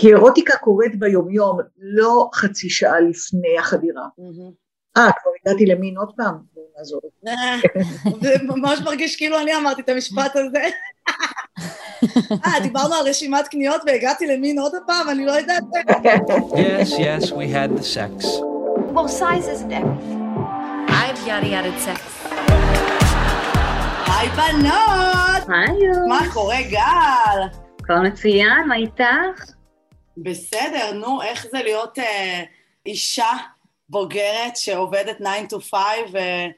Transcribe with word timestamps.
כי 0.00 0.08
אירוטיקה 0.08 0.56
קורית 0.56 0.98
ביומיום, 0.98 1.58
לא 1.78 2.28
חצי 2.34 2.70
שעה 2.70 3.00
לפני 3.00 3.58
החדירה. 3.58 4.02
אה, 4.96 5.10
כבר 5.22 5.30
הגעתי 5.44 5.66
למין 5.66 5.96
עוד 5.96 6.12
פעם? 6.16 6.34
נעזור. 6.78 7.00
זה 8.22 8.34
ממש 8.42 8.80
מרגיש 8.80 9.16
כאילו 9.16 9.38
אני 9.38 9.56
אמרתי 9.56 9.82
את 9.82 9.88
המשפט 9.88 10.36
הזה. 10.36 10.62
אה, 12.46 12.60
דיברנו 12.62 12.94
על 12.94 13.08
רשימת 13.08 13.48
קניות 13.48 13.82
והגעתי 13.86 14.26
למין 14.26 14.58
עוד 14.58 14.72
פעם, 14.86 15.08
אני 15.08 15.26
לא 15.26 15.32
יודעת. 15.32 15.62
Yes, 16.52 16.88
yes, 16.88 17.32
we 17.32 17.46
had 17.54 17.78
the 17.78 17.82
sex. 17.82 18.24
Well, 18.94 19.08
size 19.08 19.46
isn't 19.54 19.72
everything. 19.72 20.20
I've 20.88 21.26
yada 21.26 21.46
yada 21.46 21.72
sex. 21.86 22.00
היי 24.06 24.28
בנות! 24.28 25.48
היי, 25.48 26.08
מה 26.08 26.20
קורה 26.32 26.62
גל? 26.70 27.58
הכל 27.80 27.98
מצוין, 27.98 28.68
מה 28.68 28.76
איתך? 28.76 29.59
בסדר, 30.22 30.92
נו, 30.92 31.22
איך 31.22 31.46
זה 31.50 31.58
להיות 31.62 31.98
אה, 31.98 32.42
אישה 32.86 33.30
בוגרת 33.88 34.56
שעובדת 34.56 35.16
9 35.16 35.56
to 35.56 35.60
5 35.60 35.72
ו... 36.12 36.18
אה, 36.18 36.50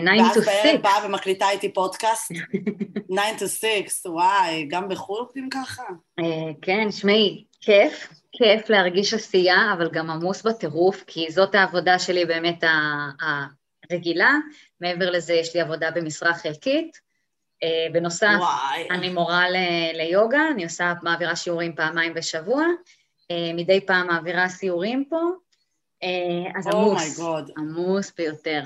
9 0.00 0.22
ואז 0.22 0.36
to 0.36 0.46
בערב 0.46 0.66
6. 0.76 0.80
באה 0.82 1.06
ומקליטה 1.06 1.50
איתי 1.50 1.72
פודקאסט? 1.72 2.32
9 3.38 3.44
to 3.44 3.48
6, 3.48 4.06
וואי, 4.06 4.66
גם 4.70 4.88
בחו"ל 4.88 5.18
עובדים 5.20 5.48
ככה? 5.50 5.82
אה, 6.18 6.52
כן, 6.62 6.90
שמעי, 6.90 7.44
כיף, 7.60 8.08
כיף 8.32 8.70
להרגיש 8.70 9.14
עשייה, 9.14 9.72
אבל 9.72 9.90
גם 9.92 10.10
עמוס 10.10 10.42
בטירוף, 10.42 11.04
כי 11.06 11.26
זאת 11.30 11.54
העבודה 11.54 11.98
שלי 11.98 12.24
באמת 12.24 12.64
הרגילה. 13.90 14.34
מעבר 14.80 15.10
לזה 15.10 15.34
יש 15.34 15.54
לי 15.54 15.60
עבודה 15.60 15.90
במשרה 15.90 16.34
חלקית. 16.34 17.08
אה, 17.62 17.86
בנוסף, 17.92 18.36
וואי. 18.38 18.88
אני 18.90 19.08
מורה 19.08 19.50
ל- 19.50 19.96
ליוגה, 19.96 20.40
אני 20.54 20.64
עושה, 20.64 20.92
מעבירה 21.02 21.36
שיעורים 21.36 21.74
פעמיים 21.74 22.14
בשבוע, 22.14 22.64
מדי 23.32 23.80
פעם 23.80 24.06
מעבירה 24.06 24.48
סיורים 24.48 25.04
פה, 25.08 25.20
אה, 26.02 26.58
אז 26.58 26.66
Oh 26.66 26.76
עמוס. 26.76 27.20
עמוס 27.56 28.12
ביותר. 28.16 28.62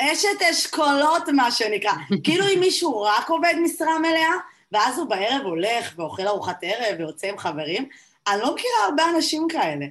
אשת 0.00 0.42
אשכולות, 0.50 1.28
מה 1.28 1.50
שנקרא. 1.50 1.92
כאילו 2.24 2.44
אם 2.54 2.60
מישהו 2.60 3.02
רק 3.02 3.28
עובד 3.28 3.54
משרה 3.62 3.98
מלאה, 3.98 4.34
ואז 4.72 4.98
הוא 4.98 5.08
בערב 5.08 5.42
הולך 5.44 5.94
ואוכל 5.96 6.26
ארוחת 6.26 6.58
ערב 6.62 6.98
ויוצא 6.98 7.26
עם 7.26 7.38
חברים, 7.38 7.88
אני 8.28 8.40
לא 8.40 8.54
מכירה 8.54 8.84
הרבה 8.88 9.02
אנשים 9.16 9.46
כאלה. 9.48 9.86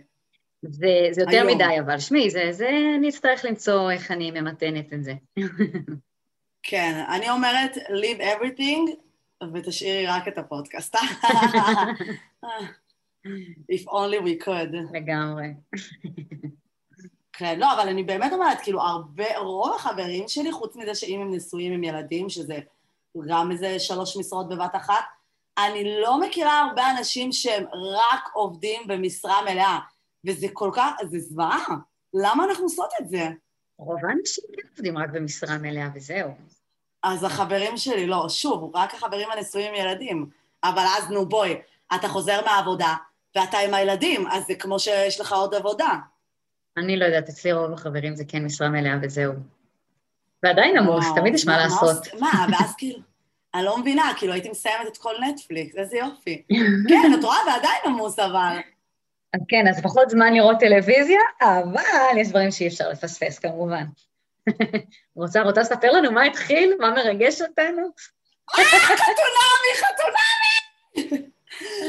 זה, 0.62 1.08
זה 1.12 1.22
יותר 1.22 1.32
היום. 1.32 1.48
מדי, 1.48 1.80
אבל 1.80 2.00
שמעי, 2.00 2.30
זה, 2.30 2.48
זה, 2.52 2.70
אני 2.98 3.10
אצטרך 3.10 3.46
למצוא 3.46 3.92
איך 3.92 4.12
אני 4.12 4.32
ממתנת 4.32 4.94
את 4.94 5.04
זה. 5.04 5.14
כן, 6.64 7.04
אני 7.10 7.30
אומרת, 7.30 7.76
leave 7.76 8.22
everything, 8.22 8.92
ותשאירי 9.54 10.08
רק 10.08 10.28
את 10.28 10.38
הפודקאסט. 10.38 10.96
If 13.72 13.86
only 13.86 14.20
we 14.24 14.46
could. 14.46 14.76
לגמרי. 14.94 15.48
כן, 17.34 17.60
לא, 17.60 17.74
אבל 17.74 17.90
אני 17.90 18.04
באמת 18.04 18.34
אומרת, 18.34 18.62
כאילו, 18.62 18.82
הרבה, 18.82 19.38
רוב 19.38 19.76
החברים 19.76 20.28
שלי, 20.28 20.52
חוץ 20.52 20.76
מזה 20.76 20.96
שאם 20.96 21.22
הם 21.22 21.34
נשואים 21.34 21.74
עם 21.74 21.84
ילדים, 21.84 22.30
שזה 22.30 22.60
גם 23.28 23.52
איזה 23.52 23.80
שלוש 23.80 24.18
משרות 24.18 24.50
בבת 24.50 24.76
אחת, 24.76 25.04
אני 25.58 26.02
לא 26.02 26.20
מכירה 26.20 26.60
הרבה 26.60 26.92
אנשים 26.92 27.32
שהם 27.32 27.64
רק 27.74 28.30
עובדים 28.34 28.88
במשרה 28.88 29.42
מלאה, 29.42 29.80
וזה 30.26 30.48
כל 30.54 30.72
כך, 30.74 30.92
זה 31.04 31.20
זוועה. 31.20 31.66
למה 32.14 32.44
אנחנו 32.46 32.64
עושות 32.64 32.90
את 33.02 33.10
זה? 33.10 33.30
רוב 33.78 34.06
האנשים 34.06 34.44
כן 34.56 34.68
עובדים 34.70 34.98
רק 34.98 35.10
במשרה 35.10 35.58
מלאה 35.58 35.90
וזהו. 35.96 36.30
אז 37.04 37.24
החברים 37.24 37.78
שלי, 37.78 38.08
לא, 38.08 38.30
שוב, 38.30 38.76
רק 38.76 38.94
החברים 38.94 39.32
הנשואים 39.32 39.68
עם 39.68 39.76
ילדים. 39.76 40.30
אבל 40.64 40.84
אז, 40.98 41.10
נו, 41.10 41.26
בואי, 41.26 41.56
אתה 41.96 42.08
חוזר 42.08 42.46
מהעבודה, 42.46 42.96
ואתה 43.38 43.58
עם 43.58 43.74
הילדים, 43.74 44.28
אז 44.32 44.44
זה 44.48 44.56
כמו 44.56 44.80
שיש 44.80 45.20
לך 45.20 45.34
עוד 45.34 45.56
עבודה. 45.56 45.90
אני 46.78 46.98
לא 46.98 47.06
יודעת, 47.06 47.30
אצלי 47.30 47.52
רוב 47.52 47.74
החברים 47.74 48.16
זה 48.16 48.24
כן 48.28 48.46
משרה 48.46 48.70
מלאה 48.70 48.94
וזהו. 49.02 49.34
ועדיין 50.44 50.78
עמוס, 50.78 51.06
תמיד 51.16 51.34
יש 51.34 51.46
מה 51.46 51.58
לעשות. 51.58 52.14
מה, 52.20 52.46
ואז 52.52 52.76
כאילו, 52.78 53.00
אני 53.56 53.66
לא 53.66 53.78
מבינה, 53.78 54.12
כאילו 54.18 54.34
הייתי 54.34 54.50
מסיימת 54.50 54.88
את 54.88 54.98
כל 54.98 55.14
נטפליקס, 55.30 55.76
איזה 55.76 55.98
יופי. 55.98 56.44
כן, 56.90 57.12
את 57.20 57.24
רואה, 57.24 57.38
ועדיין 57.48 57.82
עמוס 57.86 58.20
אבל. 58.20 58.58
אז 59.34 59.42
כן, 59.48 59.68
אז 59.70 59.82
פחות 59.84 60.10
זמן 60.10 60.34
לראות 60.34 60.60
טלוויזיה, 60.60 61.20
אבל 61.42 62.18
יש 62.18 62.30
דברים 62.30 62.52
שאי 62.52 62.68
אפשר 62.68 62.90
לפספס 62.90 63.40
כמובן. 63.40 63.86
רוצה, 65.16 65.42
רוצה 65.42 65.62
לספר 65.62 65.92
לנו 65.92 66.12
מה 66.12 66.24
התחיל? 66.24 66.74
מה 66.80 66.92
מרגש 66.92 67.42
אותנו? 67.42 67.90
חתונמי, 68.50 69.74
חתונמי! 69.76 71.28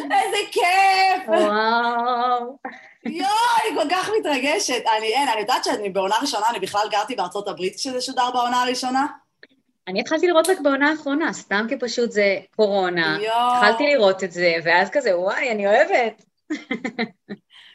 איזה 0.03 0.37
כיף! 0.53 1.29
וואו. 1.29 2.59
יואו, 3.06 3.29
אני 3.61 3.83
כל 3.83 3.89
כך 3.91 4.11
מתרגשת. 4.21 4.83
אני, 4.99 5.06
אין, 5.06 5.29
אני 5.29 5.41
יודעת 5.41 5.65
שאני 5.65 5.91
בעונה 5.91 6.15
ראשונה, 6.21 6.51
אני 6.51 6.59
בכלל 6.61 6.89
גרתי 6.91 7.15
בארצות 7.15 7.49
הברית 7.49 7.77
כשזה 7.77 8.01
שודר 8.01 8.31
בעונה 8.31 8.62
הראשונה. 8.62 9.06
אני 9.89 10.01
התחלתי 10.01 10.27
לראות 10.27 10.49
רק 10.49 10.61
בעונה 10.61 10.91
האחרונה, 10.91 11.33
סתם 11.33 11.67
כי 11.69 11.79
פשוט 11.79 12.11
זה 12.11 12.37
קורונה. 12.56 13.19
יואו. 13.23 13.55
התחלתי 13.55 13.95
לראות 13.95 14.25
את 14.25 14.33
זה, 14.33 14.55
ואז 14.65 14.91
כזה, 14.91 15.19
וואי, 15.19 15.51
אני 15.51 15.67
אוהבת. 15.67 16.23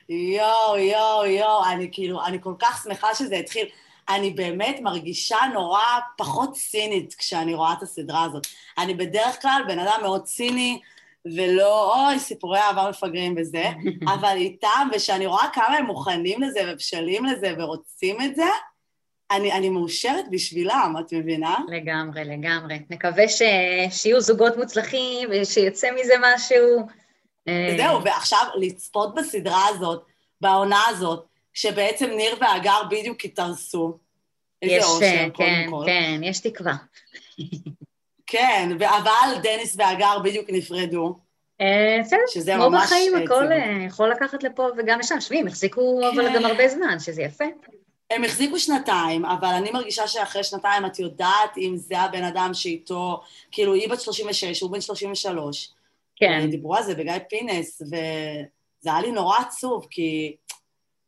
יואו, 0.10 0.78
יואו, 0.78 1.26
יואו, 1.26 1.66
אני 1.66 1.90
כאילו, 1.92 2.26
אני 2.26 2.38
כל 2.42 2.54
כך 2.60 2.84
שמחה 2.84 3.16
שזה 3.16 3.36
התחיל. 3.36 3.66
אני 4.10 4.30
באמת 4.30 4.80
מרגישה 4.82 5.38
נורא 5.54 5.84
פחות 6.18 6.54
צינית 6.54 7.14
כשאני 7.14 7.54
רואה 7.54 7.74
את 7.74 7.82
הסדרה 7.82 8.24
הזאת. 8.24 8.48
אני 8.78 8.94
בדרך 8.94 9.42
כלל 9.42 9.64
בן 9.68 9.80
אדם 9.80 10.00
מאוד 10.02 10.24
ציני, 10.24 10.80
ולא, 11.26 12.08
אוי, 12.08 12.20
סיפורי 12.20 12.60
אהבה 12.60 12.90
מפגרים 12.90 13.36
וזה, 13.38 13.64
אבל 14.14 14.36
איתם, 14.36 14.90
ושאני 14.96 15.26
רואה 15.26 15.46
כמה 15.54 15.78
הם 15.78 15.86
מוכנים 15.86 16.42
לזה 16.42 16.60
ובשלים 16.68 17.26
לזה 17.26 17.54
ורוצים 17.58 18.22
את 18.22 18.36
זה, 18.36 18.50
אני, 19.32 19.52
אני 19.52 19.70
מאושרת 19.70 20.26
בשבילם, 20.32 20.96
את 21.00 21.14
מבינה? 21.14 21.58
לגמרי, 21.68 22.24
לגמרי. 22.24 22.80
נקווה 22.90 23.28
ש... 23.28 23.42
שיהיו 23.90 24.22
זוגות 24.22 24.58
מוצלחים 24.58 25.30
ושיצא 25.32 25.88
מזה 25.92 26.14
משהו. 26.22 26.88
זהו, 27.78 28.04
ועכשיו 28.04 28.48
לצפות 28.56 29.16
בסדרה 29.16 29.68
הזאת, 29.68 30.06
בעונה 30.42 30.82
הזאת, 30.90 31.26
שבעצם 31.54 32.10
ניר 32.10 32.36
והגר 32.42 32.82
בדיוק 32.90 33.26
התארסו. 33.26 33.98
איזה 34.62 34.76
יש, 34.76 34.84
אושר, 34.84 35.06
אה, 35.06 35.30
קודם 35.34 35.48
כן, 35.48 35.68
כל. 35.70 35.84
כן, 35.86 36.20
יש 36.24 36.40
תקווה. 36.40 36.74
כן, 38.34 38.70
אבל 38.80 39.40
דניס 39.44 39.76
והגר 39.78 40.20
בדיוק 40.24 40.50
נפרדו. 40.50 41.16
אה, 41.62 41.98
בסדר, 42.02 42.20
שזה 42.28 42.54
כמו 42.56 42.72
בחיים, 42.72 43.16
אה, 43.16 43.24
הכל. 43.24 43.52
אה, 43.52 43.86
יכול 43.88 44.12
לקחת 44.12 44.44
לפה 44.44 44.68
וגם 44.78 45.00
לשם. 45.00 45.22
שמי, 45.22 45.40
הם 45.40 45.48
החזיקו 45.48 46.00
כן. 46.02 46.08
אבל 46.20 46.36
גם 46.36 46.46
הרבה 46.46 46.68
זמן, 46.68 47.00
שזה 47.00 47.22
יפה. 47.22 47.44
הם 48.12 48.24
החזיקו 48.24 48.60
שנתיים, 48.60 49.26
אבל 49.26 49.48
אני 49.48 49.72
מרגישה 49.72 50.08
שאחרי 50.08 50.44
שנתיים 50.44 50.86
את 50.86 51.00
יודעת 51.00 51.58
אם 51.58 51.74
זה 51.78 52.00
הבן 52.00 52.24
אדם 52.24 52.54
שאיתו, 52.54 53.22
כאילו 53.52 53.74
היא 53.74 53.90
בת 53.90 54.02
36, 54.02 54.62
הוא 54.62 54.72
בן 54.72 54.82
33. 54.82 55.74
כן, 56.16 56.48
דיברו 56.50 56.76
על 56.76 56.84
זה 56.84 56.96
בגיא 56.96 57.14
פינס, 57.30 57.82
וזה 57.82 58.92
היה 58.92 59.02
לי 59.02 59.12
נורא 59.12 59.38
עצוב, 59.40 59.88
כי 59.90 60.36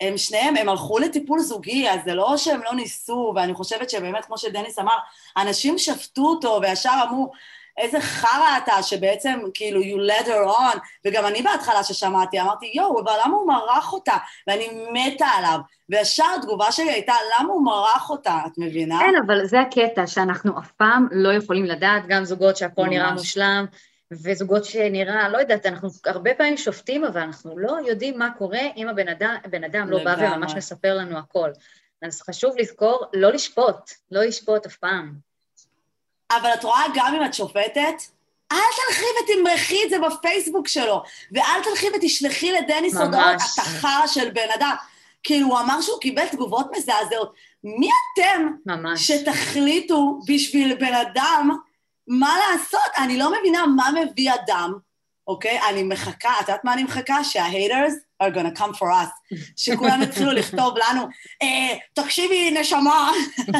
הם 0.01 0.17
שניהם, 0.17 0.57
הם 0.57 0.69
הלכו 0.69 0.99
לטיפול 0.99 1.39
זוגי, 1.39 1.89
אז 1.89 1.99
זה 2.05 2.13
לא 2.13 2.37
שהם 2.37 2.61
לא 2.63 2.75
ניסו, 2.75 3.33
ואני 3.35 3.53
חושבת 3.53 3.89
שבאמת, 3.89 4.25
כמו 4.25 4.37
שדניס 4.37 4.79
אמר, 4.79 4.97
אנשים 5.37 5.77
שפטו 5.77 6.21
אותו 6.21 6.59
וישר 6.61 6.93
אמרו, 7.09 7.31
איזה 7.77 8.01
חרא 8.01 8.57
אתה, 8.63 8.83
שבעצם 8.83 9.39
כאילו 9.53 9.81
you 9.81 10.11
led 10.11 10.25
her 10.25 10.57
on, 10.57 10.79
וגם 11.05 11.25
אני 11.25 11.41
בהתחלה 11.41 11.83
ששמעתי, 11.83 12.41
אמרתי, 12.41 12.71
יואו, 12.73 13.01
אבל 13.01 13.13
למה 13.25 13.35
הוא 13.35 13.47
מרח 13.47 13.93
אותה? 13.93 14.17
ואני 14.47 14.67
מתה 14.93 15.25
עליו. 15.25 15.59
וישר 15.89 16.25
התגובה 16.39 16.71
שלי 16.71 16.91
הייתה, 16.91 17.13
למה 17.33 17.53
הוא 17.53 17.65
מרח 17.65 18.09
אותה? 18.09 18.39
את 18.45 18.51
מבינה? 18.57 18.99
כן, 18.99 19.13
אבל 19.25 19.45
זה 19.45 19.61
הקטע, 19.61 20.07
שאנחנו 20.07 20.59
אף 20.59 20.71
פעם 20.71 21.07
לא 21.11 21.33
יכולים 21.33 21.65
לדעת, 21.65 22.07
גם 22.07 22.25
זוגות 22.25 22.57
שהכל 22.57 22.81
ממש. 22.81 22.93
נראה 22.93 23.11
מושלם, 23.11 23.65
וזוגות 24.11 24.65
שנראה, 24.65 25.29
לא 25.29 25.37
יודעת, 25.37 25.65
אנחנו 25.65 25.89
הרבה 26.05 26.33
פעמים 26.33 26.57
שופטים, 26.57 27.03
אבל 27.03 27.21
אנחנו 27.21 27.57
לא 27.57 27.77
יודעים 27.87 28.19
מה 28.19 28.29
קורה 28.37 28.61
אם 28.77 28.87
הבן 28.87 29.07
אדם, 29.07 29.35
הבן 29.43 29.63
אדם 29.63 29.89
לא 29.89 30.03
בא. 30.03 30.15
וממש 30.19 30.53
מספר 30.55 30.93
לנו 30.97 31.17
הכל. 31.17 31.49
אז 32.01 32.21
חשוב 32.21 32.57
לזכור, 32.57 33.05
לא 33.13 33.31
לשפוט, 33.31 33.91
לא 34.11 34.23
לשפוט 34.23 34.65
אף 34.65 34.75
פעם. 34.75 35.13
אבל 36.31 36.49
את 36.53 36.63
רואה, 36.63 36.83
גם 36.95 37.15
אם 37.15 37.25
את 37.25 37.33
שופטת, 37.33 37.95
אל 38.51 38.57
תלכי 38.87 39.05
ותמרחי 39.23 39.83
את 39.85 39.89
זה 39.89 39.95
בפייסבוק 39.99 40.67
שלו, 40.67 41.03
ואל 41.31 41.63
תלכי 41.63 41.87
ותשלחי 41.95 42.51
לדניס. 42.51 42.97
הודעות, 42.97 43.35
אתה 43.53 43.61
חרא 43.61 44.07
של 44.07 44.29
בן 44.29 44.47
אדם. 44.55 44.75
כאילו, 45.23 45.47
הוא 45.47 45.59
אמר 45.59 45.81
שהוא 45.81 45.99
קיבל 45.99 46.27
תגובות 46.27 46.67
מזעזעות. 46.77 47.33
מי 47.63 47.89
אתם 48.13 48.47
ממש. 48.65 49.11
שתחליטו 49.11 50.19
בשביל 50.27 50.75
בן 50.75 50.93
אדם 50.93 51.57
מה 52.07 52.35
לעשות? 52.39 52.79
אני 52.97 53.17
לא 53.17 53.39
מבינה 53.39 53.65
מה 53.75 53.89
מביא 53.91 54.31
אדם, 54.33 54.73
אוקיי? 55.27 55.59
אני 55.69 55.83
מחכה, 55.83 56.33
את 56.41 56.41
יודעת 56.41 56.63
מה 56.63 56.73
אני 56.73 56.83
מחכה? 56.83 57.23
שה-haters 57.23 57.93
are 58.23 58.35
gonna 58.35 58.59
come 58.59 58.77
for 58.77 58.85
us. 58.85 59.35
שכולם 59.55 60.01
יתחילו 60.01 60.31
לכתוב 60.39 60.75
לנו, 60.77 61.01
אה, 61.41 61.77
תקשיבי, 61.93 62.51
נשמה. 62.59 63.11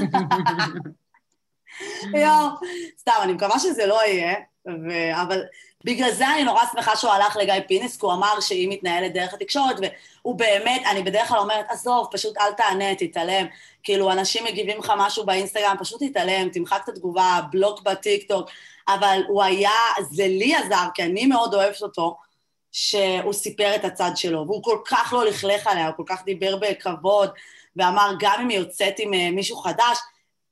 יואו, 2.21 2.50
סתם, 3.00 3.13
אני 3.24 3.33
מקווה 3.33 3.59
שזה 3.59 3.86
לא 3.86 4.00
יהיה, 4.06 4.36
ו... 4.68 5.21
אבל 5.21 5.41
בגלל 5.86 6.12
זה 6.12 6.28
אני 6.28 6.44
נורא 6.44 6.62
שמחה 6.72 6.96
שהוא 6.96 7.12
הלך 7.12 7.36
לגיא 7.36 7.54
פינס, 7.68 7.98
כי 7.98 8.06
הוא 8.06 8.14
אמר 8.14 8.40
שהיא 8.40 8.70
מתנהלת 8.70 9.14
דרך 9.14 9.34
התקשורת, 9.34 9.76
והוא 9.80 10.36
באמת, 10.36 10.82
אני 10.92 11.04
בדרך 11.04 11.28
כלל 11.28 11.40
אומרת, 11.40 11.66
עזוב, 11.70 12.08
פשוט 12.12 12.38
אל 12.38 12.52
תענה, 12.54 12.96
תתעלם. 12.96 13.46
כאילו, 13.84 14.12
אנשים 14.12 14.44
מגיבים 14.44 14.80
לך 14.80 14.94
משהו 14.98 15.26
באינסטגרם, 15.26 15.76
פשוט 15.80 16.04
תתעלם, 16.04 16.50
תמחק 16.50 16.82
את 16.84 16.90
התגובה, 16.90 17.40
בלוק 17.52 17.82
בטיקטוק, 17.82 18.50
אבל 18.88 19.22
הוא 19.28 19.44
היה, 19.44 19.72
זה 20.10 20.28
לי 20.28 20.56
עזר, 20.56 20.88
כי 20.94 21.04
אני 21.04 21.26
מאוד 21.26 21.54
אוהבת 21.54 21.82
אותו, 21.82 22.18
שהוא 22.72 23.34
סיפר 23.34 23.76
את 23.76 23.86
הצד 23.86 24.12
שלו, 24.16 24.46
והוא 24.48 24.64
כל 24.64 24.78
כך 24.86 25.14
לא 25.14 25.26
לכלך 25.26 25.68
עליה, 25.68 25.88
הוא 25.88 25.96
כל 25.96 26.04
כך 26.08 26.26
דיבר 26.26 26.56
בכבוד, 26.58 27.30
ואמר, 27.76 28.12
גם 28.20 28.42
אם 28.42 28.50
היא 28.50 28.60
יוצאת 28.60 28.96
עם 29.00 29.14
אה, 29.14 29.32
מישהו 29.32 29.58
חדש, 29.58 29.98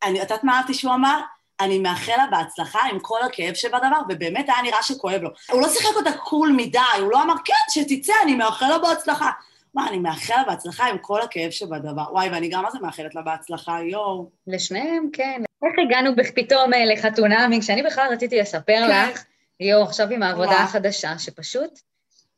אני, 0.04 0.20
יודעת 0.20 0.44
מה 0.44 0.58
אהבתי 0.58 0.74
שהוא 0.74 0.94
אמר? 0.94 1.20
אני 1.60 1.80
מאחל 1.80 2.14
לה 2.18 2.26
בהצלחה 2.32 2.80
עם 2.92 3.00
כל 3.00 3.22
הכאב 3.22 3.54
שבדבר, 3.54 4.02
ובאמת 4.10 4.50
היה 4.50 4.62
נראה 4.64 4.84
שכואב 4.84 5.22
לו. 5.22 5.30
הוא 5.52 5.62
לא 5.62 5.70
שיחק 5.70 5.96
אותה 5.96 6.12
קול 6.12 6.52
מדי, 6.58 6.80
הוא 7.00 7.12
לא 7.12 7.24
אמר, 7.24 7.34
כן, 7.46 7.54
שתצא, 7.70 8.14
אני 8.24 8.36
מאחל 8.36 8.68
לה 8.68 8.78
בהצלחה. 8.78 9.30
מה, 9.74 9.88
אני 9.88 10.00
מאחל 10.00 10.34
לה 10.38 10.44
בהצלחה 10.44 10.86
עם 10.86 10.98
כל 10.98 11.22
הכאב 11.22 11.52
שבדבר. 11.52 12.04
וואי, 12.12 12.30
ואני 12.30 12.48
גם 12.48 12.64
זה 12.72 12.80
מאחלת 12.82 13.16
לה 13.16 13.22
בהצלחה, 13.22 13.80
יואו. 13.84 14.30
לשניהם, 14.48 15.10
כן. 15.14 15.42
איך 15.66 15.74
הגענו 15.86 16.12
פתאום 16.36 16.74
אה, 16.74 16.86
לחתונה, 16.86 17.48
כשאני 17.62 17.84
בכלל 17.84 18.08
רציתי 18.12 18.40
לספר 18.40 18.88
כן. 18.88 19.10
לך, 19.10 19.24
יואו, 19.60 19.84
עכשיו 19.84 20.08
עם 20.12 20.24
העבודה 20.24 20.64
החדשה, 20.64 21.20
שפשוט 21.20 21.80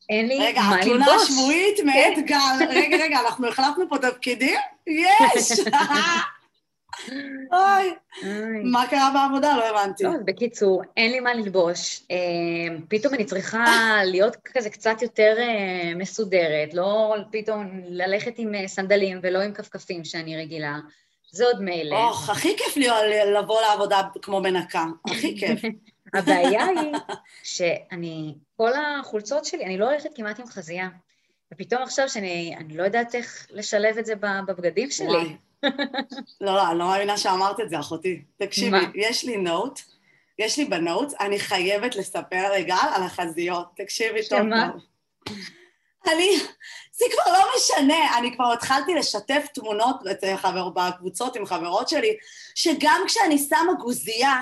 אין 0.09 0.27
לי 0.27 0.37
רגע, 0.39 0.61
מה 0.61 0.77
ללבוש. 0.77 0.87
רגע, 0.87 1.03
התלונה 1.03 1.21
השבועית 1.21 1.79
מאת 1.79 2.15
כן. 2.15 2.21
גל. 2.25 2.65
רגע, 2.69 2.97
רגע, 2.97 3.19
אנחנו 3.19 3.47
החלפנו 3.47 3.89
פה 3.89 3.97
תפקידים? 3.97 4.59
יש! 4.87 5.51
אוי, 7.51 7.93
מה 8.63 8.87
קרה 8.89 9.11
בעבודה? 9.13 9.57
לא 9.57 9.65
הבנתי. 9.65 10.03
טוב, 10.03 10.15
בקיצור, 10.25 10.81
אין 10.97 11.11
לי 11.11 11.19
מה 11.19 11.33
ללבוש. 11.33 12.01
אה, 12.11 12.17
פתאום 12.89 13.13
אני 13.13 13.25
צריכה 13.25 13.65
להיות 14.11 14.35
כזה 14.35 14.69
קצת 14.69 15.01
יותר 15.01 15.35
אה, 15.37 15.95
מסודרת, 15.95 16.73
לא 16.73 17.15
פתאום 17.31 17.81
ללכת 17.87 18.33
עם 18.37 18.55
אה, 18.55 18.67
סנדלים 18.67 19.19
ולא 19.23 19.41
עם 19.41 19.53
כפכפים 19.53 20.05
שאני 20.05 20.37
רגילה. 20.37 20.75
זה 21.31 21.45
עוד 21.45 21.61
מילא. 21.61 21.95
אוח, 21.95 22.29
הכי 22.29 22.57
כיף 22.57 22.77
לבוא 23.37 23.61
לעבודה 23.61 24.01
כמו 24.21 24.41
מנקה, 24.41 24.85
הכי 25.09 25.39
כיף. 25.39 25.61
הבעיה 26.13 26.65
היא 26.65 26.93
שאני, 27.43 28.35
כל 28.57 28.71
החולצות 28.73 29.45
שלי, 29.45 29.65
אני 29.65 29.77
לא 29.77 29.89
הולכת 29.89 30.09
כמעט 30.15 30.39
עם 30.39 30.47
חזייה. 30.47 30.89
ופתאום 31.53 31.81
עכשיו 31.81 32.09
שאני 32.09 32.55
לא 32.69 32.83
יודעת 32.83 33.15
איך 33.15 33.47
לשלב 33.51 33.97
את 33.97 34.05
זה 34.05 34.13
בבגדים 34.15 34.91
שלי. 34.91 35.35
לא, 36.41 36.55
לא, 36.55 36.69
אני 36.71 36.79
לא 36.79 36.87
מאמינה 36.87 37.17
שאמרת 37.17 37.59
את 37.59 37.69
זה, 37.69 37.79
אחותי. 37.79 38.21
תקשיבי, 38.37 38.77
יש 38.95 39.23
לי 39.23 39.37
נוט, 39.37 39.79
יש 40.39 40.57
לי 40.57 40.65
בנוט, 40.65 41.13
אני 41.19 41.39
חייבת 41.39 41.95
לספר 41.95 42.51
לגל 42.57 42.87
על 42.95 43.03
החזיות. 43.03 43.67
תקשיבי 43.75 44.19
טוב 44.29 44.39
טוב. 44.39 44.81
אני, 46.13 46.37
זה 46.91 47.05
כבר 47.11 47.33
לא 47.33 47.45
משנה, 47.57 48.17
אני 48.17 48.35
כבר 48.35 48.53
התחלתי 48.53 48.93
לשתף 48.93 49.45
תמונות 49.53 49.95
חבר, 50.35 50.69
בקבוצות 50.69 51.35
עם 51.35 51.45
חברות 51.45 51.89
שלי, 51.89 52.17
שגם 52.55 53.01
כשאני 53.07 53.37
שמה 53.37 53.73
גוזייה, 53.79 54.35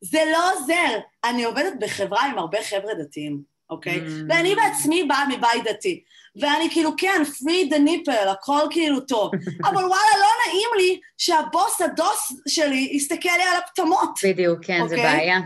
זה 0.00 0.20
לא 0.32 0.52
עוזר. 0.52 0.98
אני 1.24 1.44
עובדת 1.44 1.72
בחברה 1.80 2.24
עם 2.24 2.38
הרבה 2.38 2.58
חבר'ה 2.62 2.94
דתיים, 2.94 3.42
אוקיי? 3.70 3.96
Mm. 3.96 4.10
ואני 4.28 4.54
בעצמי 4.54 5.04
באה 5.04 5.28
מבית 5.28 5.64
דתי. 5.64 6.04
ואני 6.40 6.70
כאילו, 6.70 6.90
כן, 6.96 7.22
free 7.26 7.72
the 7.72 7.76
nipple, 7.76 8.28
הכל 8.28 8.60
כאילו 8.70 9.00
טוב. 9.00 9.30
אבל 9.66 9.84
וואלה, 9.84 10.12
לא 10.20 10.28
נעים 10.46 10.68
לי 10.76 11.00
שהבוס 11.18 11.80
הדוס 11.80 12.32
שלי 12.48 12.88
יסתכל 12.92 13.36
לי 13.36 13.42
על 13.42 13.56
הפטמות. 13.64 14.18
בדיוק, 14.24 14.58
כן, 14.64 14.80
okay? 14.82 14.88
זה 14.88 14.96
אוקיי? 14.96 15.16
בעיה. 15.16 15.38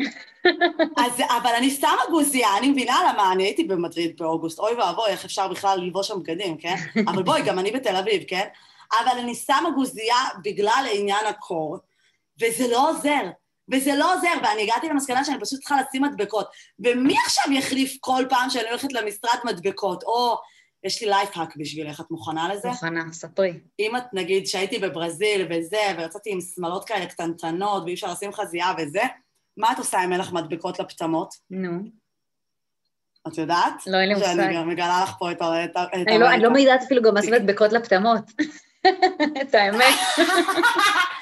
אז, 1.04 1.12
אבל 1.28 1.50
אני 1.56 1.70
שמה 1.70 2.02
גוזייה, 2.10 2.58
אני 2.58 2.68
מבינה 2.68 3.00
למה, 3.08 3.32
אני 3.32 3.44
הייתי 3.44 3.64
במדריד 3.64 4.16
באוגוסט, 4.18 4.58
אוי 4.58 4.74
ואבוי, 4.74 5.08
איך 5.08 5.24
אפשר 5.24 5.48
בכלל 5.48 5.78
ללבוש 5.78 6.08
שם 6.08 6.20
בגדים, 6.22 6.56
כן? 6.56 6.74
אבל 7.08 7.22
בואי, 7.22 7.42
גם 7.42 7.58
אני 7.58 7.70
בתל 7.70 7.96
אביב, 7.96 8.22
כן? 8.28 8.46
אבל 8.92 9.18
אני 9.18 9.34
שמה 9.34 9.70
גוזייה 9.74 10.16
בגלל 10.44 10.86
עניין 10.92 11.26
הקור, 11.26 11.78
וזה 12.40 12.68
לא 12.68 12.90
עוזר. 12.90 13.22
וזה 13.70 13.94
לא 13.94 14.14
עוזר, 14.14 14.28
ואני 14.42 14.62
הגעתי 14.62 14.88
למסקנה 14.88 15.24
שאני 15.24 15.40
פשוט 15.40 15.60
צריכה 15.60 15.80
לשים 15.80 16.02
מדבקות. 16.02 16.50
ומי 16.78 17.14
עכשיו 17.26 17.52
יחליף 17.52 17.96
כל 18.00 18.24
פעם 18.28 18.50
שאני 18.50 18.68
הולכת 18.68 18.92
למשרד 18.92 19.38
מדבקות? 19.44 20.02
או, 20.02 20.36
יש 20.84 21.02
לי 21.02 21.08
life 21.08 21.32
hack 21.32 21.56
בשבילך, 21.56 22.00
את 22.00 22.10
מוכנה 22.10 22.54
לזה? 22.54 22.68
מוכנה, 22.68 23.12
ספרי. 23.12 23.52
אם 23.78 23.96
את, 23.96 24.04
נגיד, 24.12 24.46
שהייתי 24.46 24.78
בברזיל 24.78 25.46
וזה, 25.50 25.82
ויצאתי 25.98 26.32
עם 26.32 26.38
שמלות 26.40 26.84
כאלה 26.84 27.06
קטנטנות, 27.06 27.82
ואי 27.84 27.94
אפשר 27.94 28.12
לשים 28.12 28.32
חזייה 28.32 28.72
וזה, 28.78 29.02
מה 29.56 29.72
את 29.72 29.78
עושה 29.78 30.04
אם 30.04 30.12
אין 30.12 30.20
לך 30.20 30.32
מדבקות 30.32 30.78
לפטמות? 30.78 31.34
נו. 31.50 31.70
את 33.28 33.38
יודעת? 33.38 33.86
לא, 33.86 33.96
אין 33.96 34.08
לי 34.08 34.14
מושג. 34.14 34.26
שאני 34.26 34.56
גם 34.56 34.68
מגלה 34.68 35.02
לך 35.02 35.14
פה 35.18 35.32
את 35.32 35.42
ה... 35.42 35.66
אני 35.92 36.18
לא, 36.18 36.30
אני 36.30 36.42
לא 36.42 36.74
אפילו 36.84 37.02
גם 37.02 37.16
לשים 37.16 37.34
מדבקות 37.34 37.72
לפטמות. 37.72 38.20
את 39.42 39.54
האמת. 39.54 39.94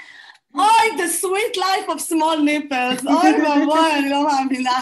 אוי, 0.59 0.97
the 0.97 1.23
sweet 1.23 1.57
life 1.57 1.89
of 1.89 1.99
small 2.13 2.39
nipples, 2.39 3.07
אוי 3.07 3.43
ואבוי, 3.43 3.93
אני 3.93 4.11
לא 4.11 4.27
מאמינה. 4.27 4.81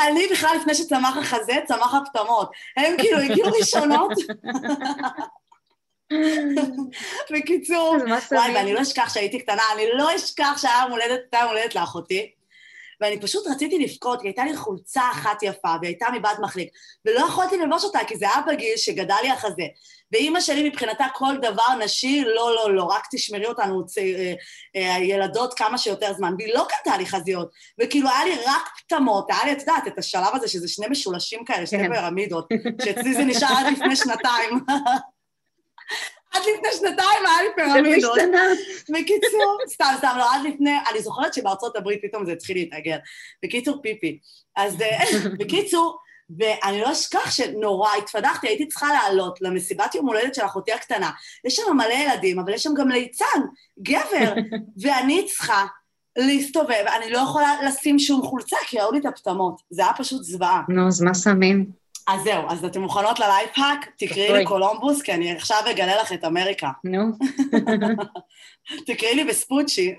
אני 0.00 0.26
בכלל 0.30 0.56
לפני 0.60 0.74
שצמח 0.74 1.16
החזה, 1.16 1.52
צמח 1.68 1.94
הפטמות. 1.94 2.50
הם 2.76 2.94
כאילו 2.98 3.18
הגיעו 3.18 3.50
ראשונות. 3.52 4.12
בקיצור, 7.30 7.96
וואי, 8.32 8.54
ואני 8.54 8.74
לא 8.74 8.82
אשכח 8.82 9.14
שהייתי 9.14 9.38
קטנה, 9.38 9.62
אני 9.74 9.84
לא 9.94 10.16
אשכח 10.16 10.58
שהיה 10.62 10.78
יום 10.82 10.90
הולדת, 10.90 11.20
הייתה 11.20 11.38
יום 11.38 11.48
הולדת 11.48 11.74
לאחותי, 11.74 12.30
ואני 13.00 13.20
פשוט 13.20 13.46
רציתי 13.46 13.78
לבכות, 13.78 14.20
כי 14.20 14.28
הייתה 14.28 14.44
לי 14.44 14.56
חולצה 14.56 15.02
אחת 15.12 15.42
יפה, 15.42 15.68
והיא 15.80 15.88
הייתה 15.88 16.06
מבת 16.14 16.38
מחליק, 16.40 16.68
ולא 17.04 17.20
יכולתי 17.20 17.56
ללבוש 17.56 17.84
אותה, 17.84 17.98
כי 18.06 18.16
זה 18.16 18.26
היה 18.26 18.42
בגיל 18.46 18.76
שגדל 18.76 19.14
לי 19.22 19.30
החזה. 19.30 19.66
ואימא 20.12 20.40
שלי 20.40 20.68
מבחינתה 20.68 21.06
כל 21.14 21.36
דבר 21.42 21.74
נשי, 21.84 22.24
לא, 22.24 22.54
לא, 22.54 22.74
לא, 22.74 22.82
רק 22.82 23.02
תשמרי 23.10 23.46
אותנו 23.46 23.86
צ... 23.86 23.98
אה, 23.98 24.34
אה, 24.76 24.98
ילדות 24.98 25.54
כמה 25.54 25.78
שיותר 25.78 26.12
זמן. 26.12 26.34
והיא 26.38 26.54
לא 26.54 26.66
קנתה 26.68 26.96
לי 26.96 27.06
חזיות, 27.06 27.50
וכאילו 27.80 28.08
היה 28.08 28.24
לי 28.24 28.34
רק 28.46 28.68
פטמות, 28.78 29.30
היה 29.30 29.44
לי, 29.44 29.52
את 29.52 29.60
יודעת, 29.60 29.86
את 29.86 29.98
השלב 29.98 30.34
הזה 30.34 30.48
שזה 30.48 30.68
שני 30.68 30.86
משולשים 30.90 31.44
כאלה, 31.44 31.66
שני 31.66 31.78
כן. 31.78 31.92
פירמידות, 31.92 32.48
שאצלי 32.84 33.14
זה 33.14 33.24
נשאר 33.24 33.54
עד 33.58 33.72
לפני 33.72 33.96
שנתיים. 33.96 34.50
עד 36.32 36.42
לפני 36.42 36.68
שנתיים 36.72 37.26
היה 37.26 37.42
לי 37.42 37.48
פירמידות. 37.56 38.18
בקיצור, 38.88 39.58
סתם, 39.74 39.94
סתם, 39.98 40.14
לא, 40.18 40.34
עד 40.34 40.40
לפני, 40.44 40.76
אני 40.90 41.02
זוכרת 41.02 41.34
שבארצות 41.34 41.76
הברית 41.76 42.00
פתאום 42.02 42.24
זה 42.24 42.32
התחיל 42.32 42.56
להתאגר. 42.56 42.96
בקיצור, 43.42 43.82
פיפי. 43.82 44.18
אז 44.56 44.82
אה, 44.82 45.04
בקיצור, 45.38 45.98
ואני 46.38 46.80
לא 46.80 46.92
אשכח 46.92 47.30
שנורא 47.30 47.90
התפדחתי, 47.98 48.48
הייתי 48.48 48.66
צריכה 48.66 48.86
לעלות 48.92 49.38
למסיבת 49.40 49.94
יום 49.94 50.06
הולדת 50.06 50.34
של 50.34 50.44
אחותי 50.44 50.72
הקטנה. 50.72 51.10
יש 51.44 51.56
שם 51.56 51.76
מלא 51.76 51.94
ילדים, 51.94 52.38
אבל 52.38 52.54
יש 52.54 52.62
שם 52.62 52.74
גם 52.74 52.88
ליצן, 52.88 53.40
גבר, 53.82 54.34
ואני 54.82 55.26
צריכה 55.26 55.64
להסתובב, 56.18 56.84
אני 56.96 57.10
לא 57.10 57.18
יכולה 57.18 57.62
לשים 57.62 57.98
שום 57.98 58.22
חולצה, 58.22 58.56
כי 58.66 58.78
ראו 58.78 58.92
לי 58.92 58.98
את 58.98 59.06
הפטמות. 59.06 59.62
זה 59.70 59.82
היה 59.82 59.92
פשוט 59.92 60.22
זוועה. 60.22 60.62
נו, 60.68 60.88
אז 60.88 61.02
מה 61.02 61.14
שמים? 61.14 61.66
אז 62.08 62.22
זהו, 62.22 62.42
אז 62.48 62.64
אתם 62.64 62.80
מוכנות 62.80 63.18
ל 63.18 63.25
life 63.25 63.52
hack? 63.52 63.86
תקראי 63.98 64.32
לי 64.32 64.44
קולומבוס, 64.44 65.02
כי 65.02 65.12
אני 65.12 65.32
עכשיו 65.32 65.58
אגלה 65.70 66.02
לך 66.02 66.12
את 66.12 66.24
אמריקה. 66.24 66.70
נו. 66.84 67.04
תקראי 68.86 69.14
לי 69.14 69.24
וספוצ'י. 69.24 69.94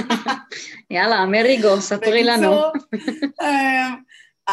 יאללה, 0.90 1.22
אמריגו, 1.22 1.80
ספרי 1.80 2.24
לנו. 2.24 2.60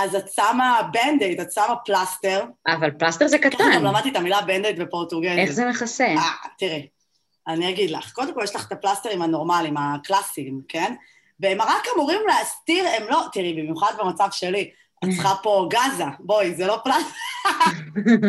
אז 0.03 0.15
את 0.15 0.31
שמה 0.33 0.81
Band-Aid, 0.91 1.39
את 1.39 1.51
שמה 1.51 1.75
פלסטר. 1.85 2.45
אבל 2.67 2.91
פלסטר 2.91 3.27
זה 3.27 3.37
קטן. 3.37 3.71
גם 3.75 3.83
למדתי 3.83 4.09
את 4.09 4.15
המילה 4.15 4.41
Band-Aid 4.41 4.79
בפורטוגזית. 4.79 5.39
איך 5.39 5.51
זה 5.51 5.65
מכסה? 5.65 6.05
אה, 6.05 6.31
תראי, 6.57 6.87
אני 7.47 7.69
אגיד 7.69 7.91
לך. 7.91 8.11
קודם 8.11 8.33
כל 8.33 8.41
יש 8.43 8.55
לך 8.55 8.67
את 8.67 8.71
הפלסטרים 8.71 9.21
הנורמליים, 9.21 9.77
הקלאסיים, 9.77 10.61
כן? 10.67 10.95
והם 11.39 11.61
רק 11.61 11.83
אמורים 11.95 12.19
להסתיר, 12.27 12.85
הם 12.87 13.03
לא, 13.09 13.23
תראי, 13.33 13.53
במיוחד 13.53 13.93
במצב 13.99 14.27
שלי, 14.31 14.71
את 15.03 15.09
צריכה 15.09 15.35
פה 15.43 15.67
גזה, 15.69 16.03
בואי, 16.19 16.55
זה 16.55 16.67
לא 16.67 16.79
פלסטר. 16.83 17.09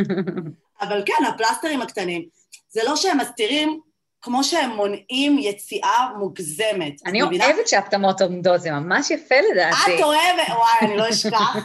אבל 0.82 1.02
כן, 1.06 1.24
הפלסטרים 1.28 1.82
הקטנים, 1.82 2.24
זה 2.68 2.80
לא 2.84 2.96
שהם 2.96 3.18
מסתירים 3.18 3.80
כמו 4.28 4.44
שהם 4.44 4.70
מונעים 4.70 5.38
יציאה 5.38 6.08
מוגזמת. 6.18 7.06
אני 7.06 7.22
אוהבת 7.22 7.68
שהפטמות 7.68 8.20
עומדות, 8.20 8.60
זה 8.60 8.70
ממש 8.70 9.10
יפה 9.10 9.34
לדעתי. 9.52 9.96
את 9.96 10.02
אוהבת, 10.02 10.48
וואי, 10.48 10.78
אני 10.80 10.96
לא 10.96 11.10
אשכח. 11.10 11.56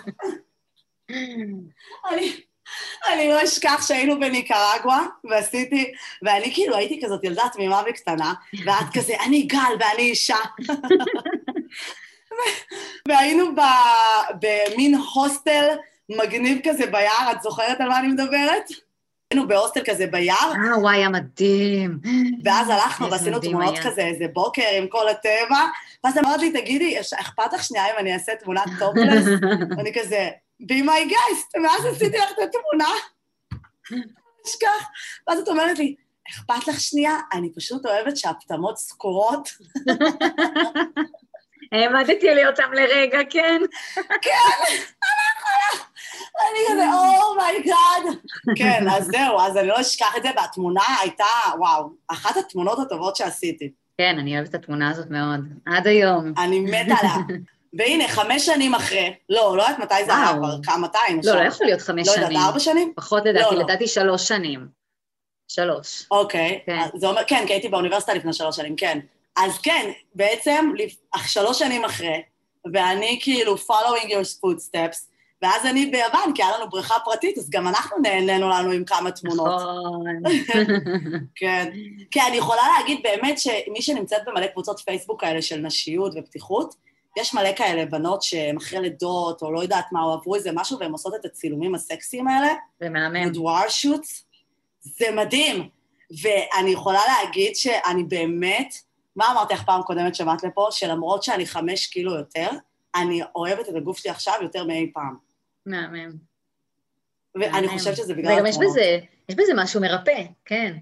אני, 2.09 2.33
אני 3.13 3.27
לא 3.27 3.43
אשכח 3.43 3.87
שהיינו 3.87 4.19
בניקרגואה, 4.19 5.05
ועשיתי, 5.29 5.93
ואני 6.21 6.53
כאילו 6.53 6.75
הייתי 6.75 7.01
כזאת 7.03 7.23
ילדה 7.23 7.43
תמימה 7.53 7.81
וקטנה, 7.89 8.33
ואת 8.65 8.85
כזה, 8.93 9.13
אני 9.25 9.41
גל 9.41 9.73
ואני 9.79 10.03
אישה. 10.03 10.37
והיינו 13.07 13.45
במין 14.39 14.95
הוסטל 14.95 15.69
מגניב 16.09 16.59
כזה 16.63 16.85
ביער, 16.85 17.31
את 17.31 17.41
זוכרת 17.41 17.81
על 17.81 17.89
מה 17.89 17.99
אני 17.99 18.07
מדברת? 18.07 18.69
היינו 19.33 19.47
בהוסטל 19.47 19.81
כזה 19.85 20.07
ביער, 20.07 20.51
אה, 20.51 20.79
וואי, 20.79 20.97
היה 20.97 21.09
מדהים. 21.09 21.99
ואז 22.43 22.69
הלכנו 22.69 23.11
ועשינו 23.11 23.39
תמונות 23.39 23.73
היה. 23.73 23.83
כזה 23.83 24.01
איזה 24.01 24.25
בוקר 24.33 24.67
עם 24.77 24.87
כל 24.87 25.09
הטבע, 25.09 25.65
ואז 26.03 26.17
אמרת 26.17 26.39
לי, 26.39 26.61
תגידי, 26.61 26.99
אכפת 26.99 27.53
לך 27.53 27.63
שנייה 27.63 27.85
אם 27.85 27.95
אני 27.99 28.13
אעשה 28.13 28.35
תמונת 28.35 28.63
טופלס? 28.79 29.25
ואני 29.77 29.93
כזה, 29.93 30.29
be 30.61 30.85
my 30.85 31.11
guest, 31.11 31.63
ואז 31.63 31.85
עשיתי 31.85 32.17
לך 32.17 32.31
את 32.31 32.37
התמונה. 32.43 32.89
אשכח. 34.45 34.87
ואז 35.27 35.39
את 35.39 35.47
אומרת 35.47 35.79
לי, 35.79 35.95
אכפת 36.29 36.67
לך 36.67 36.79
שנייה? 36.79 37.17
אני 37.33 37.49
פשוט 37.55 37.85
אוהבת 37.85 38.17
שהפטמות 38.17 38.77
סגורות. 38.77 39.49
העמדתי 41.71 42.35
לי 42.35 42.47
אותם 42.47 42.73
לרגע, 42.73 43.19
כן. 43.29 43.61
אני 43.97 44.17
כזה, 46.71 46.83
oh 47.29 47.52
my 47.52 47.74
god. 47.74 48.19
כן, 48.57 48.85
אז 48.91 49.05
זהו, 49.05 49.39
אז 49.39 49.57
אני 49.57 49.67
לא 49.67 49.81
אשכח 49.81 50.17
את 50.17 50.23
זה, 50.23 50.29
והתמונה 50.35 50.83
הייתה, 51.01 51.25
וואו, 51.57 51.89
אחת 52.07 52.37
התמונות 52.37 52.79
הטובות 52.79 53.15
שעשיתי. 53.15 53.71
כן, 53.97 54.15
אני 54.19 54.35
אוהבת 54.35 54.49
את 54.49 54.55
התמונה 54.55 54.89
הזאת 54.91 55.09
מאוד. 55.09 55.39
עד 55.65 55.87
היום. 55.87 56.33
אני 56.37 56.59
מתה 56.59 56.95
עליה. 56.99 57.15
והנה, 57.77 58.07
חמש 58.07 58.45
שנים 58.45 58.75
אחרי, 58.75 59.13
לא, 59.29 59.57
לא 59.57 59.63
יודעת 59.63 59.79
מתי 59.79 60.05
זה 60.05 60.17
היה. 60.17 60.33
כבר, 60.37 60.55
כמה, 60.63 60.77
מתי? 60.77 60.97
לא, 61.23 61.35
לא 61.35 61.47
יכול 61.47 61.65
להיות 61.65 61.81
חמש 61.81 62.07
לא 62.07 62.13
שנים. 62.13 62.31
יודעת, 62.31 62.45
ארבע 62.45 62.59
שנים? 62.59 62.93
פחות 62.95 63.25
לדעתי, 63.25 63.45
לא, 63.45 63.57
לא. 63.57 63.63
לדעתי 63.63 63.87
שלוש 63.87 64.27
שנים. 64.27 64.67
שלוש. 65.47 66.05
אוקיי. 66.11 66.59
כן. 66.65 66.79
אז 66.79 66.89
זה 66.95 67.07
אומר, 67.07 67.21
כן, 67.27 67.43
כי 67.47 67.53
הייתי 67.53 67.69
באוניברסיטה 67.69 68.13
לפני 68.13 68.33
שלוש 68.33 68.55
שנים, 68.55 68.75
כן. 68.75 68.99
אז 69.37 69.57
כן, 69.57 69.91
בעצם, 70.15 70.71
שלוש 71.25 71.59
שנים 71.59 71.85
אחרי, 71.85 72.21
ואני 72.73 73.19
כאילו 73.21 73.55
following 73.55 74.07
your 74.07 74.45
footsteps, 74.45 75.12
ואז 75.43 75.65
אני 75.65 75.85
ביוון, 75.85 76.33
כי 76.35 76.43
היה 76.43 76.57
לנו 76.57 76.69
בריכה 76.69 76.95
פרטית, 77.05 77.37
אז 77.37 77.49
גם 77.49 77.67
אנחנו 77.67 77.97
נהנינו 78.01 78.49
לנו 78.49 78.71
עם 78.71 78.85
כמה 78.85 79.11
תמונות. 79.11 79.61
נכון. 80.21 80.65
כן. 81.35 81.71
כי 82.11 82.21
אני 82.21 82.37
יכולה 82.37 82.61
להגיד 82.77 82.99
באמת 83.03 83.39
שמי 83.39 83.81
שנמצאת 83.81 84.21
במלא 84.25 84.47
קבוצות 84.47 84.79
פייסבוק 84.79 85.21
כאלה 85.21 85.41
של 85.41 85.57
נשיות 85.57 86.13
ופתיחות, 86.15 86.75
יש 87.17 87.33
מלא 87.33 87.53
כאלה 87.55 87.85
בנות 87.85 88.21
שהן 88.21 88.57
אחרי 88.57 88.79
לידות, 88.79 89.41
או 89.41 89.51
לא 89.51 89.59
יודעת 89.59 89.85
מה, 89.91 90.03
או 90.03 90.13
עברו 90.13 90.35
איזה 90.35 90.49
משהו, 90.53 90.79
והן 90.79 90.91
עושות 90.91 91.15
את 91.15 91.25
הצילומים 91.25 91.75
הסקסיים 91.75 92.27
האלה, 92.27 92.53
זה 92.79 92.89
מהמם. 92.89 93.29
בדואר 93.29 93.69
שוטס, 93.69 94.25
זה 94.79 95.05
מדהים. 95.11 95.69
ואני 96.21 96.71
יכולה 96.71 97.01
להגיד 97.07 97.55
שאני 97.55 98.03
באמת, 98.03 98.73
מה 99.15 99.31
אמרתי 99.31 99.53
לך 99.53 99.63
פעם 99.63 99.81
קודמת 99.81 100.15
שבאת 100.15 100.43
לפה? 100.43 100.67
שלמרות 100.71 101.23
שאני 101.23 101.45
חמש 101.45 101.87
קילו 101.87 102.15
יותר, 102.15 102.49
אני 102.95 103.21
אוהבת 103.35 103.69
את 103.69 103.75
הגוף 103.75 103.97
שלי 103.97 104.11
עכשיו 104.11 104.33
יותר 104.41 104.63
מאי 104.63 104.91
פעם. 104.93 105.22
מהמם. 105.65 106.11
ואני. 107.35 107.67
חושבת 107.67 107.97
שזה 107.97 108.13
בגלל 108.13 108.33
וגם 108.33 108.45
יש. 108.45 108.57
בזה, 108.57 108.99
יש 109.29 109.35
בזה 109.35 109.51
משהו 109.55 109.81
מרפא, 109.81 110.23
כן. 110.45 110.73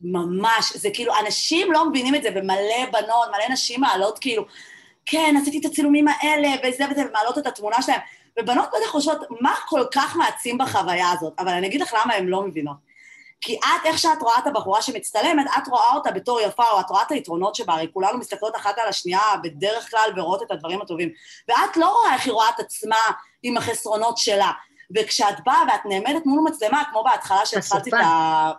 ממש, 0.00 0.76
זה 0.76 0.88
כאילו, 0.94 1.12
אנשים 1.26 1.72
לא 1.72 1.90
מבינים 1.90 2.14
את 2.14 2.22
זה, 2.22 2.28
ומלא 2.34 2.90
בנות, 2.92 3.28
מלא 3.28 3.52
נשים 3.52 3.80
מעלות 3.80 4.18
כאילו, 4.18 4.46
כן, 5.06 5.34
עשיתי 5.42 5.58
את 5.58 5.64
הצילומים 5.64 6.08
האלה, 6.08 6.48
וזה 6.64 6.84
וזה, 6.90 7.02
ומעלות 7.08 7.38
את 7.38 7.46
התמונה 7.46 7.82
שלהם. 7.82 8.00
ובנות 8.40 8.68
בטח 8.68 8.90
חושבות, 8.90 9.18
מה 9.40 9.54
כל 9.68 9.84
כך 9.92 10.16
מעצים 10.16 10.58
בחוויה 10.58 11.10
הזאת? 11.10 11.32
אבל 11.38 11.52
אני 11.52 11.66
אגיד 11.66 11.80
לך 11.80 11.94
למה 12.02 12.14
הן 12.14 12.26
לא 12.26 12.42
מבינות. 12.42 12.76
כי 13.44 13.56
את, 13.56 13.86
איך 13.86 13.98
שאת 13.98 14.22
רואה 14.22 14.38
את 14.38 14.46
הבחורה 14.46 14.82
שמצטלמת, 14.82 15.46
את 15.58 15.68
רואה 15.68 15.94
אותה 15.94 16.10
בתור 16.10 16.40
יפה, 16.40 16.70
או 16.70 16.80
את 16.80 16.90
רואה 16.90 17.02
את 17.02 17.10
היתרונות 17.10 17.54
שבה, 17.54 17.74
הרי 17.74 17.88
כולנו 17.92 18.18
מסתכלות 18.18 18.56
אחת 18.56 18.78
על 18.78 18.88
השנייה 18.88 19.20
בדרך 19.42 19.90
כלל 19.90 20.10
ורואות 20.16 20.42
את 20.42 20.50
הדברים 20.50 20.82
הטובים. 20.82 21.10
ואת 21.48 21.76
לא 21.76 21.92
רואה 21.92 22.14
איך 22.14 22.24
היא 22.24 22.32
רואה 22.32 22.48
את 22.54 22.60
עצמה 22.60 22.96
עם 23.42 23.56
החסרונות 23.56 24.18
שלה. 24.18 24.50
וכשאת 24.96 25.34
באה 25.46 25.62
ואת 25.68 25.80
נעמדת 25.84 26.26
מול 26.26 26.50
מצלמה, 26.50 26.82
כמו 26.90 27.04
בהתחלה 27.04 27.46
שהתחלתי 27.46 27.90
את. 27.90 27.94
ה... 27.94 28.52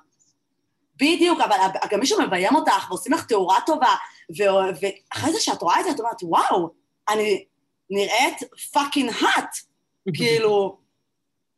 בדיוק, 0.96 1.40
אבל 1.42 1.58
גם 1.92 2.00
מישהו 2.00 2.22
מביים 2.22 2.56
אותך 2.56 2.88
ועושים 2.90 3.14
לך 3.14 3.26
תאורה 3.26 3.58
טובה, 3.66 3.96
ו- 4.38 4.70
ואחרי 4.82 5.32
זה 5.32 5.40
שאת 5.40 5.62
רואה 5.62 5.80
את 5.80 5.86
זה, 5.86 5.92
את 5.92 6.00
אומרת, 6.00 6.24
וואו, 6.24 6.70
אני 7.10 7.46
נראית 7.90 8.40
פאקינג 8.74 9.12
האט. 9.22 9.56
כאילו, 10.18 10.78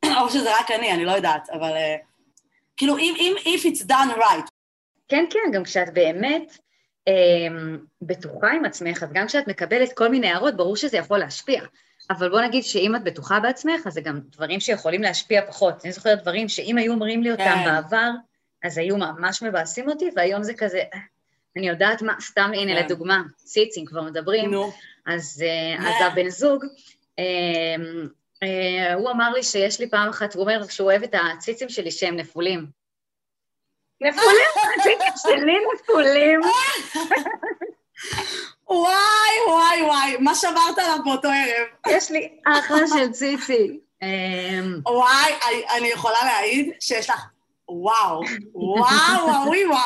או 0.05 0.29
שזה 0.29 0.59
רק 0.59 0.71
אני, 0.71 0.91
אני 0.93 1.05
לא 1.05 1.11
יודעת, 1.11 1.49
אבל... 1.49 1.71
אה, 1.71 1.95
כאילו, 2.77 2.97
אם, 2.97 3.15
אם, 3.19 3.35
if 3.45 3.61
it's 3.65 3.85
done 3.85 4.17
right. 4.17 4.49
כן, 5.07 5.25
כן, 5.29 5.51
גם 5.53 5.63
כשאת 5.63 5.93
באמת 5.93 6.57
אה, 7.07 7.13
בטוחה 8.01 8.51
עם 8.51 8.65
עצמך, 8.65 9.03
אז 9.03 9.09
גם 9.13 9.27
כשאת 9.27 9.47
מקבלת 9.47 9.93
כל 9.93 10.09
מיני 10.09 10.27
הערות, 10.27 10.57
ברור 10.57 10.75
שזה 10.75 10.97
יכול 10.97 11.17
להשפיע. 11.17 11.61
אבל 12.09 12.29
בוא 12.29 12.41
נגיד 12.41 12.63
שאם 12.63 12.95
את 12.95 13.03
בטוחה 13.03 13.39
בעצמך, 13.39 13.87
אז 13.87 13.93
זה 13.93 14.01
גם 14.01 14.19
דברים 14.29 14.59
שיכולים 14.59 15.01
להשפיע 15.01 15.41
פחות. 15.47 15.85
אני 15.85 15.91
זוכרת 15.91 16.21
דברים 16.21 16.49
שאם 16.49 16.77
היו 16.77 16.93
אומרים 16.93 17.23
לי 17.23 17.31
אותם 17.31 17.43
כן. 17.43 17.65
בעבר, 17.65 18.09
אז 18.63 18.77
היו 18.77 18.97
ממש 18.97 19.43
מבאסים 19.43 19.89
אותי, 19.89 20.09
והיום 20.15 20.43
זה 20.43 20.53
כזה, 20.53 20.81
אה, 20.93 20.99
אני 21.57 21.67
יודעת 21.67 22.01
מה, 22.01 22.13
סתם 22.21 22.51
הנה 22.55 22.75
כן. 22.75 22.85
לדוגמה, 22.85 23.21
ציצים 23.37 23.85
כבר 23.85 24.01
מדברים, 24.01 24.51
נו, 24.51 24.71
אז, 25.05 25.43
אה, 25.45 25.79
מה? 25.79 25.89
אז 25.89 25.95
הבן 26.11 26.29
זוג, 26.29 26.65
אה, 27.19 27.23
אה, 27.23 27.75
הוא 28.95 29.11
אמר 29.11 29.29
לי 29.33 29.43
שיש 29.43 29.79
לי 29.79 29.89
פעם 29.89 30.09
אחת, 30.09 30.33
הוא 30.33 30.41
אומר 30.41 30.67
שהוא 30.67 30.91
אוהב 30.91 31.03
את 31.03 31.15
הציצים 31.33 31.69
שלי 31.69 31.91
שהם 31.91 32.15
נפולים. 32.15 32.65
נפולים? 34.01 34.49
הציצים 34.79 35.13
שלי 35.15 35.57
נפולים? 35.73 36.41
וואי, 38.69 39.35
וואי, 39.47 39.81
וואי, 39.81 40.17
מה 40.19 40.35
שברת 40.35 40.77
עליו 40.77 40.97
באותו 41.05 41.27
ערב? 41.27 41.67
יש 41.87 42.11
לי 42.11 42.29
אחלה 42.45 42.87
של 42.87 43.11
ציצי. 43.11 43.79
אה, 44.03 44.59
וואי, 44.85 45.33
אני, 45.47 45.63
אני 45.77 45.87
יכולה 45.87 46.19
להעיד 46.23 46.71
שיש 46.79 47.09
לך, 47.09 47.25
וואו, 47.69 48.21
וואו, 48.53 49.27
וואוי, 49.27 49.65
וואו. 49.65 49.79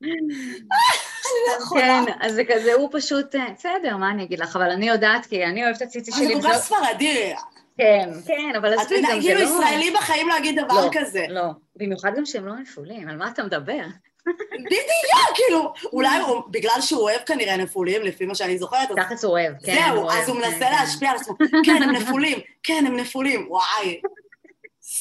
אני 1.26 1.58
לא 1.58 1.64
יכולה. 1.64 1.82
כן, 2.06 2.12
אז 2.20 2.34
זה 2.34 2.42
כזה, 2.48 2.74
הוא 2.74 2.88
פשוט, 2.92 3.34
אה, 3.34 3.46
בסדר, 3.54 3.96
מה 3.96 4.10
אני 4.10 4.22
אגיד 4.22 4.38
לך, 4.38 4.56
אבל 4.56 4.70
אני 4.70 4.88
יודעת, 4.88 5.26
כי 5.26 5.44
אני 5.44 5.64
אוהבת 5.64 5.76
את 5.76 5.82
הציצי 5.82 6.10
אבל 6.10 6.20
זה 6.20 6.26
שלי. 6.26 6.42
כל 6.42 6.48
כך 6.48 6.56
ספרדי. 6.56 7.34
כן, 7.78 8.10
כן, 8.26 8.52
אבל 8.56 8.78
עזבי, 8.78 9.02
גם 9.02 9.20
זה 9.20 9.28
כאילו 9.28 9.40
לא... 9.40 9.44
ישראלי 9.44 9.90
בחיים 9.90 10.28
לא 10.28 10.34
יגיד 10.34 10.60
דבר 10.64 10.86
לא, 10.86 10.90
כזה. 10.92 11.26
לא, 11.28 11.42
במיוחד 11.76 12.12
גם 12.16 12.26
שהם 12.26 12.46
לא 12.46 12.54
נפולים, 12.54 13.08
על 13.08 13.16
מה 13.16 13.28
אתה 13.28 13.44
מדבר? 13.44 13.82
בדיוק, 14.66 15.34
כאילו, 15.34 15.72
אולי 15.92 16.18
הוא, 16.18 16.42
בגלל 16.50 16.80
שהוא 16.80 17.00
אוהב 17.00 17.20
כנראה 17.20 17.56
נפולים, 17.56 18.02
לפי 18.02 18.26
מה 18.26 18.34
שאני 18.34 18.58
זוכרת, 18.58 18.90
אז 18.90 18.96
ככה 18.96 19.14
הוא 19.22 19.32
אוהב, 19.32 19.52
כן. 19.64 19.74
זהו, 19.74 20.02
אוהב, 20.02 20.18
אז 20.18 20.28
הוא 20.28 20.40
כן, 20.40 20.46
מנסה 20.46 20.64
כן. 20.64 20.72
להשפיע 20.72 21.10
על 21.10 21.16
עצמו. 21.16 21.34
כן, 21.64 21.82
הם 21.82 21.90
נפולים, 21.90 22.38
כן, 22.62 22.84
הם 22.86 22.96
נפולים, 22.96 23.46
וואי. 23.48 24.00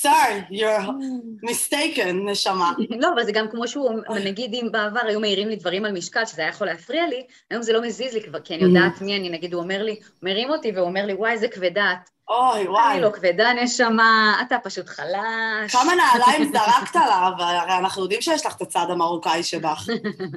Sir, 0.04 0.46
you're 0.52 0.90
mistaken, 1.50 2.14
נשמה. 2.26 2.72
לא, 2.90 3.10
אבל 3.14 3.24
זה 3.24 3.32
גם 3.32 3.48
כמו 3.52 3.68
שהוא, 3.68 3.92
נגיד 4.24 4.54
אם 4.54 4.68
בעבר 4.72 5.00
היו 5.04 5.20
מעירים 5.20 5.50
לי 5.50 5.56
דברים 5.56 5.86
על 5.86 5.92
משקל, 5.92 6.26
שזה 6.26 6.42
היה 6.42 6.50
יכול 6.50 6.68
להפריע 6.68 7.08
לי, 7.08 7.26
היום 7.50 7.64
זה 7.64 7.74
לא 7.74 7.82
מזיז 7.82 8.14
לי 8.14 8.24
כבר, 8.24 8.40
כי 8.40 8.56
אני 8.56 8.64
יודעת 8.64 9.02
מי 9.02 9.18
אני, 9.18 9.30
נגיד 9.30 9.54
הוא 9.54 9.62
אומר 9.62 9.84
לי, 9.84 9.92
הוא 9.92 10.30
מרים 10.30 10.50
אותי 10.50 10.72
והוא 10.72 10.88
אומר 10.88 11.06
לי, 11.06 11.14
וואי, 11.14 11.32
איזה 11.32 11.48
כבדה 11.48 11.94
את. 11.94 12.10
אוי, 12.30 12.68
וואי. 12.68 12.94
אני 12.94 13.02
לא 13.02 13.10
כבדה, 13.10 13.54
נשמה, 13.54 14.42
אתה 14.48 14.58
פשוט 14.64 14.88
חלש. 14.88 15.72
כמה 15.72 15.94
נעליים 15.96 16.44
זרקת 16.54 16.96
עליו, 16.96 17.32
הרי 17.38 17.78
אנחנו 17.78 18.02
יודעים 18.02 18.22
שיש 18.22 18.46
לך 18.46 18.56
את 18.56 18.62
הצד 18.62 18.86
המרוקאי 18.90 19.44
שבך. 19.44 19.88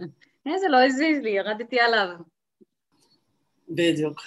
זה 0.60 0.68
לא 0.68 0.84
הזיז 0.84 1.22
לי, 1.22 1.30
ירדתי 1.30 1.80
עליו. 1.80 2.08
בדיוק. 3.68 4.20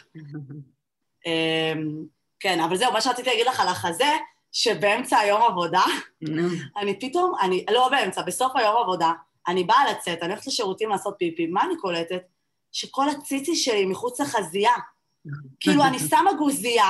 אמ, 1.25 2.03
כן, 2.39 2.59
אבל 2.59 2.75
זהו, 2.75 2.93
מה 2.93 3.01
שרציתי 3.01 3.29
להגיד 3.29 3.47
לך 3.47 3.59
על 3.59 3.67
החזה, 3.67 4.13
שבאמצע 4.51 5.17
היום 5.17 5.41
עבודה, 5.41 5.83
אני 6.77 6.99
פתאום, 6.99 7.33
אני, 7.41 7.65
לא 7.71 7.89
באמצע, 7.89 8.21
בסוף 8.21 8.55
היום 8.55 8.75
עבודה, 8.77 9.11
אני 9.47 9.63
באה 9.63 9.91
לצאת, 9.91 10.23
אני 10.23 10.31
הולכת 10.31 10.47
לשירותים 10.47 10.89
לעשות 10.89 11.15
פיפי, 11.19 11.47
מה 11.47 11.63
אני 11.63 11.77
קולטת? 11.77 12.21
שכל 12.71 13.09
הציצי 13.09 13.55
שלי 13.55 13.85
מחוץ 13.85 14.21
לחזייה. 14.21 14.73
כאילו, 15.59 15.83
אני 15.83 15.99
שמה 15.99 16.33
גוזייה, 16.33 16.89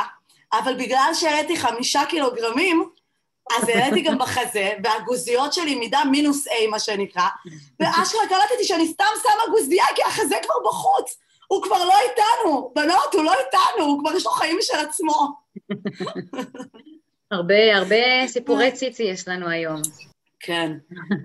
אבל 0.53 0.73
בגלל 0.77 1.11
שהעליתי 1.13 1.57
חמישה 1.57 2.01
קילוגרמים, 2.09 2.89
אז 3.57 3.69
העליתי 3.69 4.01
גם 4.01 4.17
בחזה, 4.17 4.73
והגוזיות 4.83 5.53
שלי 5.53 5.75
מידה 5.75 5.99
מינוס 6.11 6.47
A, 6.47 6.67
מה 6.69 6.79
שנקרא, 6.79 7.27
ואשכרה 7.79 8.27
קלטתי 8.29 8.63
שאני 8.63 8.87
סתם 8.87 9.05
שמה 9.23 9.51
גוזייה, 9.51 9.85
כי 9.95 10.01
החזה 10.03 10.35
כבר 10.43 10.69
בחוץ. 10.69 11.17
הוא 11.47 11.63
כבר 11.63 11.85
לא 11.85 11.93
איתנו, 12.09 12.71
בנות, 12.75 13.13
הוא 13.13 13.23
לא 13.23 13.33
איתנו, 13.33 13.85
הוא 13.85 13.99
כבר 13.99 14.11
יש 14.15 14.25
לו 14.25 14.31
חיים 14.31 14.57
משל 14.59 14.77
עצמו. 14.77 15.27
הרבה, 17.31 17.77
הרבה 17.77 18.27
סיפורי 18.27 18.71
ציצי 18.71 19.03
יש 19.03 19.27
לנו 19.27 19.49
היום. 19.49 19.81
כן, 20.39 20.71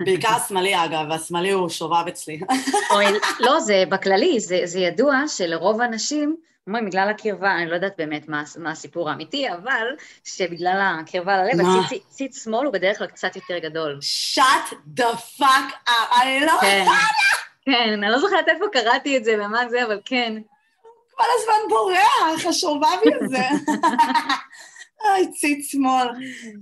בעיקר 0.05 0.29
השמאלי 0.29 0.85
אגב, 0.85 1.07
והשמאלי 1.11 1.51
הוא 1.51 1.69
שובב 1.69 2.05
אצלי. 2.09 2.41
אוי, 2.91 3.05
לא, 3.41 3.61
זה 3.61 3.85
בכללי, 3.89 4.41
זה, 4.41 4.61
זה 4.65 4.79
ידוע 4.79 5.15
שלרוב 5.29 5.81
האנשים, 5.81 6.37
אומרים, 6.67 6.87
בגלל 6.87 7.09
הקרבה, 7.11 7.55
אני 7.57 7.67
לא 7.67 7.75
יודעת 7.75 7.95
באמת 7.99 8.29
מה, 8.29 8.43
מה 8.59 8.71
הסיפור 8.71 9.11
האמיתי, 9.11 9.53
אבל 9.53 9.87
שבגלל 10.25 10.81
הקרבה 11.01 11.37
ללב? 11.37 11.67
הציץ 11.85 12.03
ציץ 12.09 12.45
שמאל 12.45 12.67
הוא 12.67 12.73
בדרך 12.73 12.99
כלל 12.99 13.07
קצת 13.07 13.37
יותר 13.37 13.59
גדול. 13.59 13.99
shut 14.35 14.75
the 14.99 15.39
fuck 15.39 15.89
up, 15.89 16.23
אני 16.23 16.41
לא... 16.41 16.53
כן, 16.61 16.85
כן, 17.65 18.03
אני 18.03 18.13
לא 18.13 18.19
זוכרת 18.19 18.49
איפה 18.49 18.65
קראתי 18.73 19.17
את 19.17 19.25
זה 19.25 19.35
ומה 19.45 19.69
זה, 19.69 19.85
אבל 19.85 20.01
כן. 20.05 20.35
כל 21.11 21.25
הזמן 21.39 21.69
בורח, 21.69 22.47
השובבי 22.49 23.11
הזה. 23.21 23.49
אוי, 25.05 25.33
ציץ 25.33 25.71
שמאל. 25.73 26.09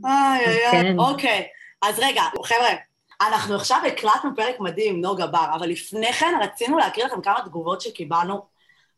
אוי, 0.05 0.47
אוי. 0.47 0.71
כן. 0.71 0.99
אוקיי, 0.99 1.47
אז 1.83 1.99
רגע, 1.99 2.23
חבר'ה, 2.45 2.75
אנחנו 3.21 3.55
עכשיו 3.55 3.81
הקלטנו 3.87 4.31
פרק 4.37 4.61
מדהים 4.61 4.95
עם 4.95 5.01
נוגה 5.01 5.27
בר, 5.27 5.47
אבל 5.55 5.69
לפני 5.69 6.13
כן 6.13 6.35
רצינו 6.43 6.79
להקריא 6.79 7.07
לכם 7.07 7.21
כמה 7.21 7.41
תגובות 7.45 7.81
שקיבלנו 7.81 8.43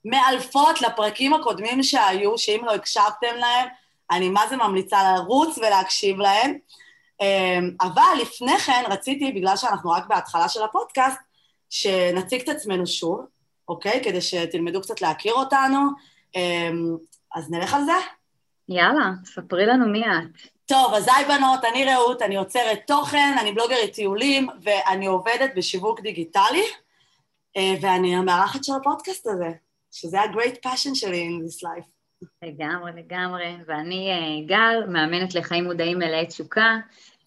מאלפות 0.04 0.80
לפרקים 0.80 1.34
הקודמים 1.34 1.82
שהיו, 1.82 2.38
שאם 2.38 2.60
לא 2.64 2.74
הקשבתם 2.74 3.36
להם, 3.36 3.68
אני 4.10 4.28
מה 4.28 4.48
זה 4.48 4.56
ממליצה 4.56 5.14
לרוץ 5.14 5.58
ולהקשיב 5.58 6.18
להם. 6.18 6.58
אמ, 7.20 7.70
אבל 7.80 8.18
לפני 8.22 8.58
כן 8.58 8.82
רציתי, 8.88 9.32
בגלל 9.32 9.56
שאנחנו 9.56 9.90
רק 9.90 10.06
בהתחלה 10.06 10.48
של 10.48 10.62
הפודקאסט, 10.62 11.18
שנציג 11.70 12.40
את 12.40 12.48
עצמנו 12.48 12.86
שוב, 12.86 13.20
אוקיי? 13.68 14.00
כדי 14.04 14.20
שתלמדו 14.20 14.80
קצת 14.80 15.00
להכיר 15.00 15.32
אותנו. 15.32 15.78
אמ, 16.36 16.96
אז 17.34 17.50
נלך 17.50 17.74
על 17.74 17.84
זה? 17.84 17.92
יאללה, 18.68 19.10
ספרי 19.24 19.66
לנו 19.66 19.86
מי 19.86 20.06
את. 20.06 20.48
טוב, 20.66 20.94
אז 20.94 21.08
היי 21.16 21.24
בנות, 21.24 21.64
אני 21.64 21.84
רעות, 21.84 22.22
אני 22.22 22.34
יוצרת 22.34 22.78
תוכן, 22.86 23.36
אני 23.40 23.52
בלוגרית 23.52 23.92
טיולים, 23.94 24.48
ואני 24.62 25.06
עובדת 25.06 25.50
בשיווק 25.56 26.00
דיגיטלי, 26.00 26.64
אה, 27.56 27.74
ואני 27.80 28.16
המארחת 28.16 28.64
של 28.64 28.72
הפודקאסט 28.80 29.26
הזה, 29.26 29.50
שזה 29.92 30.20
ה-great 30.20 30.66
passion 30.66 30.94
שלי 30.94 31.28
in 31.28 31.48
this 31.48 31.66
life. 31.66 31.88
לגמרי, 32.42 32.92
לגמרי. 32.96 33.56
ואני 33.66 34.10
אה, 34.10 34.46
גל, 34.46 34.86
מאמנת 34.88 35.34
לחיים 35.34 35.64
מודעים 35.64 35.98
מלאי 35.98 36.26
תשוקה, 36.26 36.76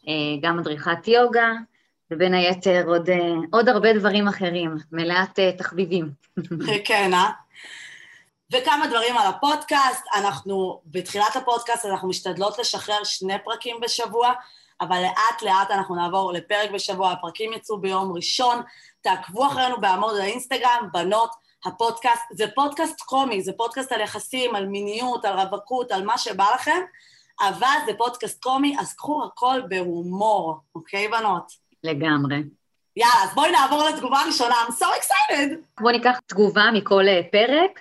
אה, 0.07 0.13
גם 0.41 0.57
מדריכת 0.57 1.07
יוגה, 1.07 1.51
ובין 2.11 2.33
היתר 2.33 2.83
עוד, 2.87 3.09
עוד 3.51 3.69
הרבה 3.69 3.93
דברים 3.93 4.27
אחרים, 4.27 4.75
מלאת 4.91 5.39
תחביבים. 5.57 6.09
כן, 6.85 7.11
אה? 7.13 7.29
וכמה 8.53 8.87
דברים 8.87 9.17
על 9.17 9.27
הפודקאסט, 9.27 10.05
אנחנו, 10.15 10.81
בתחילת 10.85 11.35
הפודקאסט 11.35 11.85
אנחנו 11.85 12.09
משתדלות 12.09 12.59
לשחרר 12.59 13.03
שני 13.03 13.33
פרקים 13.43 13.79
בשבוע, 13.81 14.31
אבל 14.81 15.01
לאט 15.01 15.41
לאט 15.41 15.71
אנחנו 15.71 15.95
נעבור 15.95 16.33
לפרק 16.33 16.71
בשבוע, 16.71 17.11
הפרקים 17.11 17.53
יצאו 17.53 17.77
ביום 17.77 18.11
ראשון, 18.15 18.61
תעקבו 19.01 19.47
אחרינו 19.47 19.81
בעמוד 19.81 20.17
האינסטגרם, 20.17 20.87
בנות, 20.93 21.29
הפודקאסט, 21.65 22.23
זה 22.31 22.45
פודקאסט 22.55 23.01
קומי, 23.01 23.41
זה 23.41 23.51
פודקאסט 23.57 23.91
על 23.91 24.01
יחסים, 24.01 24.55
על 24.55 24.65
מיניות, 24.65 25.25
על 25.25 25.39
רווקות, 25.39 25.91
על 25.91 26.05
מה 26.05 26.17
שבא 26.17 26.45
לכם, 26.55 26.79
אבל 27.41 27.77
זה 27.85 27.91
פודקאסט 27.97 28.43
קומי, 28.43 28.75
אז 28.79 28.93
קחו 28.93 29.23
הכל 29.23 29.61
בהומור, 29.69 30.59
אוקיי, 30.75 31.07
בנות? 31.07 31.51
לגמרי. 31.83 32.35
יאללה, 32.97 33.23
אז 33.23 33.33
בואי 33.35 33.51
נעבור 33.51 33.83
לתגובה 33.83 34.19
הראשונה, 34.19 34.55
I'm 34.67 34.71
so 34.71 34.85
excited. 34.85 35.81
בואי 35.81 35.97
ניקח 35.97 36.19
תגובה 36.27 36.63
מכל 36.73 37.03
אה, 37.07 37.21
פרק, 37.31 37.79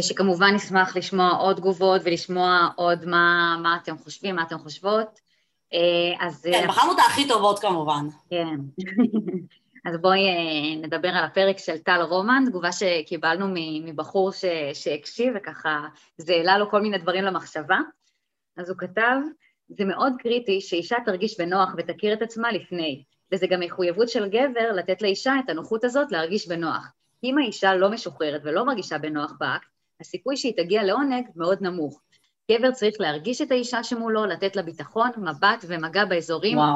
שכמובן 0.00 0.54
נשמח 0.54 0.96
לשמוע 0.96 1.30
עוד 1.30 1.56
תגובות 1.56 2.00
ולשמוע 2.04 2.68
עוד 2.76 3.04
מה, 3.04 3.56
מה 3.62 3.78
אתם 3.82 3.98
חושבים, 3.98 4.36
מה 4.36 4.42
אתם 4.42 4.58
חושבות. 4.58 5.20
אה, 5.72 6.26
אז... 6.26 6.46
כן, 6.52 6.66
בחרנו 6.68 6.92
את 6.92 6.98
הכי 7.06 7.28
טובות 7.28 7.58
כמובן. 7.58 8.06
כן. 8.30 8.56
אז 9.86 9.96
בואי 10.00 10.20
נדבר 10.76 11.08
על 11.08 11.24
הפרק 11.24 11.58
של 11.58 11.78
טל 11.78 12.00
רומן, 12.02 12.44
תגובה 12.46 12.72
שקיבלנו 12.72 13.46
מבחור 13.84 14.32
ש, 14.32 14.44
שהקשיב, 14.74 15.34
וככה 15.36 15.80
זה 16.16 16.32
העלה 16.32 16.58
לו 16.58 16.70
כל 16.70 16.80
מיני 16.80 16.98
דברים 16.98 17.24
למחשבה. 17.24 17.78
אז 18.56 18.70
הוא 18.70 18.78
כתב, 18.78 19.16
זה 19.68 19.84
מאוד 19.84 20.12
קריטי 20.18 20.60
שאישה 20.60 20.96
תרגיש 21.04 21.40
בנוח 21.40 21.74
ותכיר 21.78 22.12
את 22.12 22.22
עצמה 22.22 22.52
לפני, 22.52 23.02
וזה 23.32 23.46
גם 23.46 23.60
מחויבות 23.60 24.08
של 24.08 24.28
גבר 24.28 24.72
לתת 24.74 25.02
לאישה 25.02 25.34
את 25.44 25.50
הנוחות 25.50 25.84
הזאת 25.84 26.12
להרגיש 26.12 26.48
בנוח. 26.48 26.92
אם 27.24 27.38
האישה 27.38 27.74
לא 27.74 27.90
משוחררת 27.90 28.40
ולא 28.44 28.66
מרגישה 28.66 28.98
בנוח 28.98 29.32
באקט, 29.40 29.66
הסיכוי 30.00 30.36
שהיא 30.36 30.52
תגיע 30.56 30.82
לעונג 30.82 31.26
מאוד 31.36 31.58
נמוך. 31.60 32.00
גבר 32.50 32.70
צריך 32.70 32.94
להרגיש 33.00 33.40
את 33.40 33.50
האישה 33.50 33.84
שמולו, 33.84 34.26
לתת 34.26 34.56
לה 34.56 34.62
ביטחון, 34.62 35.10
מבט 35.16 35.64
ומגע 35.68 36.04
באזורים, 36.04 36.58
אה, 36.58 36.74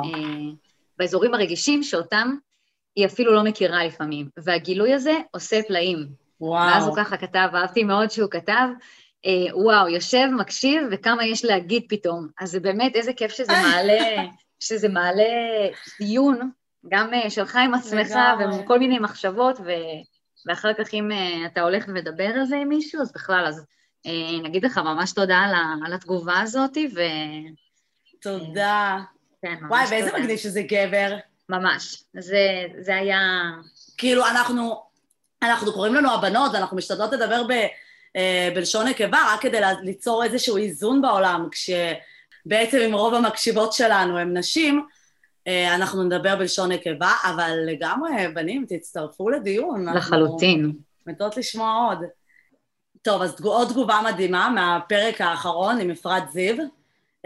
באזורים 0.98 1.34
הרגישים 1.34 1.82
שאותם 1.82 2.36
היא 2.96 3.06
אפילו 3.06 3.34
לא 3.34 3.44
מכירה 3.44 3.84
לפעמים. 3.84 4.28
והגילוי 4.36 4.94
הזה 4.94 5.18
עושה 5.30 5.62
פלאים. 5.68 6.06
וואו. 6.40 6.66
ואז 6.66 6.86
הוא 6.86 6.96
ככה 6.96 7.16
כתב, 7.16 7.48
אהבתי 7.54 7.84
מאוד 7.84 8.10
שהוא 8.10 8.30
כתב, 8.30 8.68
אה, 9.26 9.56
וואו, 9.56 9.88
יושב, 9.88 10.28
מקשיב, 10.38 10.82
וכמה 10.90 11.24
יש 11.24 11.44
להגיד 11.44 11.84
פתאום. 11.88 12.28
אז 12.40 12.50
זה 12.50 12.60
באמת, 12.60 12.96
איזה 12.96 13.12
כיף 13.12 13.32
שזה 13.32 13.52
מעלה, 13.52 14.22
שזה 14.60 14.88
מעלה 14.88 15.24
דיון, 16.00 16.50
גם 16.88 17.14
אה, 17.14 17.30
שלך 17.30 17.56
עם 17.56 17.74
עצמך, 17.74 18.14
וכל 18.62 18.78
מיני 18.78 18.98
מחשבות, 18.98 19.60
ו... 19.60 19.70
ואחר 20.46 20.72
כך 20.78 20.94
אם 20.94 21.10
uh, 21.10 21.46
אתה 21.46 21.60
הולך 21.60 21.84
ומדבר 21.88 22.24
על 22.24 22.44
זה 22.44 22.56
עם 22.56 22.68
מישהו, 22.68 23.00
אז 23.02 23.12
בכלל, 23.12 23.44
אז 23.48 23.64
uh, 24.06 24.10
נגיד 24.42 24.64
לך 24.64 24.78
ממש 24.78 25.12
תודה 25.12 25.38
על, 25.84 25.92
התגובה 25.92 26.40
הזאת, 26.40 26.76
ו... 26.94 27.00
תודה. 28.20 28.98
כן, 29.42 29.54
ממש 29.60 29.70
וואי, 29.70 29.84
ואיזה 29.90 30.18
מגניב 30.18 30.38
שזה 30.38 30.62
גבר. 30.62 31.16
ממש. 31.48 32.04
זה, 32.18 32.66
זה 32.78 32.96
היה... 32.96 33.20
כאילו, 33.98 34.26
אנחנו, 34.26 34.82
אנחנו 35.42 35.72
קוראים 35.72 35.94
לנו 35.94 36.10
הבנות, 36.10 36.50
ואנחנו 36.54 36.76
משתדלות 36.76 37.12
לדבר 37.12 37.42
ב, 37.48 37.52
uh, 37.52 38.54
בלשון 38.54 38.88
נקבה, 38.88 39.18
רק 39.34 39.40
כדי 39.40 39.60
ליצור 39.82 40.24
איזשהו 40.24 40.56
איזון 40.56 41.02
בעולם, 41.02 41.48
כשבעצם 41.50 42.78
אם 42.86 42.94
רוב 42.94 43.14
המקשיבות 43.14 43.72
שלנו 43.72 44.18
הן 44.18 44.36
נשים, 44.36 44.78
אה, 44.78 45.01
אנחנו 45.48 46.02
נדבר 46.02 46.36
בלשון 46.36 46.72
נקבה, 46.72 47.12
אבל 47.24 47.58
לגמרי, 47.66 48.28
בנים, 48.34 48.66
תצטרפו 48.68 49.30
לדיון. 49.30 49.88
לחלוטין. 49.88 50.72
מתות 51.06 51.36
לשמוע 51.36 51.86
עוד. 51.88 52.04
טוב, 53.02 53.22
אז 53.22 53.40
עוד 53.44 53.68
תגובה 53.68 54.00
מדהימה 54.12 54.50
מהפרק 54.50 55.20
האחרון 55.20 55.80
עם 55.80 55.90
אפרת 55.90 56.30
זיו. 56.30 56.56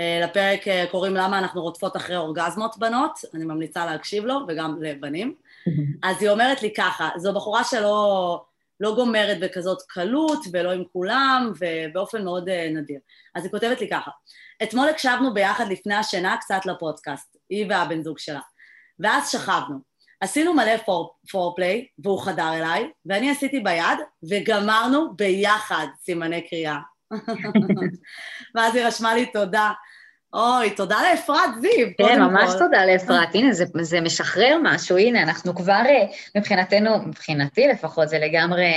אה, 0.01 0.21
לפרק 0.25 0.69
אה, 0.69 0.85
קוראים 0.91 1.15
למה 1.15 1.39
אנחנו 1.39 1.63
רודפות 1.63 1.97
אחרי 1.97 2.17
אורגזמות 2.17 2.79
בנות, 2.79 3.19
אני 3.35 3.45
ממליצה 3.45 3.87
להקשיב 3.87 4.25
לו, 4.25 4.41
וגם 4.49 4.83
לבנים. 4.83 5.35
אז 6.09 6.17
היא 6.21 6.31
אומרת 6.31 6.63
לי 6.63 6.75
ככה, 6.75 7.09
זו 7.17 7.35
בחורה 7.35 7.65
שלא 7.65 8.45
לא 8.81 8.95
גומרת 8.95 9.41
בכזאת 9.41 9.83
קלות, 9.89 10.45
ולא 10.53 10.73
עם 10.73 10.83
כולם, 10.93 11.53
ובאופן 11.59 12.25
מאוד 12.25 12.49
נדיר. 12.51 13.01
אז 13.35 13.45
היא 13.45 13.51
כותבת 13.51 13.81
לי 13.81 13.89
ככה, 13.91 14.11
אתמול 14.63 14.89
הקשבנו 14.89 15.35
ביחד 15.35 15.69
לפני 15.69 15.95
השינה 15.95 16.37
קצת 16.41 16.67
לפודקאסט, 16.67 17.36
היא 17.51 17.67
והבן 17.69 18.03
זוג 18.03 18.19
שלה, 18.19 18.41
ואז 18.99 19.31
שכבנו. 19.31 19.97
עשינו 20.21 20.55
מלא 20.55 20.77
פורפליי, 21.31 21.87
והוא 21.99 22.21
חדר 22.21 22.55
אליי, 22.55 22.91
ואני 23.07 23.31
עשיתי 23.31 23.61
ביד, 23.61 23.99
וגמרנו 24.31 25.17
ביחד 25.17 25.87
סימני 26.05 26.49
קריאה. 26.49 26.79
ואז 28.55 28.77
היא 28.77 28.85
רשמה 28.85 29.15
לי 29.15 29.27
תודה. 29.27 29.73
אוי, 30.35 30.71
תודה 30.71 30.97
לאפרת 31.11 31.51
זיו. 31.61 31.87
כן, 31.99 32.21
ממש 32.21 32.51
כל. 32.53 32.59
תודה 32.59 32.87
לאפרת. 32.87 33.35
הנה, 33.35 33.53
זה, 33.53 33.65
זה 33.81 34.01
משחרר 34.01 34.57
משהו. 34.63 34.97
הנה, 34.97 35.23
אנחנו 35.23 35.55
כבר, 35.55 35.73
אה, 35.73 36.07
מבחינתנו, 36.37 36.99
מבחינתי 37.07 37.67
לפחות, 37.69 38.09
זה 38.09 38.19
לגמרי 38.19 38.73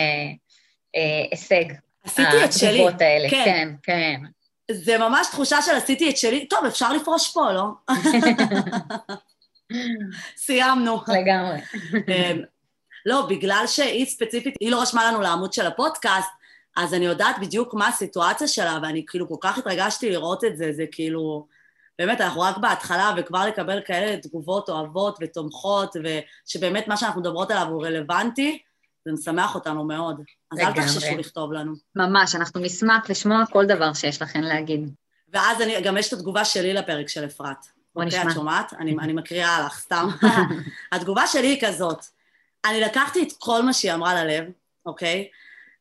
אה, 0.96 1.26
הישג. 1.32 1.66
עשיתי 2.04 2.46
את 2.46 2.54
שלי. 2.54 2.86
האלה. 3.00 3.30
כן, 3.30 3.46
כן. 3.46 3.70
כן. 3.84 4.39
זה 4.72 4.98
ממש 4.98 5.28
תחושה 5.28 5.62
של 5.62 5.72
עשיתי 5.72 6.10
את 6.10 6.18
שלי, 6.18 6.48
טוב, 6.48 6.66
אפשר 6.66 6.94
לפרוש 6.94 7.34
פה, 7.34 7.52
לא? 7.52 7.68
סיימנו. 10.38 11.02
לגמרי. 11.08 11.60
אמ, 12.08 12.42
לא, 13.06 13.26
בגלל 13.30 13.64
שהיא 13.68 14.06
ספציפית, 14.06 14.56
היא 14.60 14.72
לא 14.72 14.82
רשמה 14.82 15.12
לנו 15.12 15.22
לעמוד 15.22 15.54
של 15.54 15.68
הפודקאסט, 15.68 16.30
אז 16.78 16.94
אני 16.94 17.06
יודעת 17.06 17.36
בדיוק 17.42 17.74
מה 17.74 17.88
הסיטואציה 17.88 18.48
שלה, 18.48 18.80
ואני 18.82 19.06
כאילו 19.08 19.30
כל 19.30 19.36
כך 19.42 19.58
התרגשתי 19.58 20.10
לראות 20.10 20.44
את 20.44 20.58
זה, 20.58 20.74
זה 20.74 20.86
כאילו, 20.92 21.48
באמת, 22.00 22.22
אנחנו 22.22 22.42
רק 22.42 22.58
בהתחלה, 22.58 23.14
וכבר 23.18 23.46
לקבל 23.48 23.82
כאלה 23.86 24.18
תגובות 24.18 24.70
אוהבות 24.70 25.18
ותומכות, 25.22 25.96
ושבאמת 26.04 26.88
מה 26.88 26.98
שאנחנו 26.98 27.22
מדברות 27.22 27.52
עליו 27.52 27.68
הוא 27.68 27.86
רלוונטי, 27.86 28.64
זה 29.16 29.32
משמח 29.32 29.56
אותנו 29.56 29.84
מאוד. 29.84 30.22
אז 30.52 30.60
אל 30.60 30.74
תחששו 30.74 31.18
לכתוב 31.18 31.54
לנו. 31.54 31.74
ממש, 31.96 32.36
אנחנו 32.36 32.62
נשמח 32.62 33.10
לשמוע 33.10 33.44
כל 33.52 33.66
דבר 33.66 33.94
שיש 33.94 34.22
לכם 34.22 34.42
להגיד. 34.42 34.90
ואז 35.34 35.62
אני, 35.62 35.82
גם 35.82 35.98
יש 35.98 36.08
את 36.08 36.14
התגובה 36.14 36.46
שלי 36.46 36.74
לפרק 36.74 37.10
של 37.10 37.26
אפרת. 37.26 37.66
בוא 37.96 38.04
אוקיי, 38.04 38.20
נשמע. 38.20 38.32
את 38.32 38.36
שומעת? 38.36 38.74
אני, 38.74 38.96
אני 39.00 39.14
מקריאה 39.14 39.66
לך, 39.66 39.80
סתם. 39.80 40.08
התגובה 40.92 41.28
שלי 41.28 41.48
היא 41.48 41.62
כזאת, 41.62 42.06
אני 42.66 42.82
לקחתי 42.82 43.24
את 43.24 43.34
כל 43.38 43.62
מה 43.62 43.74
שהיא 43.74 43.94
אמרה 43.94 44.24
ללב, 44.24 44.46
אוקיי? 44.86 45.28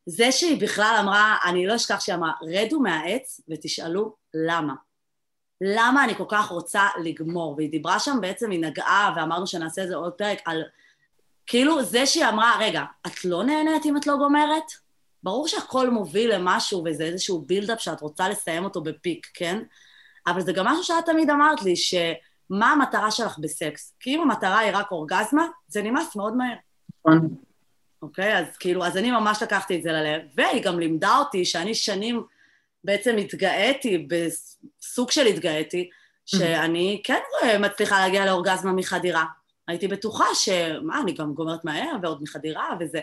זה 0.07 0.33
שהיא 0.33 0.61
בכלל 0.61 0.97
אמרה, 1.01 1.37
אני 1.45 1.67
לא 1.67 1.77
אשכח 1.77 2.01
שהיא 2.01 2.15
אמרה, 2.15 2.33
רדו 2.43 2.81
מהעץ 2.81 3.41
ותשאלו 3.49 4.15
למה. 4.35 4.75
למה 5.61 6.05
אני 6.05 6.15
כל 6.15 6.25
כך 6.29 6.49
רוצה 6.49 6.89
לגמור? 7.03 7.55
והיא 7.57 7.71
דיברה 7.71 7.99
שם 7.99 8.19
בעצם, 8.21 8.51
היא 8.51 8.61
נגעה, 8.61 9.13
ואמרנו 9.17 9.47
שנעשה 9.47 9.83
איזה 9.83 9.97
עוד 9.97 10.13
פרק, 10.13 10.39
על 10.45 10.63
כאילו 11.49 11.83
זה 11.83 12.07
שהיא 12.07 12.25
אמרה, 12.25 12.57
רגע, 12.61 12.85
את 13.07 13.25
לא 13.25 13.45
נהנית 13.45 13.87
אם 13.87 13.97
את 13.97 14.07
לא 14.07 14.17
גומרת? 14.17 14.73
ברור 15.23 15.49
שהכל 15.49 15.91
מוביל 15.91 16.35
למשהו 16.35 16.85
וזה 16.85 17.05
איזשהו 17.05 17.41
בילדאפ 17.41 17.81
שאת 17.81 18.01
רוצה 18.01 18.29
לסיים 18.29 18.65
אותו 18.65 18.81
בפיק, 18.81 19.27
כן? 19.35 19.59
אבל 20.27 20.41
זה 20.41 20.53
גם 20.53 20.67
משהו 20.67 20.85
שאת 20.85 21.07
תמיד 21.07 21.31
אמרת 21.31 21.63
לי, 21.63 21.77
שמה 21.77 22.73
המטרה 22.73 23.11
שלך 23.11 23.39
בסקס? 23.39 23.95
כי 24.01 24.15
אם 24.15 24.21
המטרה 24.23 24.59
היא 24.59 24.73
רק 24.75 24.91
אורגזמה, 24.91 25.47
זה 25.69 25.83
נמאס 25.83 26.17
מאוד 26.17 26.37
מהר. 26.37 26.57
נכון. 27.01 27.29
אוקיי? 28.03 28.39
אז 28.39 28.57
כאילו, 28.57 28.85
אז 28.87 28.97
אני 28.97 29.11
ממש 29.11 29.43
לקחתי 29.43 29.77
את 29.77 29.83
זה 29.83 29.93
ללב, 29.93 30.21
והיא 30.35 30.63
גם 30.63 30.79
לימדה 30.79 31.17
אותי 31.19 31.45
שאני 31.45 31.75
שנים 31.75 32.23
בעצם 32.85 33.17
התגאיתי, 33.17 34.09
בסוג 34.09 35.11
של 35.11 35.27
התגאיתי, 35.27 35.91
שאני 36.27 37.01
כן 37.05 37.21
מצליחה 37.61 38.01
להגיע 38.01 38.27
לאורגזמה 38.27 38.73
מחדירה. 38.73 39.25
הייתי 39.69 39.89
בטוחה 39.89 40.25
שמה, 40.35 41.01
אני 41.01 41.13
גם 41.13 41.35
גומרת 41.35 41.65
מהר, 41.65 41.93
ועוד 42.03 42.23
מחדירה 42.23 42.69
וזה. 42.81 43.01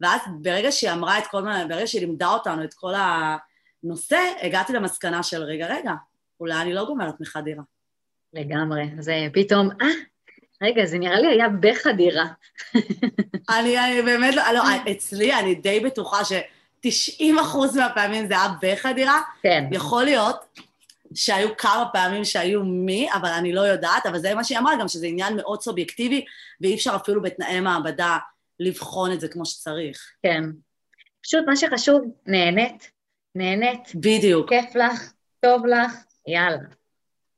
ואז 0.00 0.20
ברגע 0.40 0.72
שהיא 0.72 0.92
אמרה 0.92 1.18
את 1.18 1.26
כל 1.26 1.42
מה, 1.42 1.64
ברגע 1.68 1.86
שהיא 1.86 2.00
לימדה 2.00 2.28
אותנו 2.28 2.64
את 2.64 2.74
כל 2.74 2.92
הנושא, 3.84 4.32
הגעתי 4.42 4.72
למסקנה 4.72 5.22
של 5.22 5.42
רגע, 5.42 5.66
רגע, 5.66 5.92
אולי 6.40 6.62
אני 6.62 6.74
לא 6.74 6.84
גומרת 6.84 7.20
מחדירה. 7.20 7.62
לגמרי. 8.32 8.84
זה 8.98 9.26
פתאום, 9.32 9.68
אה, 9.82 9.86
רגע, 10.62 10.84
זה 10.86 10.98
נראה 10.98 11.20
לי 11.20 11.28
היה 11.28 11.48
בחדירה. 11.48 12.24
אני, 13.58 13.78
אני 13.78 14.02
באמת 14.02 14.34
לא, 14.34 14.42
לא, 14.54 14.62
אצלי 14.90 15.34
אני 15.34 15.54
די 15.54 15.80
בטוחה 15.80 16.24
ש-90 16.24 17.40
אחוז 17.42 17.76
מהפעמים 17.76 18.26
זה 18.26 18.34
היה 18.34 18.48
בחדירה. 18.62 19.20
כן. 19.42 19.64
יכול 19.72 20.04
להיות 20.04 20.58
שהיו 21.14 21.56
כמה 21.56 21.84
פעמים 21.92 22.24
שהיו 22.24 22.64
מי, 22.64 23.08
אבל 23.12 23.28
אני 23.28 23.52
לא 23.52 23.60
יודעת, 23.60 24.06
אבל 24.06 24.18
זה 24.18 24.34
מה 24.34 24.44
שהיא 24.44 24.58
אמרה 24.58 24.72
גם, 24.80 24.88
שזה 24.88 25.06
עניין 25.06 25.36
מאוד 25.36 25.62
סובייקטיבי, 25.62 26.24
ואי 26.60 26.74
אפשר 26.74 26.96
אפילו 26.96 27.22
בתנאי 27.22 27.60
מעבדה 27.60 28.18
לבחון 28.60 29.12
את 29.12 29.20
זה 29.20 29.28
כמו 29.28 29.46
שצריך. 29.46 30.10
כן. 30.22 30.44
פשוט 31.22 31.44
מה 31.46 31.56
שחשוב, 31.56 32.02
נהנית, 32.26 32.90
נהנית. 33.34 33.92
בדיוק. 33.94 34.48
כיף 34.48 34.76
לך, 34.76 35.12
טוב 35.40 35.66
לך, 35.66 35.92
יאללה. 36.26 36.58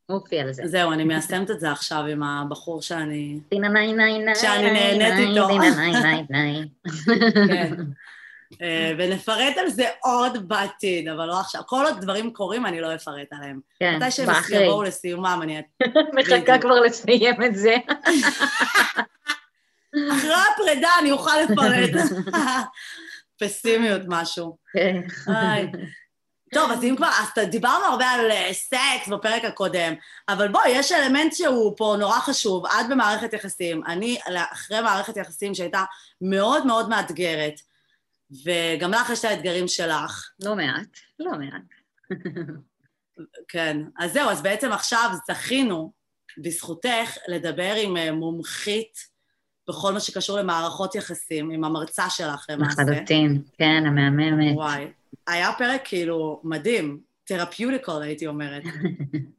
אופי 0.09 0.41
על 0.41 0.53
זה. 0.53 0.63
זהו, 0.67 0.93
אני 0.93 1.05
מיישמת 1.05 1.51
את 1.51 1.61
זה 1.61 1.73
עכשיו 1.73 2.05
עם 2.05 2.23
הבחור 2.23 2.83
שאני... 2.83 3.39
שאני 4.35 4.71
נהנית 4.71 5.15
איתו. 5.19 5.49
אה, 8.63 8.93
ונפרט 8.99 9.57
על 9.57 9.69
זה 9.69 9.89
עוד 10.03 10.49
בעתיד, 10.49 11.09
אבל 11.09 11.27
לא 11.27 11.41
עכשיו. 11.41 11.63
כל 11.67 11.85
עוד 11.85 12.01
דברים 12.01 12.33
קורים, 12.33 12.67
אני 12.67 12.81
לא 12.81 12.95
אפרט 12.95 13.29
עליהם. 13.33 13.61
כן, 13.79 13.97
מתי 13.97 14.11
שהם. 14.11 14.29
יבואו 14.51 14.83
לסיומם, 14.83 15.41
אני... 15.43 15.63
מחכה 16.17 16.59
כבר 16.59 16.81
לסיים 16.81 17.43
את 17.47 17.57
זה. 17.57 17.77
אחרי 20.13 20.35
הפרידה 20.55 20.91
אני 21.01 21.11
אוכל 21.11 21.41
לפרט. 21.51 21.91
פסימיות 23.41 24.03
משהו. 24.07 24.57
כן. 24.73 25.01
טוב, 26.55 26.71
אז 26.71 26.85
אם 26.85 26.95
כבר, 26.97 27.09
אז 27.21 27.45
דיברנו 27.51 27.85
הרבה 27.85 28.07
על 28.07 28.31
אה, 28.31 28.53
סקס 28.53 29.09
בפרק 29.09 29.45
הקודם, 29.45 29.95
אבל 30.29 30.49
בואי, 30.49 30.69
יש 30.69 30.93
אלמנט 30.93 31.33
שהוא 31.33 31.75
פה 31.77 31.97
נורא 31.99 32.19
חשוב, 32.19 32.67
את 32.67 32.89
במערכת 32.91 33.33
יחסים, 33.33 33.83
אני 33.87 34.19
אחרי 34.53 34.81
מערכת 34.81 35.17
יחסים 35.17 35.55
שהייתה 35.55 35.85
מאוד 36.21 36.67
מאוד 36.67 36.89
מאתגרת, 36.89 37.61
וגם 38.31 38.91
לך 38.91 39.11
יש 39.11 39.19
את 39.19 39.25
האתגרים 39.25 39.69
שלך. 39.69 40.31
לא 40.45 40.57
מעט, 40.57 40.99
לא 41.19 41.33
מעט. 41.39 41.63
כן, 43.49 43.81
אז 43.99 44.13
זהו, 44.13 44.31
אז 44.31 44.43
בעצם 44.43 44.73
עכשיו 44.73 45.11
זכינו, 45.29 45.93
בזכותך, 46.39 47.17
לדבר 47.29 47.75
עם 47.83 47.97
אה, 47.97 48.13
מומחית 48.13 49.17
בכל 49.69 49.93
מה 49.93 50.01
שקשור 50.01 50.39
למערכות 50.39 50.95
יחסים, 50.95 51.51
עם 51.51 51.65
המרצה 51.65 52.11
שלך 52.11 52.47
למעשה. 52.49 52.83
לחלוטין, 52.83 53.43
כן, 53.59 53.83
המהממת. 53.87 54.55
וואי, 54.55 54.87
היה 55.27 55.51
פרק 55.59 55.81
כאילו 55.85 56.41
מדהים, 56.45 57.01
תרפיוטיקל 57.25 58.03
הייתי 58.03 58.27
אומרת. 58.27 58.63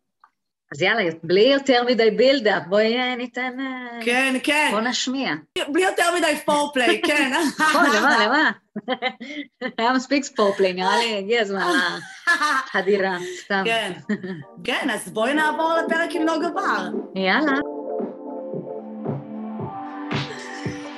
אז 0.71 0.81
יאללה, 0.81 1.09
בלי 1.23 1.41
יותר 1.41 1.83
מדי 1.87 2.11
בילדאפ, 2.11 2.63
בואי 2.67 2.97
אה, 2.97 3.15
ניתן... 3.15 3.59
אה, 3.59 4.05
כן, 4.05 4.35
כן, 4.43 4.67
בוא 4.71 4.81
נשמיע. 4.81 5.33
בלי 5.67 5.83
יותר 5.83 6.03
מדי 6.17 6.35
פורפליי, 6.45 7.01
כן. 7.01 7.31
נכון, 7.59 7.85
למה, 7.95 8.25
למה? 8.25 8.51
היה 9.77 9.93
מספיק 9.93 10.23
ספורפליי, 10.23 10.73
נראה 10.73 10.97
לי 10.97 11.17
הגיע 11.17 11.41
הזמן 11.41 11.71
לחדירה, 12.65 13.17
סתם. 13.43 13.63
כן, 13.65 13.91
כן, 14.63 14.89
אז 14.93 15.09
בואי 15.09 15.33
נעבור 15.33 15.73
לפרק 15.85 16.09
עם 16.11 16.21
נוגה 16.21 16.49
בר. 16.49 16.89
יאללה. 17.15 17.59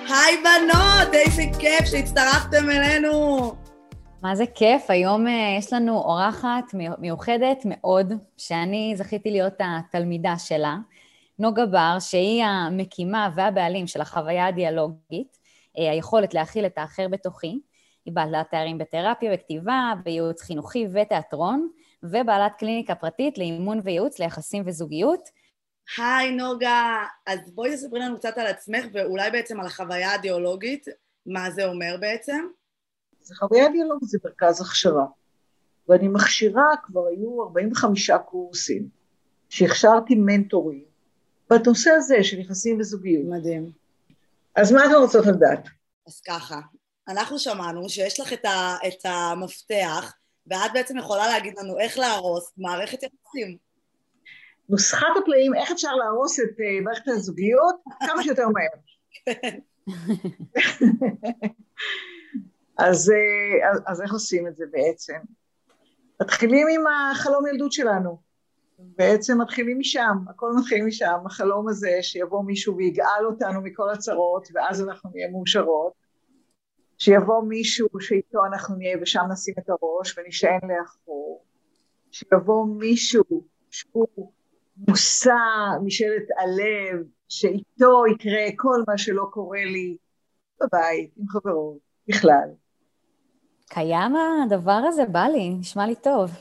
היי 0.09 0.37
בנות, 0.37 1.13
איזה 1.13 1.43
כיף 1.59 1.85
שהצטרפתם 1.85 2.69
אלינו. 2.69 3.68
מה 4.21 4.35
זה 4.35 4.43
כיף, 4.55 4.89
היום 4.89 5.27
uh, 5.27 5.29
יש 5.57 5.73
לנו 5.73 5.97
אורחת 5.97 6.63
מיוחדת 6.99 7.57
מאוד, 7.65 8.13
שאני 8.37 8.93
זכיתי 8.97 9.31
להיות 9.31 9.53
התלמידה 9.59 10.33
שלה, 10.37 10.77
נוגה 11.39 11.65
בר, 11.65 11.97
שהיא 11.99 12.43
המקימה 12.43 13.29
והבעלים 13.35 13.87
של 13.87 14.01
החוויה 14.01 14.47
הדיאלוגית, 14.47 15.37
uh, 15.37 15.81
היכולת 15.81 16.33
להכיל 16.33 16.65
את 16.65 16.77
האחר 16.77 17.07
בתוכי. 17.07 17.59
היא 18.05 18.13
בעלת 18.13 18.51
תארים 18.51 18.77
בתרפיה 18.77 19.31
וכתיבה, 19.33 19.93
בייעוץ 20.03 20.41
חינוכי 20.41 20.87
ותיאטרון, 20.93 21.69
ובעלת 22.03 22.51
קליניקה 22.57 22.95
פרטית 22.95 23.37
לאימון 23.37 23.79
וייעוץ 23.83 24.19
ליחסים 24.19 24.63
וזוגיות. 24.65 25.29
היי 25.97 26.31
נוגה, 26.31 27.03
אז 27.27 27.39
בואי 27.55 27.75
תספרי 27.75 27.99
לנו 27.99 28.17
קצת 28.17 28.37
על 28.37 28.47
עצמך 28.47 28.85
ואולי 28.93 29.31
בעצם 29.31 29.59
על 29.59 29.65
החוויה 29.65 30.13
הדיאולוגית, 30.13 30.85
מה 31.25 31.51
זה 31.51 31.65
אומר 31.65 31.95
בעצם? 31.99 32.45
זה 33.29 33.35
חוויה 33.35 33.69
דיאלוגית, 33.69 34.09
זה 34.09 34.17
מרכז 34.25 34.61
הכשרה. 34.61 35.05
ואני 35.89 36.07
מכשירה, 36.07 36.67
כבר 36.83 37.07
היו 37.07 37.43
45 37.43 38.11
קורסים, 38.25 38.89
שהכשרתי 39.49 40.15
מנטורים, 40.15 40.83
בנושא 41.49 41.89
הזה 41.89 42.23
של 42.23 42.39
יחסים 42.39 42.79
וזוגיות. 42.79 43.25
מדהים. 43.25 43.71
אז 44.55 44.71
מה 44.71 44.85
אתם 44.85 44.95
רוצות 45.01 45.25
לדעת? 45.25 45.67
אז 46.07 46.21
ככה, 46.27 46.59
אנחנו 47.07 47.39
שמענו 47.39 47.89
שיש 47.89 48.19
לך 48.19 48.33
את, 48.33 48.45
ה, 48.45 48.75
את 48.87 49.05
המפתח, 49.05 50.13
ואת 50.47 50.73
בעצם 50.73 50.97
יכולה 50.97 51.27
להגיד 51.27 51.53
לנו 51.57 51.79
איך 51.79 51.97
להרוס 51.99 52.51
מערכת 52.57 53.03
יחסים. 53.03 53.57
נוסחת 54.69 55.07
הפלאים, 55.21 55.55
איך 55.55 55.71
אפשר 55.71 55.95
להרוס 55.95 56.39
את 56.39 56.43
uh, 56.43 56.83
מערכת 56.83 57.07
הזוגיות 57.07 57.75
כמה 57.99 58.23
שיותר 58.23 58.45
מהר. 58.47 58.75
אז, 62.79 63.09
uh, 63.09 63.71
אז, 63.71 63.81
אז 63.85 64.01
איך 64.01 64.13
עושים 64.13 64.47
את 64.47 64.55
זה 64.55 64.65
בעצם? 64.71 65.17
מתחילים 66.21 66.67
עם 66.67 66.83
החלום 66.87 67.47
ילדות 67.47 67.71
שלנו. 67.71 68.29
בעצם 68.79 69.41
מתחילים 69.41 69.79
משם, 69.79 70.17
הכל 70.29 70.51
מתחיל 70.59 70.85
משם, 70.85 71.17
החלום 71.25 71.69
הזה 71.69 71.97
שיבוא 72.01 72.43
מישהו 72.43 72.77
ויגאל 72.77 73.25
אותנו 73.25 73.61
מכל 73.61 73.89
הצרות 73.89 74.47
ואז 74.53 74.81
אנחנו 74.81 75.09
נהיה 75.13 75.29
מאושרות, 75.31 75.93
שיבוא 76.97 77.43
מישהו 77.43 77.87
שאיתו 77.99 78.45
אנחנו 78.45 78.75
נהיה 78.75 78.97
ושם 79.01 79.21
נשים 79.31 79.53
את 79.59 79.69
הראש 79.69 80.17
ונשען 80.17 80.59
לאחור, 80.63 81.45
שיבוא 82.11 82.65
מישהו 82.67 83.23
שהוא 83.71 84.31
מושא 84.87 85.35
משאלת 85.83 86.27
הלב, 86.37 87.05
שאיתו 87.29 88.03
יקרה 88.07 88.45
כל 88.55 88.83
מה 88.87 88.97
שלא 88.97 89.27
קורה 89.31 89.65
לי 89.65 89.97
בבית, 90.61 91.11
עם 91.17 91.27
חברות, 91.27 91.77
בכלל. 92.07 92.49
קיים 93.69 94.15
הדבר 94.15 94.81
הזה? 94.87 95.05
בא 95.05 95.25
לי, 95.25 95.49
נשמע 95.49 95.87
לי 95.87 95.95
טוב. 95.95 96.31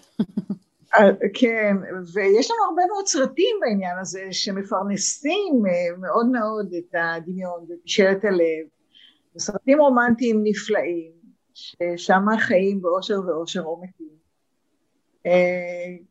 כן, 1.35 1.77
ויש 2.15 2.51
לנו 2.51 2.61
הרבה 2.69 2.83
מאוד 2.93 3.07
סרטים 3.07 3.57
בעניין 3.61 3.99
הזה 3.99 4.23
שמפרנסים 4.31 5.63
מאוד 5.99 6.27
מאוד 6.27 6.73
את 6.79 6.95
הדמיון 6.95 7.61
ואת 7.69 7.79
משאלת 7.85 8.25
הלב. 8.25 8.67
סרטים 9.39 9.81
רומנטיים 9.81 10.41
נפלאים, 10.45 11.13
ששם 11.55 12.25
חיים 12.39 12.83
באושר 12.83 13.21
ואושר 13.27 13.63
או 13.63 13.83
מתים. 13.83 14.19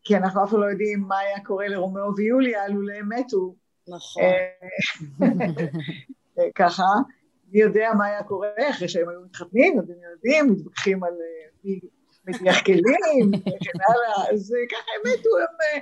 כי 0.03 0.17
אנחנו 0.17 0.43
אף 0.43 0.49
פעם 0.49 0.61
לא 0.61 0.65
יודעים 0.65 0.99
מה 1.07 1.17
היה 1.17 1.43
קורה 1.43 1.67
לרומאו 1.67 2.15
ויוליה 2.17 2.67
לולא 2.67 2.93
הם 2.93 3.09
מתו. 3.09 3.55
נכון. 3.87 4.23
ככה, 6.55 6.83
מי 7.51 7.59
יודע 7.59 7.89
מה 7.97 8.05
היה 8.05 8.23
קורה 8.23 8.49
אחרי 8.69 8.87
שהם 8.87 9.09
היו 9.09 9.21
מתחתנים, 9.21 9.79
אתם 9.79 9.93
יודעים, 10.13 10.51
מתווכחים 10.51 11.03
על 11.03 11.13
מי 11.63 11.79
מדיח 12.27 12.63
כלים 12.63 13.31
וכן 13.41 13.79
הלאה, 13.89 14.33
אז 14.33 14.53
ככה 14.71 14.91
הם 14.95 15.13
מתו, 15.13 15.29
הם 15.37 15.81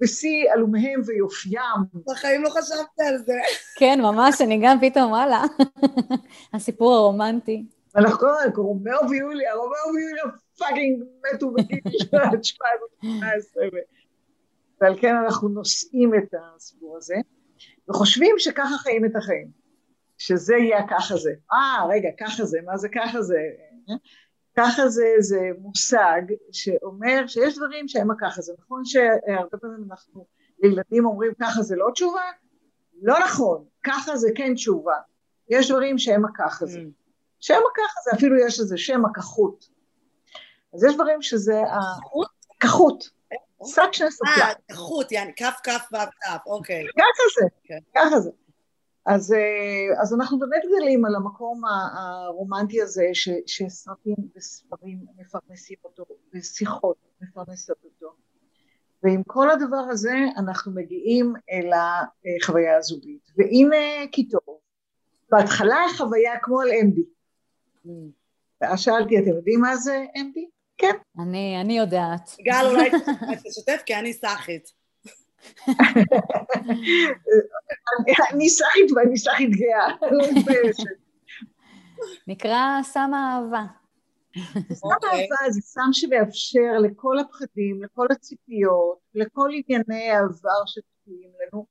בשיא 0.00 0.52
עלומיהם 0.52 1.00
ויופיים. 1.06 2.04
בחיים 2.06 2.42
לא 2.42 2.48
חשבתי 2.48 3.02
על 3.08 3.18
זה. 3.18 3.32
כן, 3.80 3.98
ממש, 4.02 4.40
אני 4.40 4.60
גם 4.62 4.78
פתאום, 4.80 5.10
וואלה, 5.10 5.42
הסיפור 6.54 6.94
הרומנטי. 6.94 7.64
אנחנו 7.96 8.18
כל 8.18 8.26
הזמן, 8.26 8.56
רומאו 8.56 9.10
ויוליה, 9.10 9.54
רומאו 9.54 9.94
ויוליה 9.94 10.24
fucking 10.58 11.02
מתו 11.34 11.50
בגיל 11.50 11.80
17 12.42 13.64
ועל 14.80 14.98
כן 15.00 15.16
אנחנו 15.16 15.48
נושאים 15.48 16.14
את 16.14 16.34
הסיפור 16.34 16.96
הזה, 16.96 17.14
וחושבים 17.88 18.34
שככה 18.38 18.78
חיים 18.78 19.04
את 19.04 19.16
החיים, 19.16 19.63
שזה 20.18 20.56
יהיה 20.56 20.88
ככה 20.90 21.16
זה. 21.16 21.30
אה, 21.52 21.86
רגע, 21.88 22.08
ככה 22.20 22.44
זה, 22.44 22.58
מה 22.64 22.76
זה 22.76 22.88
ככה 22.88 23.22
זה? 23.22 23.38
ככה 24.56 24.88
זה, 24.88 25.04
זה 25.18 25.40
מושג 25.58 26.22
שאומר 26.52 27.26
שיש 27.26 27.56
דברים 27.56 27.88
שהם 27.88 28.10
הככה 28.10 28.42
זה. 28.42 28.52
נכון 28.58 28.84
שהרבה 28.84 29.58
פעמים 29.60 29.84
אנחנו 29.90 30.26
לילדים 30.62 31.06
אומרים 31.06 31.32
ככה 31.40 31.62
זה 31.62 31.76
לא 31.76 31.86
תשובה? 31.92 32.22
לא 33.02 33.14
נכון, 33.24 33.64
ככה 33.82 34.16
זה 34.16 34.28
כן 34.34 34.54
תשובה. 34.54 34.96
יש 35.48 35.70
דברים 35.70 35.98
שהם 35.98 36.24
הככה 36.24 36.66
זה. 36.66 36.80
שם 37.40 37.60
הככה 37.72 38.00
זה, 38.04 38.16
אפילו 38.16 38.46
יש 38.46 38.60
לזה 38.60 38.78
שם 38.78 39.04
הכחות. 39.04 39.68
אז 40.74 40.84
יש 40.84 40.94
דברים 40.94 41.22
שזה 41.22 41.62
הכחות. 42.60 43.04
שני 43.92 44.10
שקיות. 44.10 44.38
אה, 44.70 44.76
חוט, 44.76 45.12
יעני, 45.12 45.32
כף 45.36 45.60
כף 45.62 45.88
ו' 45.92 45.96
כף, 45.96 46.46
אוקיי. 46.46 46.86
ככה 46.98 47.40
זה, 47.40 47.48
כן. 47.64 47.78
ככה 47.94 48.20
זה. 48.20 48.30
אז, 49.06 49.32
אה, 49.32 50.02
אז 50.02 50.14
אנחנו 50.14 50.38
באמת 50.38 50.62
גדלים 50.64 51.04
על 51.04 51.14
המקום 51.14 51.62
הרומנטי 51.94 52.82
הזה 52.82 53.04
ש, 53.12 53.28
שסרטים 53.46 54.16
וספרים 54.36 54.98
מפרנסים 55.16 55.76
אותו, 55.84 56.04
ושיחות 56.34 56.96
מפרנסות 57.20 57.76
אותו. 57.84 58.14
ועם 59.02 59.22
כל 59.26 59.50
הדבר 59.50 59.84
הזה 59.90 60.14
אנחנו 60.36 60.72
מגיעים 60.72 61.32
אל 61.50 61.70
החוויה 61.72 62.76
הזוגית. 62.76 63.30
והנה 63.36 64.06
כי 64.12 64.28
טוב, 64.28 64.58
בהתחלה 65.30 65.76
החוויה 65.90 66.32
כמו 66.42 66.60
על 66.60 66.68
MD. 66.68 67.00
ואז 68.60 68.80
שאלתי, 68.80 69.18
אתם 69.18 69.36
יודעים 69.36 69.60
מה 69.60 69.76
זה 69.76 70.04
MD? 70.16 70.40
כן. 70.78 70.94
אני, 71.18 71.60
אני 71.60 71.78
יודעת. 71.78 72.36
גל, 72.40 72.66
אולי 72.70 72.90
תשתף, 73.44 73.82
כי 73.86 73.94
אני 73.94 74.12
סאחית. 74.12 74.83
אני 78.32 78.48
סאחית 78.48 78.92
ואני 78.96 79.16
סאחית 79.16 79.50
גאה, 79.50 80.08
לא 80.10 80.24
מתביישת. 80.34 80.84
נקרא 82.26 82.82
סם 82.82 83.10
האהבה. 83.14 83.64
סם 84.72 84.86
אוקיי. 84.94 85.10
אהבה 85.10 85.50
זה 85.50 85.60
סם 85.60 85.88
שמאפשר 85.92 86.78
לכל 86.82 87.18
הפחדים, 87.18 87.82
לכל 87.82 88.06
הציפיות, 88.10 88.98
לכל 89.14 89.50
ענייני 89.52 90.10
העבר 90.10 90.62
שתקועים 90.66 91.30
לנו, 91.40 91.66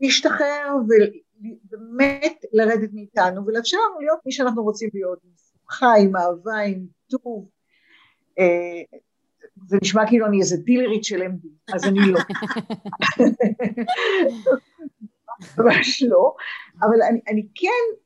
להשתחרר 0.00 0.76
ובאמת 0.84 2.44
לרדת 2.52 2.90
מאיתנו 2.92 3.46
ולאפשר 3.46 3.76
לנו 3.76 4.00
להיות 4.00 4.18
מי 4.26 4.32
שאנחנו 4.32 4.62
רוצים 4.62 4.90
להיות, 4.94 5.18
עם 5.24 5.30
שמחה, 5.36 5.92
עם 6.00 6.16
אהבה, 6.16 6.58
עם 6.58 6.86
טוב. 7.10 7.48
אה, 9.58 9.66
זה 9.66 9.76
נשמע 9.82 10.06
כאילו 10.08 10.26
אני 10.26 10.40
איזה 10.40 10.56
דילרית 10.56 11.04
של 11.04 11.22
MD, 11.22 11.74
אז 11.74 11.84
אני 11.84 11.98
לא. 12.12 12.20
ממש 15.58 16.02
לא, 16.02 16.34
אבל 16.80 17.02
אני, 17.10 17.20
אני 17.28 17.46
כן 17.54 17.96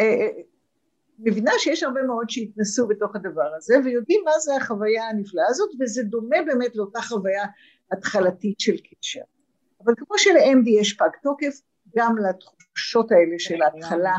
אה, 0.00 0.28
מבינה 1.18 1.52
שיש 1.58 1.82
הרבה 1.82 2.02
מאוד 2.02 2.30
שהתנסו 2.30 2.86
בתוך 2.88 3.16
הדבר 3.16 3.54
הזה 3.56 3.74
ויודעים 3.84 4.22
מה 4.24 4.38
זה 4.38 4.56
החוויה 4.56 5.08
הנפלאה 5.08 5.44
הזאת 5.48 5.70
וזה 5.80 6.02
דומה 6.02 6.36
באמת 6.46 6.76
לאותה 6.76 7.00
חוויה 7.00 7.44
התחלתית 7.92 8.60
של 8.60 8.76
קשר. 8.76 9.20
אבל 9.84 9.94
כמו 9.96 10.18
של-MD 10.18 10.70
יש 10.80 10.92
פג 10.92 11.08
תוקף, 11.22 11.60
גם 11.96 12.14
לתחושות 12.18 13.12
האלה 13.12 13.38
של 13.38 13.62
ההתחלה. 13.62 14.16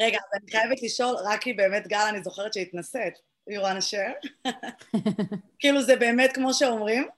רגע, 0.00 0.18
אז 0.18 0.40
אני 0.42 0.50
חייבת 0.50 0.82
לשאול, 0.82 1.14
רק 1.24 1.40
כי 1.40 1.52
באמת, 1.52 1.86
גל, 1.86 2.06
אני 2.10 2.22
זוכרת 2.22 2.54
שהתנסית. 2.54 3.31
You 3.50 3.60
wanna 3.60 3.80
share? 3.80 4.48
כאילו 5.58 5.82
זה 5.82 5.96
באמת 5.96 6.32
כמו 6.32 6.54
שאומרים? 6.54 7.08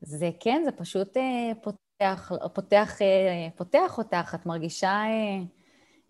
זה 0.00 0.30
כן, 0.40 0.62
זה 0.64 0.72
פשוט 0.72 1.16
אה, 1.16 1.52
פותח, 1.62 2.32
פותח, 2.54 3.02
אה, 3.02 3.48
פותח 3.56 3.98
אותך, 3.98 4.34
את 4.34 4.46
מרגישה 4.46 4.88
אה, 4.88 5.42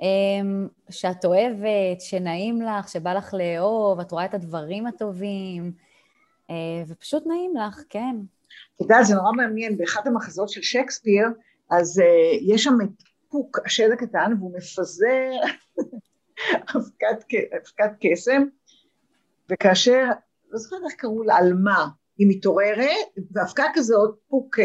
אה, 0.02 0.66
שאת 0.90 1.24
אוהבת, 1.24 2.00
שנעים 2.00 2.62
לך, 2.62 2.88
שבא 2.88 3.12
לך 3.12 3.34
לאהוב, 3.34 4.00
את 4.00 4.12
רואה 4.12 4.24
את 4.24 4.34
הדברים 4.34 4.86
הטובים, 4.86 5.72
ופשוט 6.88 7.26
נעים 7.26 7.56
לך, 7.56 7.80
כן. 7.88 8.16
אתה 8.74 8.84
יודע, 8.84 9.02
זה 9.02 9.14
נורא 9.14 9.32
מעניין, 9.32 9.76
באחד 9.76 10.06
המחזות 10.06 10.48
של 10.48 10.62
שייקספיר, 10.62 11.26
אז 11.70 11.98
uh, 11.98 12.04
יש 12.42 12.64
שם 12.64 12.74
את 12.84 13.02
פוק, 13.28 13.58
השד 13.66 13.90
הקטן, 13.92 14.32
והוא 14.38 14.56
מפזר 14.56 15.30
אבקת 16.76 17.94
קסם, 18.00 18.42
וכאשר, 19.50 20.04
לא 20.50 20.58
זוכרת 20.58 20.80
איך 20.90 20.94
קראו 20.94 21.22
לה, 21.22 21.36
על 21.36 21.52
מה, 21.54 21.86
היא 22.18 22.26
מתעוררת, 22.30 23.06
ואבקה 23.32 23.64
כזאת, 23.74 24.18
פוק 24.28 24.58
אה, 24.58 24.64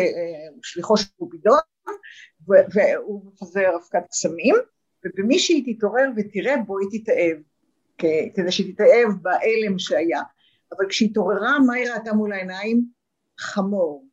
הוא 0.54 0.64
שליחו 0.64 0.98
של 0.98 1.08
קופידון, 1.20 1.60
ו- 2.50 2.66
והוא 2.74 3.26
מפזר 3.26 3.76
אבקת 3.76 4.08
קסמים, 4.10 4.56
ובמי 5.06 5.40
שהיא 5.40 5.76
תתעורר 5.76 6.10
ותראה 6.18 6.58
בו 6.58 6.80
היא 6.80 7.02
תתאהב, 7.02 7.38
כדי 8.36 8.52
שהיא 8.52 8.74
תתאהב 8.74 9.10
בהלם 9.22 9.80
שהיה. 9.80 10.22
אבל 10.72 10.90
כשהיא 10.90 11.10
התעוררה, 11.10 11.60
מה 11.60 11.74
היא 11.74 11.92
ראתה 11.92 12.14
מול 12.14 12.34
העיניים? 12.34 12.86
חמור. 13.40 14.06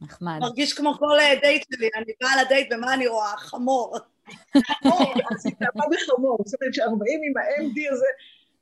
נחמד. 0.00 0.38
מרגיש 0.40 0.72
כמו 0.72 0.94
כל 0.98 1.20
אה, 1.20 1.40
דייט 1.42 1.62
שלי, 1.74 1.88
אני 1.96 2.12
באה 2.20 2.42
לדייט 2.44 2.68
ומה 2.72 2.94
אני 2.94 3.06
רואה? 3.06 3.36
חמור. 3.36 3.96
חמור, 4.82 5.14
אז 5.30 5.46
היא 5.46 5.54
התאהבה 5.54 5.84
בחמור, 5.90 6.38
זאת 6.44 6.60
אומרת 6.60 6.74
שאנחנו 6.74 6.98
באים 6.98 7.20
עם 7.24 7.36
ה-MD 7.36 7.92
הזה, 7.92 8.06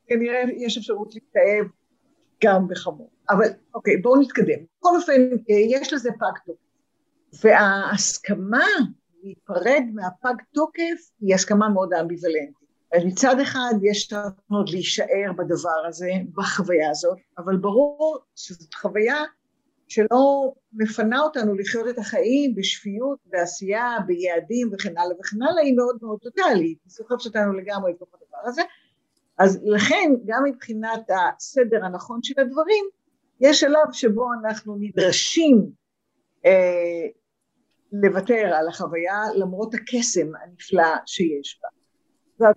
כנראה 0.07 0.43
יש 0.57 0.79
אפשרות 0.79 1.15
להתאהב 1.15 1.67
גם 2.45 2.69
בחמור. 2.69 3.11
אבל 3.31 3.47
אוקיי, 3.75 3.97
בואו 3.97 4.21
נתקדם. 4.21 4.59
בכל 4.79 4.97
אופן, 4.97 5.21
אה, 5.51 5.57
יש 5.69 5.93
לזה 5.93 6.11
פג 6.19 6.39
תוקף. 6.47 6.61
וההסכמה 7.45 8.67
להיפרד 9.23 9.83
מהפג 9.95 10.35
תוקף 10.55 11.11
היא 11.21 11.35
הסכמה 11.35 11.69
מאוד 11.69 11.93
אמביוולנטית. 11.93 12.67
אז 12.97 13.05
מצד 13.05 13.41
אחד 13.41 13.75
יש 13.83 14.13
עוד 14.51 14.69
להישאר 14.69 15.33
בדבר 15.37 15.87
הזה, 15.89 16.11
בחוויה 16.35 16.91
הזאת, 16.91 17.19
אבל 17.39 17.57
ברור 17.57 18.19
שזאת 18.37 18.75
חוויה 18.75 19.23
שלא 19.89 20.53
מפנה 20.73 21.21
אותנו 21.21 21.55
לחיות 21.55 21.89
את 21.89 21.99
החיים 21.99 22.55
בשפיות, 22.55 23.19
בעשייה, 23.27 23.97
ביעדים 24.07 24.71
וכן 24.73 24.99
הלאה 24.99 25.17
וכן 25.21 25.43
הלאה, 25.43 25.63
היא 25.63 25.77
מאוד 25.77 25.97
מאוד 26.03 26.19
טוטאלית, 26.23 26.79
היא 26.85 26.91
סוחפת 26.91 27.27
אותנו 27.27 27.53
לגמרי 27.53 27.93
לתוך 27.93 28.09
הדבר 28.15 28.49
הזה. 28.49 28.63
אז 29.39 29.61
לכן, 29.65 30.13
גם 30.27 30.43
מבחינת 30.45 31.11
הסדר 31.11 31.85
הנכון 31.85 32.23
של 32.23 32.41
הדברים, 32.41 32.85
יש 33.41 33.61
שלב 33.61 33.93
שבו 33.93 34.27
אנחנו 34.45 34.77
נדרשים 34.81 35.71
אה, 36.47 37.07
לוותר 37.93 38.55
על 38.55 38.69
החוויה 38.69 39.23
למרות 39.35 39.75
הקסם 39.75 40.27
הנפלא 40.43 40.97
שיש 41.07 41.61
בה. 41.63 42.49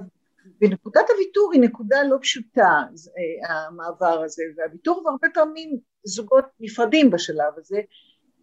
ונקודת 0.61 1.09
הוויתור 1.09 1.51
היא 1.53 1.61
נקודה 1.61 2.03
לא 2.03 2.17
פשוטה, 2.21 2.83
אה, 3.17 3.65
המעבר 3.67 4.23
הזה, 4.23 4.43
והוויתור 4.57 5.03
הרבה 5.09 5.27
פעמים 5.33 5.77
זוגות 6.03 6.45
נפרדים 6.59 7.11
בשלב 7.11 7.53
הזה, 7.57 7.81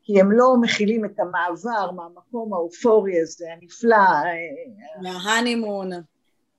כי 0.03 0.21
הם 0.21 0.33
לא 0.33 0.57
מכילים 0.61 1.05
את 1.05 1.21
המעבר 1.21 1.91
מהמקום 1.91 2.55
האופורי 2.55 3.21
הזה, 3.21 3.47
הנפלא. 3.53 3.97
אה, 3.97 5.03
מההנימון. 5.03 5.91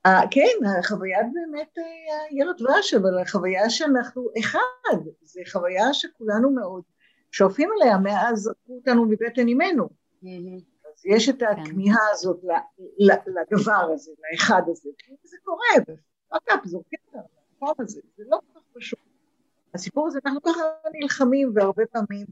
אה, 0.07 0.21
כן, 0.31 0.65
החוויה 0.79 1.19
באמת 1.33 1.77
אה, 1.77 2.37
ירח 2.37 2.55
דבש, 2.59 2.93
אבל 2.93 3.19
החוויה 3.21 3.69
שאנחנו 3.69 4.29
אחד, 4.39 4.97
זו 5.23 5.39
חוויה 5.51 5.93
שכולנו 5.93 6.51
מאוד 6.51 6.83
שואפים 7.31 7.69
אליה 7.73 7.97
מאז 7.97 8.39
זרקו 8.39 8.73
אותנו 8.73 9.05
מבטן 9.05 9.47
אימנו. 9.47 9.89
אז 10.95 11.05
יש 11.05 11.29
את 11.29 11.41
הכמיהה 11.41 12.11
הזאת 12.11 12.43
לדבר 12.97 13.91
הזה, 13.93 14.11
לאחד 14.31 14.61
הזה, 14.67 14.89
וזה 15.25 15.37
קורה, 15.43 15.65
ופאק 15.81 16.65
זורקים 16.65 16.99
אותנו 17.07 17.21
למקום 17.61 17.73
הזה, 17.79 18.01
זה 18.17 18.23
לא 18.27 18.37
כל 18.37 18.59
כך 18.59 18.65
פשוט. 18.73 18.99
הסיפור 19.73 20.07
הזה, 20.07 20.19
אנחנו 20.25 20.41
ככה 20.41 20.61
נלחמים, 21.01 21.51
והרבה 21.55 21.83
פעמים 21.85 22.25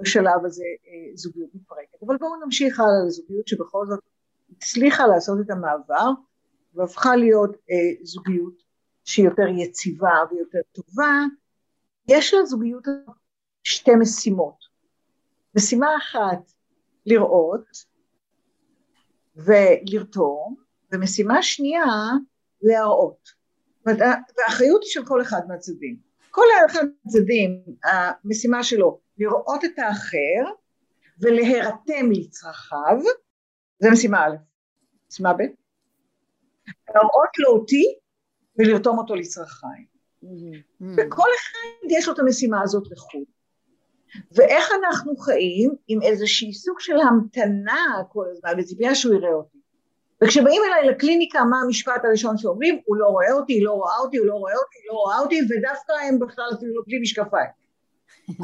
בשלב 0.00 0.44
הזה 0.44 0.64
אה, 0.86 1.16
זוגיות 1.16 1.50
מתפרקת. 1.54 2.02
אבל 2.06 2.16
בואו 2.16 2.44
נמשיך 2.44 2.80
הלאה 2.80 3.06
לזוגיות 3.06 3.48
שבכל 3.48 3.86
זאת 3.86 4.00
הצליחה 4.56 5.06
לעשות 5.06 5.38
את 5.40 5.50
המעבר, 5.50 6.10
והפכה 6.74 7.16
להיות 7.16 7.50
אה, 7.50 8.04
זוגיות 8.04 8.62
שהיא 9.04 9.24
יותר 9.24 9.46
יציבה 9.56 10.14
ויותר 10.30 10.58
טובה. 10.72 11.24
יש 12.08 12.34
לזוגיות 12.34 12.84
שתי 13.64 13.94
משימות. 14.00 14.64
משימה 15.56 15.88
אחת, 15.98 16.52
לראות 17.06 17.84
ולרתום, 19.36 20.56
ומשימה 20.92 21.42
שנייה, 21.42 21.84
להראות. 22.62 23.28
והאחריות 23.86 24.82
היא 24.82 24.90
של 24.90 25.06
כל 25.06 25.22
אחד 25.22 25.40
מהצדדים. 25.48 25.96
כל 26.30 26.44
אחד 26.66 26.84
מהצדדים, 27.04 27.62
המשימה 27.84 28.64
שלו 28.64 29.00
לראות 29.18 29.64
את 29.64 29.78
האחר 29.78 30.52
ולהירתם 31.20 32.10
לצרכיו, 32.12 32.98
זה 33.78 33.90
משימה 33.90 34.26
א', 34.26 34.36
משימה 35.10 35.32
ב', 35.32 35.42
להראות 36.94 37.38
לו 37.38 37.48
אותי 37.48 37.84
ולרתום 38.58 38.98
אותו 38.98 39.14
לצרכיי. 39.14 39.84
וכל 40.96 41.28
אחד 41.40 41.90
יש 41.90 42.08
לו 42.08 42.14
את 42.14 42.18
המשימה 42.18 42.62
הזאת 42.62 42.84
לחוד. 42.90 43.22
ואיך 44.32 44.68
אנחנו 44.80 45.16
חיים 45.16 45.74
עם 45.88 46.02
איזושהי 46.02 46.52
סוג 46.52 46.80
של 46.80 47.00
המתנה 47.00 48.02
כל 48.08 48.24
הזמן, 48.30 48.50
בציפייה 48.58 48.94
שהוא 48.94 49.14
יראה 49.14 49.32
אותי. 49.32 49.58
וכשבאים 50.24 50.62
אליי 50.66 50.94
לקליניקה, 50.94 51.44
מה 51.44 51.60
המשפט 51.60 52.04
הראשון 52.04 52.38
שאומרים? 52.38 52.80
הוא 52.84 52.96
לא 52.96 53.06
רואה 53.06 53.32
אותי, 53.32 53.52
היא 53.52 53.64
לא 53.64 53.72
רואה 53.72 53.98
אותי, 53.98 54.16
הוא 54.16 54.26
לא 54.26 54.34
רואה 54.34 54.54
אותי, 54.54 54.78
היא 54.78 54.88
לא 54.88 54.92
רואה 54.92 55.18
אותי, 55.18 55.40
ודווקא 55.42 55.92
הם 56.08 56.18
בכלל 56.18 56.50
אפילו 56.58 56.74
לא 56.74 56.82
בלי 56.86 56.98
משקפיים. 56.98 57.50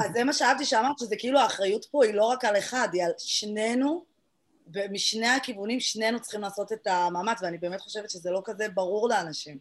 אז 0.04 0.12
זה 0.12 0.24
מה 0.24 0.32
שאהבתי 0.32 0.64
שאמרת, 0.64 0.98
שזה 0.98 1.16
כאילו 1.18 1.38
האחריות 1.38 1.84
פה 1.90 2.04
היא 2.04 2.14
לא 2.14 2.24
רק 2.24 2.44
על 2.44 2.58
אחד, 2.58 2.88
היא 2.92 3.04
על 3.04 3.12
שנינו 3.18 4.04
ומשני 4.74 5.28
הכיוונים 5.28 5.80
שנינו 5.80 6.20
צריכים 6.20 6.40
לעשות 6.40 6.72
את 6.72 6.86
המאמץ, 6.86 7.42
ואני 7.42 7.58
באמת 7.58 7.80
חושבת 7.80 8.10
שזה 8.10 8.30
לא 8.30 8.42
כזה 8.44 8.68
ברור 8.74 9.08
לאנשים. 9.08 9.58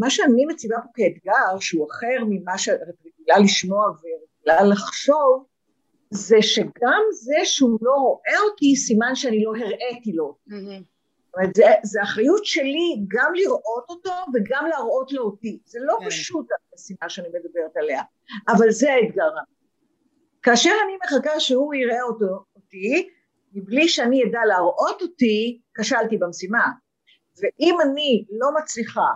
מה 0.00 0.10
שאני 0.10 0.46
מציבה 0.46 0.76
פה 0.76 0.88
כאתגר, 0.94 1.58
שהוא 1.60 1.86
אחר 1.90 2.24
ממה 2.28 2.58
שאת 2.58 2.80
רגילה 2.80 3.38
לשמוע 3.44 3.86
ורגילה 3.86 4.64
לחשוב, 4.72 5.44
זה 6.10 6.42
שגם 6.42 7.02
זה 7.12 7.36
שהוא 7.44 7.78
לא 7.82 7.92
רואה 7.92 8.40
אותי, 8.50 8.76
סימן 8.76 9.14
שאני 9.14 9.44
לא 9.44 9.50
הראיתי 9.50 10.12
לו. 10.12 10.36
זאת 11.34 11.34
אומרת, 11.36 11.54
זה, 11.54 11.64
זה 11.82 12.02
אחריות 12.02 12.44
שלי 12.44 13.04
גם 13.08 13.32
לראות 13.34 13.84
אותו 13.88 14.10
וגם 14.34 14.66
להראות 14.66 15.12
לו 15.12 15.22
אותי. 15.22 15.58
זה 15.66 15.78
לא 15.82 15.96
כן. 16.00 16.06
פשוט 16.06 16.46
המשימה 16.72 17.08
שאני 17.08 17.28
מדברת 17.28 17.76
עליה, 17.76 18.02
אבל 18.48 18.70
זה 18.70 18.92
האתגר. 18.92 19.30
כאשר 20.42 20.70
אני 20.84 20.92
מחכה 21.04 21.40
שהוא 21.40 21.74
יראה 21.74 22.02
אותו, 22.02 22.44
אותי, 22.56 23.08
מבלי 23.54 23.88
שאני 23.88 24.24
אדע 24.24 24.40
להראות 24.48 25.02
אותי, 25.02 25.60
כשלתי 25.74 26.18
במשימה. 26.18 26.66
ואם 27.36 27.74
אני 27.84 28.24
לא 28.30 28.48
מצליחה 28.60 29.08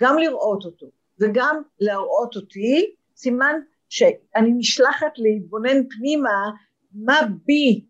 גם 0.00 0.18
לראות 0.18 0.64
אותו 0.64 0.86
וגם 1.20 1.62
להראות 1.80 2.36
אותי, 2.36 2.94
סימן 3.16 3.54
שאני 3.88 4.52
נשלחת 4.58 5.12
להתבונן 5.16 5.88
פנימה 5.88 6.50
מה 6.92 7.20
בי 7.44 7.86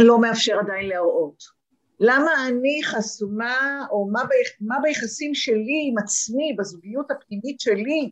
לא 0.00 0.20
מאפשר 0.20 0.58
עדיין 0.58 0.88
להראות. 0.88 1.60
למה 2.00 2.30
אני 2.48 2.80
חסומה, 2.84 3.86
או 3.90 4.08
מה, 4.12 4.20
ביח, 4.24 4.48
מה 4.60 4.76
ביחסים 4.82 5.34
שלי 5.34 5.88
עם 5.90 5.98
עצמי, 5.98 6.56
בזוגיות 6.58 7.10
הפנימית 7.10 7.60
שלי, 7.60 8.10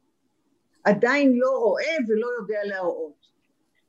עדיין 0.85 1.33
לא 1.37 1.51
רואה 1.51 1.95
ולא 2.09 2.27
יודע 2.41 2.59
להראות. 2.65 3.18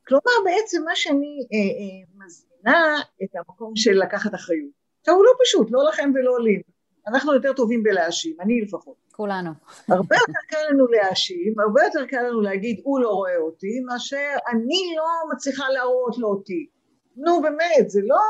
כלומר, 0.10 0.32
בעצם 0.46 0.84
מה 0.86 0.96
שאני 0.96 1.48
אה, 1.54 1.58
אה, 1.58 2.26
מזמינה 2.26 2.98
את 3.24 3.36
המקום 3.36 3.76
של 3.76 3.92
לקחת 3.92 4.36
אחריות. 4.36 4.72
עכשיו, 5.00 5.16
הוא 5.16 5.26
לא 5.26 5.32
פשוט, 5.44 5.68
לא 5.72 5.84
לכם 5.90 6.12
ולא 6.16 6.40
לי. 6.44 6.62
אנחנו 7.08 7.34
יותר 7.34 7.54
טובים 7.54 7.84
בלהאשים, 7.84 8.36
אני 8.42 8.62
לפחות. 8.62 8.96
כולנו. 9.12 9.52
הרבה 9.88 10.16
יותר 10.16 10.40
קל 10.48 10.58
לנו 10.70 10.88
להאשים, 10.88 11.60
הרבה 11.60 11.82
יותר 11.84 12.06
קל 12.06 12.22
לנו 12.22 12.42
להגיד, 12.42 12.82
הוא 12.84 13.00
לא 13.00 13.10
רואה 13.10 13.38
אותי, 13.38 13.80
מאשר 13.80 14.36
אני 14.52 14.96
לא 14.98 15.34
מצליחה 15.34 15.70
להראות 15.70 16.18
לו 16.18 16.28
אותי. 16.28 16.68
נו, 17.16 17.42
באמת, 17.42 17.90
זה 17.90 18.02
לא 18.04 18.22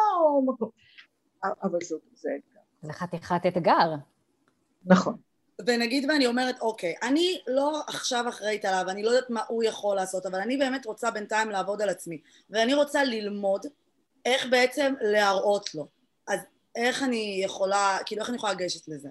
מקום... 0.46 0.70
אבל 1.44 1.80
זאת, 1.82 2.02
זה 2.14 2.30
אתגר. 2.38 2.60
זה 2.82 2.94
חתיכת 2.94 3.42
אתגר. 3.48 3.96
נכון. 4.86 5.18
ונגיד 5.66 6.06
ואני 6.10 6.28
אומרת, 6.28 6.60
אוקיי, 6.62 6.94
אני 7.04 7.42
לא 7.48 7.82
עכשיו 7.88 8.30
אחראית 8.30 8.66
עליו, 8.66 8.86
אני 8.90 9.04
לא 9.04 9.10
יודעת 9.10 9.30
מה 9.30 9.42
הוא 9.48 9.64
יכול 9.64 9.96
לעשות, 9.96 10.26
אבל 10.26 10.40
אני 10.40 10.58
באמת 10.58 10.86
רוצה 10.86 11.12
בינתיים 11.12 11.50
לעבוד 11.50 11.82
על 11.82 11.90
עצמי, 11.90 12.22
ואני 12.50 12.74
רוצה 12.74 13.04
ללמוד 13.04 13.66
איך 14.26 14.48
בעצם 14.50 14.94
להראות 15.02 15.76
לו. 15.76 15.88
אז 16.28 16.40
איך 16.76 17.04
אני 17.04 17.42
יכולה, 17.44 17.98
כאילו 18.06 18.22
איך 18.22 18.30
אני 18.30 18.38
יכולה 18.38 18.54
לגשת 18.54 18.88
לזה? 18.88 19.10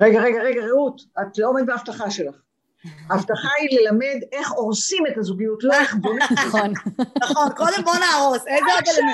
רגע, 0.00 0.20
רגע, 0.20 0.42
רגע, 0.42 0.60
רעות, 0.60 1.02
את 1.20 1.38
לא 1.38 1.48
עומדת 1.48 1.66
בהבטחה 1.66 2.10
שלך. 2.10 2.36
ההבטחה 3.10 3.48
היא 3.58 3.78
ללמד 3.80 4.20
איך 4.32 4.52
הורסים 4.52 5.06
את 5.06 5.18
הזוגיות, 5.18 5.64
לא 5.64 5.74
איך 5.74 5.94
בונים. 5.94 6.22
נכון. 6.32 6.72
נכון, 7.22 7.48
קודם 7.56 7.84
בוא 7.84 7.94
נהרוס, 7.94 8.46
איזה 8.46 8.72
עוד 8.74 8.82
עכשיו, 8.86 9.04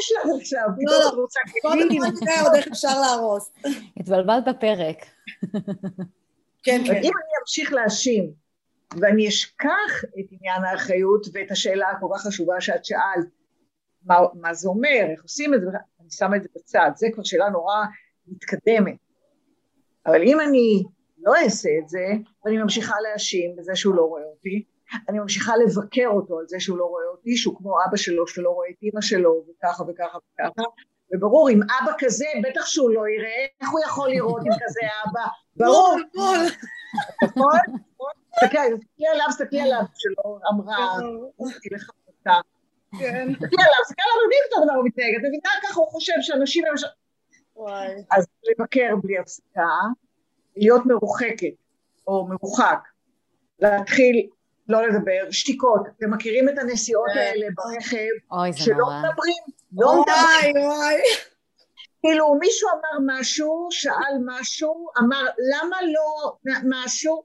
יש 0.00 0.12
לך 0.12 0.40
עכשיו? 0.40 0.68
לא, 0.68 0.74
פתאום 0.74 1.02
לא. 1.02 1.08
את 1.08 1.14
רוצה 1.14 1.40
קודם 1.62 1.88
כלים? 1.88 2.02
בוא 2.02 2.20
נראה 2.22 2.40
עוד 2.42 2.54
איך 2.54 2.66
אפשר 2.68 3.00
להרוס. 3.00 3.50
התבלבלת 3.96 4.44
פרק. 4.60 5.13
כן, 6.62 6.80
כן. 6.86 6.92
אם 6.92 7.12
אני 7.16 7.32
אמשיך 7.42 7.72
להאשים, 7.72 8.32
ואני 9.00 9.28
אשכח 9.28 10.04
את 10.20 10.24
עניין 10.30 10.64
האחריות 10.64 11.26
ואת 11.32 11.50
השאלה 11.50 11.90
הכל 11.90 12.06
כך 12.14 12.26
חשובה 12.26 12.60
שאת 12.60 12.84
שאלת, 12.84 13.26
מה, 14.04 14.18
מה 14.34 14.54
זה 14.54 14.68
אומר, 14.68 15.06
איך 15.10 15.22
עושים 15.22 15.54
את 15.54 15.60
זה, 15.60 15.66
אני 16.00 16.10
שמה 16.10 16.36
את 16.36 16.42
זה 16.42 16.48
בצד, 16.56 16.90
זה 16.94 17.06
כבר 17.14 17.22
שאלה 17.22 17.48
נורא 17.48 17.76
מתקדמת. 18.26 18.96
אבל 20.06 20.22
אם 20.22 20.40
אני 20.40 20.82
לא 21.18 21.34
אעשה 21.44 21.68
את 21.82 21.88
זה, 21.88 22.06
ואני 22.44 22.58
ממשיכה 22.58 22.94
להאשים 23.00 23.56
בזה 23.56 23.76
שהוא 23.76 23.94
לא 23.94 24.02
רואה 24.02 24.24
אותי, 24.24 24.64
אני 25.08 25.18
ממשיכה 25.18 25.56
לבקר 25.56 26.06
אותו 26.06 26.38
על 26.38 26.44
זה 26.48 26.60
שהוא 26.60 26.78
לא 26.78 26.84
רואה 26.84 27.04
אותי, 27.06 27.36
שהוא 27.36 27.56
כמו 27.56 27.76
אבא 27.88 27.96
שלו 27.96 28.26
שלא 28.26 28.50
רואה 28.50 28.68
את 28.70 28.82
אימא 28.82 29.00
שלו, 29.00 29.44
וככה 29.48 29.82
וככה 29.82 30.18
וככה, 30.18 30.62
וברור, 31.12 31.48
עם 31.48 31.60
אבא 31.62 31.92
כזה, 31.98 32.26
בטח 32.42 32.66
שהוא 32.66 32.90
לא 32.90 33.08
יראה, 33.08 33.46
איך 33.60 33.70
הוא 33.70 33.80
יכול 33.86 34.10
לראות 34.10 34.42
עם 34.46 34.52
כזה 34.52 34.80
אבא? 35.04 35.26
ברור, 35.60 35.96
בול, 36.14 36.38
נכון? 37.22 37.58
תסתכלי 38.30 38.60
תסתכלי 38.78 39.08
עליו, 39.12 39.26
תסתכלי 39.28 39.60
עליו, 39.60 39.82
שלא 39.94 40.38
אמרה, 40.52 40.96
אותה. 41.38 42.40
כן. 42.98 43.32
תסתכלי 43.32 43.64
עליו, 43.64 43.80
תסתכלי 43.84 44.04
עליו, 44.04 44.22
יודעים 44.22 44.42
את 44.48 44.52
הדבר 44.58 44.72
הוא 44.72 44.84
מתנהג, 44.84 45.14
את 45.14 45.20
מבינה 45.20 45.50
ככה 45.62 45.80
הוא 45.80 45.88
חושב 45.88 46.14
שאנשים. 46.20 46.64
וואי. 47.56 48.04
אז 48.10 48.26
לבקר 48.50 48.96
בלי 49.02 49.18
הפסקה, 49.18 49.68
להיות 50.56 50.86
מרוחקת 50.86 51.54
או 52.06 52.26
מרוחק, 52.26 52.78
להתחיל 53.60 54.28
לא 54.68 54.88
לדבר, 54.88 55.30
שתיקות, 55.30 55.80
אתם 55.98 56.14
מכירים 56.14 56.48
את 56.48 56.58
הנסיעות 56.58 57.10
כן. 57.14 57.18
האלה 57.18 57.46
ברכב, 57.54 57.96
אוי, 58.32 58.52
זה 58.52 58.58
שלא 58.58 58.76
נורא. 58.76 58.98
מדברים, 58.98 59.42
לא 59.72 60.02
מדברים, 60.02 60.56
וואי, 60.56 60.66
וואי. 60.66 61.00
כאילו 62.02 62.34
מישהו 62.34 62.68
אמר 62.68 63.18
משהו, 63.18 63.68
שאל 63.70 64.14
משהו, 64.24 64.88
אמר 64.98 65.22
למה 65.52 65.76
לא 65.82 66.32
משהו, 66.64 67.22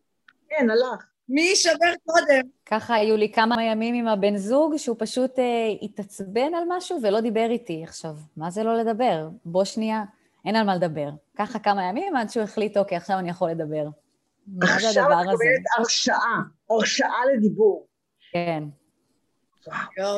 אין, 0.51 0.69
הלך. 0.69 1.05
מי 1.29 1.41
יישבר 1.41 1.93
קודם? 2.05 2.41
ככה 2.65 2.95
היו 2.95 3.17
לי 3.17 3.31
כמה 3.31 3.63
ימים 3.63 3.95
עם 3.95 4.07
הבן 4.07 4.37
זוג, 4.37 4.77
שהוא 4.77 4.95
פשוט 4.99 5.39
אה, 5.39 5.45
התעצבן 5.81 6.53
על 6.53 6.63
משהו 6.67 6.99
ולא 7.03 7.21
דיבר 7.21 7.47
איתי. 7.49 7.83
עכשיו, 7.83 8.15
מה 8.37 8.49
זה 8.49 8.63
לא 8.63 8.77
לדבר? 8.77 9.29
בוא 9.45 9.63
שנייה, 9.63 10.03
אין 10.45 10.55
על 10.55 10.65
מה 10.65 10.75
לדבר. 10.75 11.09
ככה 11.37 11.59
כמה 11.59 11.83
ימים 11.83 12.15
עד 12.15 12.29
שהוא 12.29 12.43
החליט, 12.43 12.77
אוקיי, 12.77 12.97
עכשיו 12.97 13.19
אני 13.19 13.29
יכול 13.29 13.49
לדבר. 13.49 13.85
מה 14.57 14.65
זה 14.65 14.87
עכשיו 14.87 15.03
הדבר 15.03 15.21
את 15.21 15.27
הזה? 15.27 15.33
מקבלת 15.33 15.65
הרשאה, 15.77 16.37
הרשאה 16.69 17.25
לדיבור. 17.33 17.87
כן, 18.31 18.63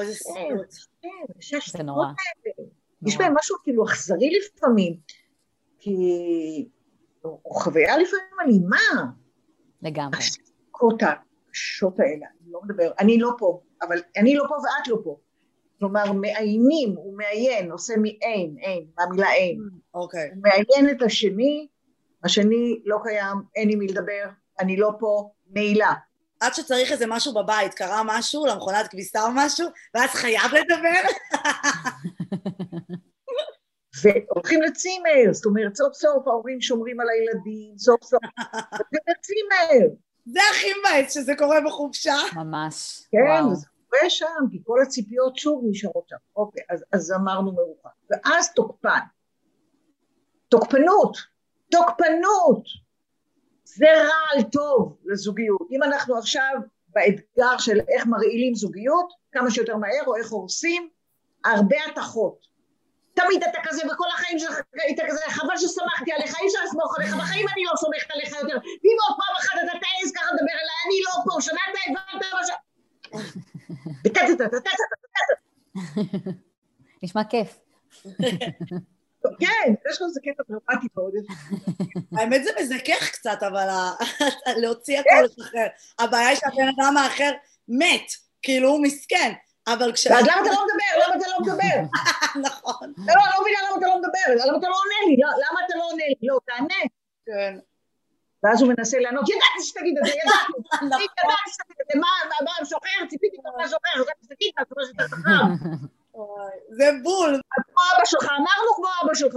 איזה 0.01 0.13
סיוט. 0.13 0.73
כן, 1.01 1.59
זה 1.77 1.83
נורא. 1.83 2.07
יש. 3.07 3.17
בהם 3.17 3.33
משהו 3.37 3.55
כאילו 3.63 3.85
אכזרי 3.85 4.29
לפעמים, 4.39 4.97
כי... 5.79 5.95
או 7.23 7.41
או 7.45 7.53
חוויה 7.53 7.97
לפעמים 7.97 8.25
אלימה. 8.41 9.11
לגמרי. 9.81 10.17
השתיקות 10.17 11.01
הקשות 11.03 11.99
האלה, 11.99 12.25
אני 12.41 12.51
לא 12.51 12.61
מדבר, 12.63 12.91
אני 12.99 13.17
לא 13.19 13.31
פה, 13.37 13.61
אבל 13.81 13.97
אני 14.17 14.35
לא 14.35 14.43
פה 14.47 14.55
ואת 14.55 14.87
לא 14.87 14.97
פה. 15.03 15.17
כלומר, 15.79 16.11
מאיינים, 16.13 16.95
הוא 16.95 17.17
מאיין, 17.17 17.71
עושה 17.71 17.93
מאין, 17.97 18.55
אין, 18.59 18.85
מהמילה 18.97 19.31
אין. 19.31 19.59
אוקיי. 19.93 20.29
הוא 20.33 20.43
מאיין 20.43 20.89
את 20.89 21.01
השני, 21.01 21.67
השני 22.23 22.81
לא 22.85 22.97
קיים, 23.03 23.37
אין 23.55 23.69
עם 23.69 23.79
מי 23.79 23.87
לדבר, 23.87 24.25
אני 24.59 24.77
לא 24.77 24.91
פה, 24.99 25.31
נעילה. 25.49 25.93
עד 26.39 26.53
שצריך 26.53 26.91
איזה 26.91 27.05
משהו 27.07 27.33
בבית, 27.33 27.73
קרה 27.73 28.01
משהו, 28.05 28.45
למכונת 28.45 28.87
כביסה 28.87 29.23
או 29.23 29.29
משהו, 29.33 29.67
ואז 29.95 30.09
חייב 30.09 30.51
לדבר? 30.53 31.09
והולכים 34.03 34.61
לצימר, 34.61 35.33
זאת 35.33 35.45
אומרת, 35.45 35.75
סוף 35.75 35.93
סוף 35.93 36.27
ההורים 36.27 36.61
שומרים 36.61 36.99
על 36.99 37.07
הילדים, 37.09 37.77
סוף 37.77 38.03
סוף, 38.03 38.19
הולכים 38.71 38.99
לצימר. 39.09 39.87
זה 40.25 40.39
הכי 40.51 40.67
מבאס 40.79 41.13
שזה 41.13 41.33
קורה 41.37 41.57
בחופשה. 41.65 42.15
ממש. 42.35 43.03
כן, 43.11 43.17
וואו. 43.17 43.55
זה 43.55 43.67
קורה 43.89 44.09
שם, 44.09 44.45
כי 44.51 44.61
כל 44.63 44.81
הציפיות 44.81 45.37
שוב 45.37 45.63
נשארות 45.69 46.03
שם. 46.09 46.15
אוקיי, 46.35 46.63
אז, 46.69 46.83
אז 46.91 47.11
אמרנו 47.11 47.51
מרוחק. 47.51 47.89
ואז 48.09 48.53
תוקפן. 48.53 48.99
תוקפנות, 50.49 51.17
תוקפנות. 51.71 52.63
זה 53.63 53.87
רע 53.97 54.35
על 54.35 54.43
טוב 54.43 54.97
לזוגיות. 55.05 55.67
אם 55.71 55.83
אנחנו 55.83 56.17
עכשיו 56.17 56.53
באתגר 56.87 57.57
של 57.57 57.79
איך 57.89 58.05
מרעילים 58.05 58.55
זוגיות 58.55 59.13
כמה 59.31 59.51
שיותר 59.51 59.77
מהר 59.77 60.03
או 60.07 60.15
איך 60.15 60.29
הורסים 60.29 60.89
הרבה 61.45 61.77
התחות 61.91 62.51
תמיד 63.13 63.43
אתה 63.43 63.59
כזה 63.63 63.81
וכל 63.93 64.05
החיים 64.13 64.39
שלך 64.39 64.59
היית 64.73 64.99
כזה 65.07 65.19
חבל 65.29 65.57
שסמכתי 65.57 66.11
עליך 66.11 66.39
אי 66.39 66.47
אפשר 66.47 66.59
לסמוך 66.65 66.97
עליך 66.97 67.15
בחיים 67.15 67.47
אני 67.53 67.63
לא 67.63 67.75
סומכת 67.75 68.11
עליך 68.11 68.31
יותר. 68.31 68.57
ואם 68.63 68.97
עוד 69.07 69.17
פעם 69.17 69.35
אחת 69.39 69.55
אתה 69.63 69.71
תעז 69.79 70.11
ככה 70.15 70.25
לדבר 70.33 70.53
אליי 70.53 70.79
אני 70.87 70.99
לא 71.05 71.11
פה 71.25 71.41
שמעת 71.41 71.73
הבנת 71.87 72.33
מה 72.33 72.39
ש... 72.47 72.51
נשמע 77.03 77.23
כיף. 77.23 77.59
כן, 79.39 79.73
יש 79.89 79.95
לך 79.95 80.01
איזה 80.01 80.19
קטע 80.23 80.43
דרמטי 80.49 80.87
מאוד. 80.95 81.13
האמת 82.17 82.43
זה 82.43 82.49
מזכך 82.59 83.11
קצת, 83.11 83.43
אבל 83.47 83.67
להוציא 84.61 84.99
הכל 84.99 85.23
לשחרר. 85.25 85.67
הבעיה 85.99 86.27
היא 86.27 86.37
שהבן 86.37 86.67
אדם 86.77 86.97
האחר 86.97 87.31
מת, 87.67 88.11
כאילו 88.41 88.69
הוא 88.69 88.83
מסכן. 88.83 89.33
אבל 89.67 89.93
כש... 89.93 90.07
ואז 90.07 90.27
למה 90.27 90.41
אתה 90.41 90.49
לא 90.49 90.65
מדבר? 90.65 91.05
למה 91.05 91.15
אתה 91.15 91.25
לא 91.29 91.39
מדבר? 91.41 91.97
נכון. 92.49 92.93
לא, 92.97 93.13
לא, 93.15 93.21
לא 93.33 93.41
מבינה 93.41 93.59
למה 93.69 93.77
אתה 93.77 93.87
לא 93.87 93.97
מדבר, 93.97 94.45
למה 94.47 94.57
אתה 94.57 94.69
לא 94.69 94.75
עונה 94.75 94.99
לי? 95.07 95.15
לא, 95.19 95.29
למה 95.29 95.59
אתה 95.65 95.77
לא 95.77 95.83
עונה 95.91 96.03
לי? 96.07 96.27
לא, 96.27 96.39
תענה. 96.45 96.81
כן. 97.25 97.57
ואז 98.43 98.61
הוא 98.61 98.73
מנסה 98.73 98.99
לענות, 98.99 99.29
ידעתי 99.29 99.63
שתגיד 99.63 99.97
את 99.97 100.05
זה, 100.05 100.11
ידעתי, 100.11 100.53
נכון. 100.91 101.01
ידעתי 101.01 101.49
שתגיד 101.53 101.75
את 101.81 101.87
זה, 101.93 101.99
מה, 101.99 102.07
מה, 102.29 102.35
מה, 102.45 102.65
שוחר, 102.65 103.05
ציפיתי 103.09 103.37
ממך 103.37 103.69
שוחר, 103.69 104.01
ידעתי 104.01 104.23
שתגיד 104.25 104.51
יותר 104.57 105.15
חכם. 105.15 105.29
זה 106.69 106.85
בול. 107.03 107.41
כמו 107.49 107.81
אבא 107.95 108.05
שלך, 108.05 108.23
אמרנו 108.23 108.75
כמו 108.75 108.85
אבא 109.03 109.13
שלך, 109.13 109.35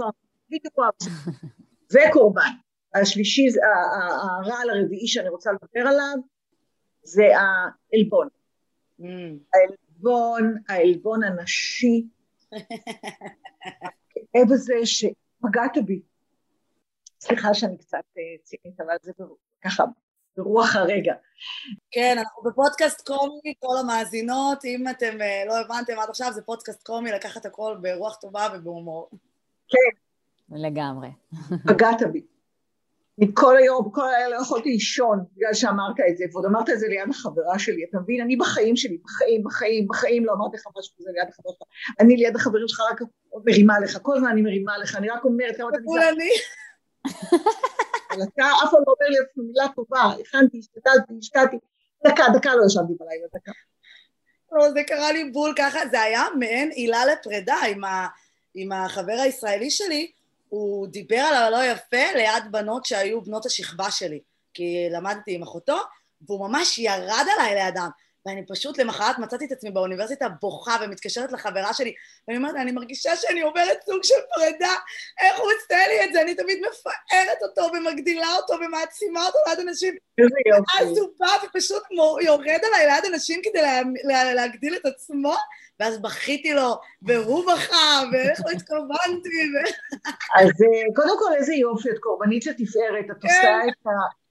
בדיוק 0.49 0.73
כמו 0.73 0.83
אבא 0.83 0.91
שלך. 1.03 1.29
וקורבן. 2.09 2.51
השלישי, 2.95 3.47
הרעל 4.23 4.69
הרביעי 4.69 5.07
שאני 5.07 5.29
רוצה 5.29 5.51
לדבר 5.51 5.89
עליו, 5.89 6.15
זה 7.03 7.23
העלבון. 7.23 8.27
Mm. 8.99 9.03
העלבון, 9.53 10.55
העלבון 10.69 11.23
הנשי, 11.23 12.07
הכאב 13.71 14.51
הזה 14.51 14.73
שפגעת 14.85 15.77
בי. 15.85 16.01
סליחה 17.19 17.53
שאני 17.53 17.77
קצת 17.77 18.03
אה, 18.17 18.23
צינית, 18.43 18.81
אבל 18.81 18.95
זה 19.01 19.11
ככה, 19.61 19.83
ברוח 20.37 20.75
הרגע. 20.75 21.13
כן, 21.91 22.15
אנחנו 22.17 22.43
בפודקאסט 22.43 23.07
קומי, 23.07 23.53
כל 23.59 23.77
המאזינות, 23.79 24.65
אם 24.65 24.87
אתם 24.89 25.21
אה, 25.21 25.43
לא 25.47 25.59
הבנתם 25.59 25.99
עד 25.99 26.09
עכשיו, 26.09 26.31
זה 26.33 26.41
פודקאסט 26.41 26.83
קומי, 26.83 27.11
לקחת 27.11 27.45
הכל 27.45 27.77
ברוח 27.81 28.15
טובה 28.15 28.47
ובהומור. 28.53 29.09
לגמרי. 30.51 31.09
פגעת 31.67 32.01
בי. 32.11 32.21
מכל 33.17 33.57
היום, 33.57 33.91
כל 33.91 34.01
הלילה 34.01 34.29
לא 34.37 34.41
יכולתי 34.41 34.69
לישון 34.69 35.23
בגלל 35.35 35.53
שאמרת 35.53 35.95
את 36.09 36.17
זה, 36.17 36.25
ועוד 36.31 36.45
אמרת 36.45 36.69
את 36.69 36.79
זה 36.79 36.87
ליד 36.87 37.09
החברה 37.09 37.59
שלי, 37.59 37.85
אתה 37.89 37.99
מבין? 37.99 38.21
אני 38.21 38.35
בחיים 38.35 38.75
שלי, 38.75 38.97
בחיים, 39.03 39.43
בחיים, 39.43 39.87
בחיים 39.87 40.25
לא 40.25 40.33
אמרתי 40.33 40.57
לך 40.57 40.63
משהו 40.77 40.95
כזה 40.97 41.09
ליד 41.13 41.29
החברה 41.29 41.53
שלך. 41.53 41.67
אני 41.99 42.15
ליד 42.15 42.35
החברים 42.35 42.67
שלך 42.67 42.79
רק 42.91 43.01
מרימה 43.45 43.79
לך, 43.79 43.99
כל 44.01 44.17
הזמן 44.17 44.29
אני 44.29 44.41
מרימה 44.41 44.77
לך, 44.77 44.95
אני 44.95 45.09
רק 45.09 45.25
אומרת 45.25 45.57
כמה 45.57 45.69
אתה. 45.69 45.77
אבל 48.11 48.23
אתה 48.33 48.45
אף 48.63 48.71
פעם 48.71 48.83
לא 48.87 48.93
אומר 48.99 49.09
לי 49.09 49.17
אפילו 49.31 49.45
מילה 49.45 49.65
טובה, 49.75 50.01
הכנתי, 50.21 50.59
השתתלתי, 50.59 51.13
השקעתי, 51.19 51.57
דקה, 52.07 52.23
דקה 52.33 52.55
לא 52.55 52.65
ישנתי 52.65 52.93
בלילה, 52.99 53.27
דקה. 53.35 53.51
לא, 54.51 54.71
זה 54.71 54.83
קרה 54.87 55.11
לי 55.11 55.29
בול 55.31 55.53
ככה, 55.57 55.79
זה 55.91 56.01
היה 56.01 56.23
מעין 56.39 56.69
עילה 56.69 57.05
לפרידה 57.05 57.55
עם, 57.69 57.83
ה, 57.83 58.07
עם 58.53 58.71
החבר 58.71 59.17
הישראלי 59.23 59.69
שלי, 59.69 60.11
הוא 60.49 60.87
דיבר 60.87 61.19
על 61.19 61.35
הלא 61.35 61.63
יפה 61.65 62.11
ליד 62.15 62.43
בנות 62.51 62.85
שהיו 62.85 63.21
בנות 63.21 63.45
השכבה 63.45 63.91
שלי, 63.91 64.19
כי 64.53 64.87
למדתי 64.91 65.35
עם 65.35 65.43
אחותו, 65.43 65.77
והוא 66.21 66.47
ממש 66.47 66.79
ירד 66.79 67.25
עליי 67.33 67.55
לידם, 67.55 67.89
ואני 68.25 68.45
פשוט 68.47 68.77
למחרת 68.77 69.19
מצאתי 69.19 69.45
את 69.45 69.51
עצמי 69.51 69.71
באוניברסיטה 69.71 70.29
בוכה 70.41 70.77
ומתקשרת 70.81 71.31
לחברה 71.31 71.73
שלי, 71.73 71.93
ואני 72.27 72.37
אומרת 72.37 72.53
לה, 72.53 72.61
אני 72.61 72.71
מרגישה 72.71 73.15
שאני 73.15 73.41
עוברת 73.41 73.77
סוג 73.85 74.03
של 74.03 74.15
פרידה, 74.35 74.73
איך 75.21 75.39
הוא 75.39 75.45
עושה 75.45 75.87
לי 75.87 76.05
את 76.05 76.13
זה? 76.13 76.21
אני 76.21 76.35
תמיד 76.35 76.57
מפארת 76.59 77.37
אותו 77.43 77.69
ומגדילה 77.73 78.27
אותו 78.35 78.53
ומעצימה 78.53 79.25
אותו 79.25 79.37
ליד 79.47 79.59
אנשים, 79.59 79.95
איזה 80.17 80.35
אז. 80.79 80.97
הוא 80.97 81.09
בא 81.19 81.27
ופשוט 81.45 81.83
יורד 82.21 82.61
עליי 82.67 82.85
ליד 82.85 83.13
אנשים 83.13 83.41
כדי 83.43 83.61
לה, 83.61 83.81
לה, 84.03 84.33
להגדיל 84.33 84.75
את 84.75 84.85
עצמו, 84.85 85.35
ואז 85.79 86.01
בכיתי 86.01 86.53
לו, 86.53 86.79
והוא 87.01 87.51
בכה, 87.51 88.01
ואיך 88.11 88.41
לא 88.45 88.51
התכוונתי. 88.51 89.29
אז 90.35 90.49
אה, 90.49 90.95
קודם 90.95 91.19
כל 91.19 91.33
איזה 91.35 91.53
יופי, 91.53 91.89
את 91.89 91.99
קורבנית 91.99 92.45
לתפארת, 92.45 93.05
את 93.11 93.23
עושה 93.23 93.59
את 93.67 93.87
ה... 93.87 94.24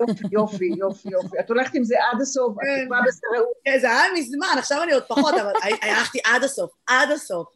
יופי, 0.00 0.24
יופי, 0.32 0.70
יופי, 0.76 1.08
יופי. 1.08 1.40
את 1.40 1.48
הולכת 1.48 1.74
עם 1.74 1.84
זה 1.84 1.96
עד 2.12 2.20
הסוף, 2.20 2.56
את 2.56 2.60
כן. 2.60 2.84
תקווה 2.84 3.00
בסראות, 3.06 3.56
כן, 3.64 3.78
זה 3.80 3.90
היה 3.90 4.12
מזמן, 4.14 4.58
עכשיו 4.58 4.82
אני 4.82 4.92
עוד 4.92 5.02
פחות, 5.02 5.34
אבל 5.34 5.52
הלכתי 5.82 6.18
עד 6.24 6.44
הסוף, 6.44 6.70
עד 6.86 7.10
הסוף. 7.10 7.48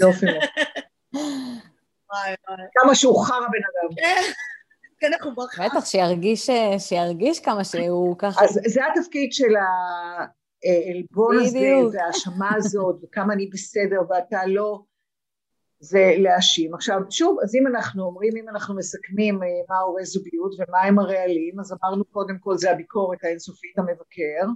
יופי. 0.00 0.26
כמה 2.72 2.94
שהוא 2.94 3.24
חרא 3.24 3.38
בן 3.38 3.44
אדם. 3.44 3.94
כן, 3.96 4.32
כן, 5.00 5.12
איך 5.12 5.24
הוא 5.24 5.32
בכה. 5.32 5.68
בטח, 5.68 5.84
שירגיש, 5.84 6.50
שירגיש 6.78 7.40
כמה 7.40 7.64
שהוא 7.64 8.18
ככה. 8.18 8.44
אז 8.44 8.60
זה 8.66 8.80
התפקיד 8.86 9.32
של 9.32 9.54
העלבון 10.64 11.36
הזה. 11.38 11.58
וההאשמה 11.92 12.50
הזאת, 12.56 12.96
וכמה 13.02 13.32
אני 13.32 13.46
בסדר 13.46 14.00
ואתה 14.10 14.46
לא, 14.46 14.82
זה 15.80 16.14
להאשים. 16.18 16.74
עכשיו, 16.74 17.00
שוב, 17.10 17.38
אז 17.42 17.54
אם 17.54 17.66
אנחנו 17.66 18.04
אומרים, 18.04 18.36
אם 18.36 18.48
אנחנו 18.48 18.76
מסכמים 18.76 19.42
אה, 19.42 19.48
מה 19.68 19.78
הורי 19.78 20.04
זוגיות 20.04 20.54
ומה 20.58 20.82
הם 20.82 20.98
הרעלים, 20.98 21.60
אז 21.60 21.72
אמרנו 21.72 22.04
קודם 22.04 22.38
כל 22.38 22.56
זה 22.58 22.70
הביקורת 22.70 23.24
האינסופית 23.24 23.78
המבקר, 23.78 24.46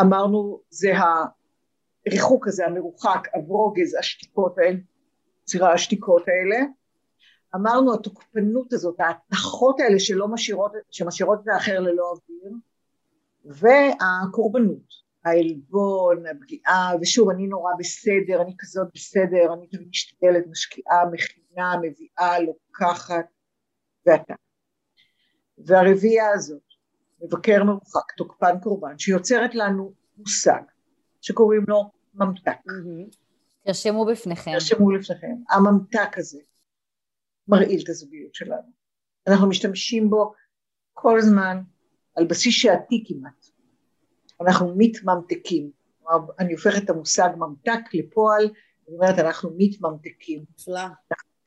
אמרנו 0.00 0.60
זה 0.70 0.92
הריחוק 2.06 2.48
הזה, 2.48 2.66
המרוחק, 2.66 3.28
הברוגז, 3.34 3.94
השתיקות 3.94 4.58
האלה, 4.58 4.78
סליחה, 5.46 5.72
השתיקות 5.72 6.22
האלה, 6.28 6.64
אמרנו 7.54 7.94
התוקפנות 7.94 8.72
הזאת, 8.72 9.00
ההתכות 9.00 9.80
האלה 9.80 10.00
שלא 10.00 10.28
משאירות, 10.28 10.72
שמשאירות 10.90 11.38
את 11.42 11.48
האחר 11.48 11.80
ללא 11.80 12.12
אוויר, 12.12 12.52
והקורבנות, 13.44 15.01
העלבון, 15.24 16.26
הפגיעה, 16.26 16.92
ושוב 17.00 17.30
אני 17.30 17.46
נורא 17.46 17.72
בסדר, 17.78 18.42
אני 18.42 18.54
כזאת 18.58 18.88
בסדר, 18.94 19.54
אני 19.54 19.66
תמיד 19.66 19.88
משתדלת, 19.88 20.46
משקיעה, 20.50 21.10
מכינה, 21.12 21.74
מביאה, 21.82 22.38
לוקחת, 22.40 23.26
ואתה. 24.06 24.34
והרביעייה 25.58 26.30
הזאת, 26.34 26.62
מבקר 27.22 27.64
מרוחק, 27.64 28.12
תוקפן 28.16 28.60
קורבן, 28.62 28.98
שיוצרת 28.98 29.54
לנו 29.54 29.92
מושג 30.16 30.62
שקוראים 31.20 31.64
לו 31.68 31.90
ממתק. 32.14 32.56
מהמם. 32.66 33.06
תרשמו 33.64 34.06
בפניכם. 34.06 34.52
תרשמו 34.52 34.90
לפניכם, 34.90 35.34
הממתק 35.50 36.18
הזה 36.18 36.40
מרעיל 37.48 37.80
את 37.84 37.88
הזוגיות 37.88 38.34
שלנו. 38.34 38.70
אנחנו 39.26 39.48
משתמשים 39.48 40.10
בו 40.10 40.32
כל 40.92 41.18
הזמן 41.18 41.62
על 42.16 42.26
בסיס 42.26 42.54
שעתי 42.54 43.04
כמעט. 43.06 43.51
אנחנו 44.46 44.74
מתממתקים. 44.76 45.70
כלומר, 46.02 46.32
אני 46.38 46.52
הופכת 46.52 46.84
את 46.84 46.90
המושג 46.90 47.28
ממתק 47.36 47.94
לפועל, 47.94 48.44
אני 48.44 48.96
אומרת 48.96 49.18
אנחנו 49.18 49.50
מתממתקים. 49.58 50.44
נפלא. 50.58 50.86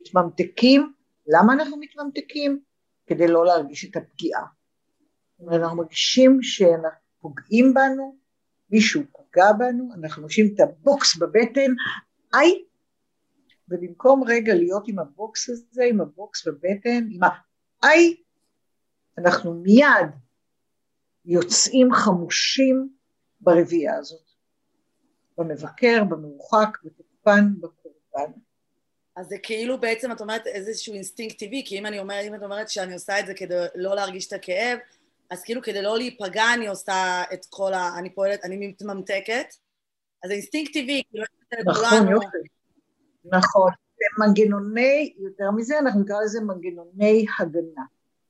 מתממתקים, 0.01 0.93
למה 1.27 1.53
אנחנו 1.53 1.77
מתממתקים? 1.77 2.59
כדי 3.07 3.27
לא 3.27 3.45
להרגיש 3.45 3.85
את 3.85 3.95
הפגיעה. 3.95 4.41
זאת 5.37 5.47
אומרת, 5.47 5.61
אנחנו 5.61 5.77
מרגישים 5.77 6.39
שפוגעים 6.41 7.73
בנו, 7.73 8.17
מישהו 8.69 9.01
פגע 9.11 9.51
בנו, 9.51 9.89
אנחנו 9.93 10.21
מרגישים 10.21 10.53
את 10.53 10.59
הבוקס 10.59 11.17
בבטן, 11.17 11.71
איי, 12.33 12.63
ובמקום 13.69 14.23
רגע 14.27 14.55
להיות 14.55 14.87
עם 14.87 14.99
הבוקס 14.99 15.49
הזה, 15.49 15.83
עם 15.89 16.01
הבוקס 16.01 16.47
בבטן, 16.47 17.07
עם 17.09 17.19
האיי, 17.83 18.15
אנחנו 19.17 19.53
מיד 19.53 20.09
יוצאים 21.25 21.93
חמושים 21.93 22.89
ברביעייה 23.41 23.97
הזאת, 23.97 24.31
במבקר, 25.37 26.03
במרוחק, 26.09 26.77
בתוקפן, 26.83 27.53
בקורבן. 27.59 28.31
אז 29.15 29.27
זה 29.27 29.35
כאילו 29.43 29.79
בעצם, 29.79 30.11
את 30.11 30.21
אומרת, 30.21 30.47
איזשהו 30.47 30.93
אינסטינקט 30.93 31.39
טבעי, 31.39 31.63
כי 31.65 31.79
אם 31.79 31.85
אני 31.85 31.99
אומרת, 31.99 32.25
אם 32.25 32.35
את 32.35 32.43
אומרת 32.43 32.69
שאני 32.69 32.93
עושה 32.93 33.19
את 33.19 33.25
זה 33.25 33.33
כדי 33.33 33.65
לא 33.75 33.95
להרגיש 33.95 34.27
את 34.27 34.33
הכאב, 34.33 34.77
אז 35.29 35.43
כאילו 35.43 35.61
כדי 35.61 35.81
לא 35.81 35.97
להיפגע 35.97 36.43
אני 36.53 36.67
עושה 36.67 37.23
את 37.33 37.45
כל 37.49 37.73
ה... 37.73 37.99
אני 37.99 38.09
פועלת, 38.09 38.43
אני 38.43 38.67
מתממתקת, 38.67 39.45
אז 40.23 40.27
זה 40.27 40.33
אינסטינקט 40.33 40.73
טבעי, 40.73 41.03
כאילו, 41.09 41.25
נכון. 41.65 42.07
יופי. 42.11 42.37
נכון. 43.25 43.71
זה 43.97 44.25
מנגנוני, 44.25 45.13
יותר 45.17 45.51
מזה, 45.51 45.79
אנחנו 45.79 46.01
נקרא 46.01 46.21
לזה 46.23 46.41
מנגנוני 46.41 47.25
הגנה. 47.39 47.83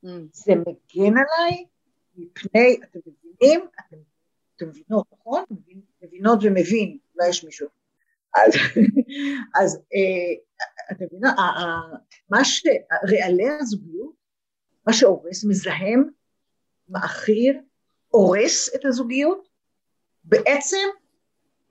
Mm. 0.06 0.10
זה 0.32 0.54
מגן 0.56 1.14
עליי 1.18 1.66
מפני, 2.18 2.78
אתם 2.84 3.00
מבינים? 3.00 3.68
אתם, 3.88 3.98
אתם 4.56 4.68
מבינות, 4.70 5.08
נכון? 5.14 5.44
מבינות 6.02 6.40
ומבין, 6.44 6.98
אולי 7.16 7.30
יש 7.30 7.44
מישהו. 7.44 7.68
אז, 8.36 8.54
אז 9.62 9.76
אה, 9.76 10.34
אתם 10.92 11.06
ה- 11.26 11.96
מה 12.30 12.44
ש... 12.46 12.64
רעלי 13.12 13.50
הזוגיות, 13.60 14.14
מה 14.88 14.94
שהורס, 14.94 15.46
מזהם, 15.46 16.10
מעכיר, 16.90 17.62
הורס 18.08 18.76
את 18.76 18.86
הזוגיות, 18.86 19.48
בעצם 20.24 20.88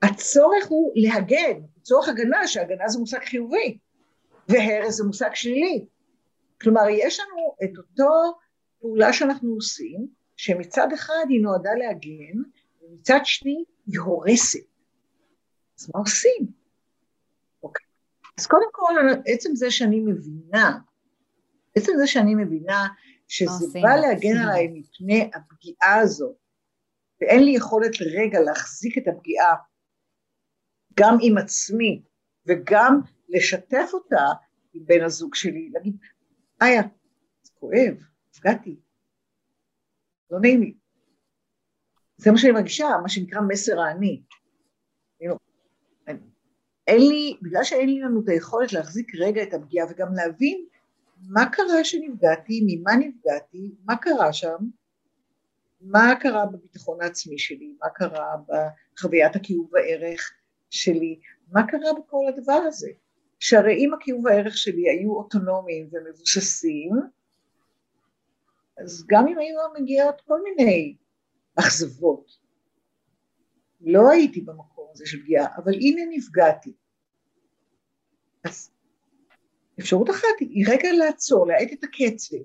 הצורך 0.01 0.67
הוא 0.67 0.91
להגן, 0.95 1.61
צורך 1.81 2.09
הגנה, 2.09 2.47
שהגנה 2.47 2.87
זה 2.87 2.99
מושג 2.99 3.19
חיובי, 3.25 3.77
והרס 4.47 4.95
זה 4.95 5.03
מושג 5.03 5.29
שלילי. 5.33 5.85
כלומר, 6.61 6.81
יש 6.89 7.19
לנו 7.19 7.55
את 7.63 7.77
אותו 7.77 8.37
פעולה 8.79 9.13
שאנחנו 9.13 9.53
עושים, 9.53 10.07
שמצד 10.37 10.87
אחד 10.93 11.25
היא 11.29 11.41
נועדה 11.41 11.73
להגן, 11.73 12.41
ומצד 12.81 13.19
שני 13.23 13.63
היא 13.87 13.99
הורסת. 13.99 14.59
אז 15.79 15.89
מה 15.93 15.99
עושים? 15.99 16.47
אוקיי. 17.63 17.85
אז 18.39 18.47
קודם 18.47 18.67
כל, 18.71 18.93
עצם 19.25 19.55
זה 19.55 19.71
שאני 19.71 19.99
מבינה, 19.99 20.79
עצם 21.75 21.91
זה 21.97 22.07
שאני 22.07 22.35
מבינה 22.35 22.87
שזה 23.27 23.51
עושים? 23.51 23.81
בא 23.81 23.95
להגן 23.95 24.37
עליי 24.37 24.67
מפני 24.67 25.29
הפגיעה 25.33 25.95
הזאת, 26.01 26.35
ואין 27.21 27.43
לי 27.43 27.51
יכולת 27.51 28.01
לרגע 28.01 28.39
להחזיק 28.39 28.97
את 28.97 29.07
הפגיעה 29.07 29.55
גם 30.99 31.17
עם 31.21 31.37
עצמי, 31.37 32.01
וגם 32.47 32.99
לשתף 33.29 33.89
אותה 33.93 34.25
עם 34.73 34.85
בן 34.85 35.03
הזוג 35.03 35.35
שלי, 35.35 35.69
להגיד, 35.73 35.97
איה, 36.61 36.81
זה 37.43 37.51
כואב, 37.59 37.95
נפגעתי, 38.29 38.79
לא 40.31 40.39
נעים 40.41 40.61
לי. 40.61 40.73
זה 42.17 42.31
מה 42.31 42.37
שאני 42.37 42.51
מרגישה, 42.51 42.87
מה 43.03 43.09
שנקרא 43.09 43.41
מסר 43.47 43.79
האני. 43.79 44.21
אני 45.21 45.29
לא- 45.29 45.37
אין 46.87 47.01
לי, 47.01 47.37
בגלל 47.41 47.63
שאין 47.63 48.01
לנו 48.01 48.21
את 48.23 48.29
היכולת 48.29 48.73
להחזיק 48.73 49.15
רגע 49.15 49.43
את 49.43 49.53
הפגיעה 49.53 49.87
וגם 49.89 50.13
להבין 50.13 50.65
מה 51.29 51.49
קרה 51.51 51.83
שנפגעתי, 51.83 52.61
ממה 52.67 52.95
נפגעתי, 52.95 53.71
מה 53.85 53.97
קרה 53.97 54.33
שם, 54.33 54.57
מה 55.81 56.13
קרה 56.19 56.45
בביטחון 56.45 57.01
העצמי 57.01 57.39
שלי, 57.39 57.75
מה 57.83 57.89
קרה 57.89 58.35
בחוויית 58.47 59.35
הקיום 59.35 59.69
והערך 59.71 60.31
שלי, 60.69 61.19
מה 61.47 61.67
קרה 61.67 61.93
בכל 61.99 62.25
הדבר 62.27 62.61
הזה. 62.67 62.89
שהרי 63.39 63.73
אם 63.73 63.93
הקיום 63.93 64.23
והערך 64.23 64.57
שלי 64.57 64.89
היו 64.89 65.11
אוטונומיים 65.11 65.89
ומבוססים, 65.91 66.91
אז 68.77 69.05
גם 69.07 69.27
אם 69.27 69.37
היו 69.39 69.57
מגיעות 69.81 70.21
כל 70.27 70.39
מיני 70.43 70.95
אכזבות, 71.55 72.31
לא 73.81 74.09
הייתי 74.11 74.41
במקום 74.41 74.87
הזה 74.91 75.05
של 75.05 75.21
פגיעה, 75.23 75.55
אבל 75.57 75.73
הנה 75.73 76.01
נפגעתי. 76.09 76.73
אז 78.43 78.71
אפשרות 79.79 80.09
אחת 80.09 80.39
היא 80.39 80.65
רגע 80.69 80.89
לעצור, 80.91 81.47
להאט 81.47 81.73
את 81.73 81.83
הקצב, 81.83 82.37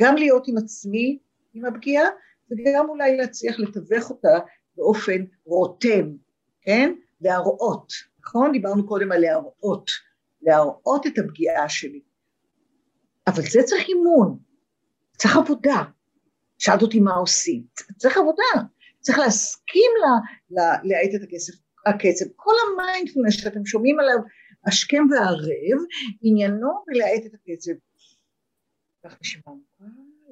גם 0.00 0.16
להיות 0.16 0.48
עם 0.48 0.56
עצמי, 0.56 1.18
עם 1.54 1.64
הפגיעה, 1.64 2.08
וגם 2.50 2.88
אולי 2.88 3.16
להצליח 3.16 3.58
לתווך 3.58 4.10
אותה 4.10 4.38
באופן 4.76 5.24
רותם, 5.44 6.16
כן? 6.60 6.94
להראות, 7.20 7.92
נכון? 8.20 8.52
דיברנו 8.52 8.86
קודם 8.86 9.12
על 9.12 9.20
להראות, 9.20 9.90
להראות 10.42 11.06
את 11.06 11.18
הפגיעה 11.18 11.68
שלי. 11.68 12.00
אבל 13.26 13.42
זה 13.42 13.60
צריך 13.64 13.88
אימון, 13.88 14.38
צריך 15.20 15.36
עבודה. 15.36 15.82
שאלת 16.58 16.82
אותי 16.82 17.00
מה 17.00 17.14
עושים, 17.14 17.64
צריך 17.96 18.16
עבודה, 18.16 18.68
צריך 19.00 19.18
להסכים 19.18 19.90
להאט 20.84 21.14
את 21.14 21.22
הכסף, 21.22 21.52
הקצב. 21.86 22.24
כל 22.36 22.52
המיינדפולנס 22.62 23.34
שאתם 23.34 23.66
שומעים 23.66 24.00
עליו 24.00 24.18
השכם 24.66 25.02
והערב, 25.10 25.80
עניינו 26.22 26.68
בלהאט 26.86 27.26
את 27.26 27.34
הקצב. 27.34 27.72
כך 29.04 29.20
נשימה 29.20 29.42
עמוקה, 29.46 29.84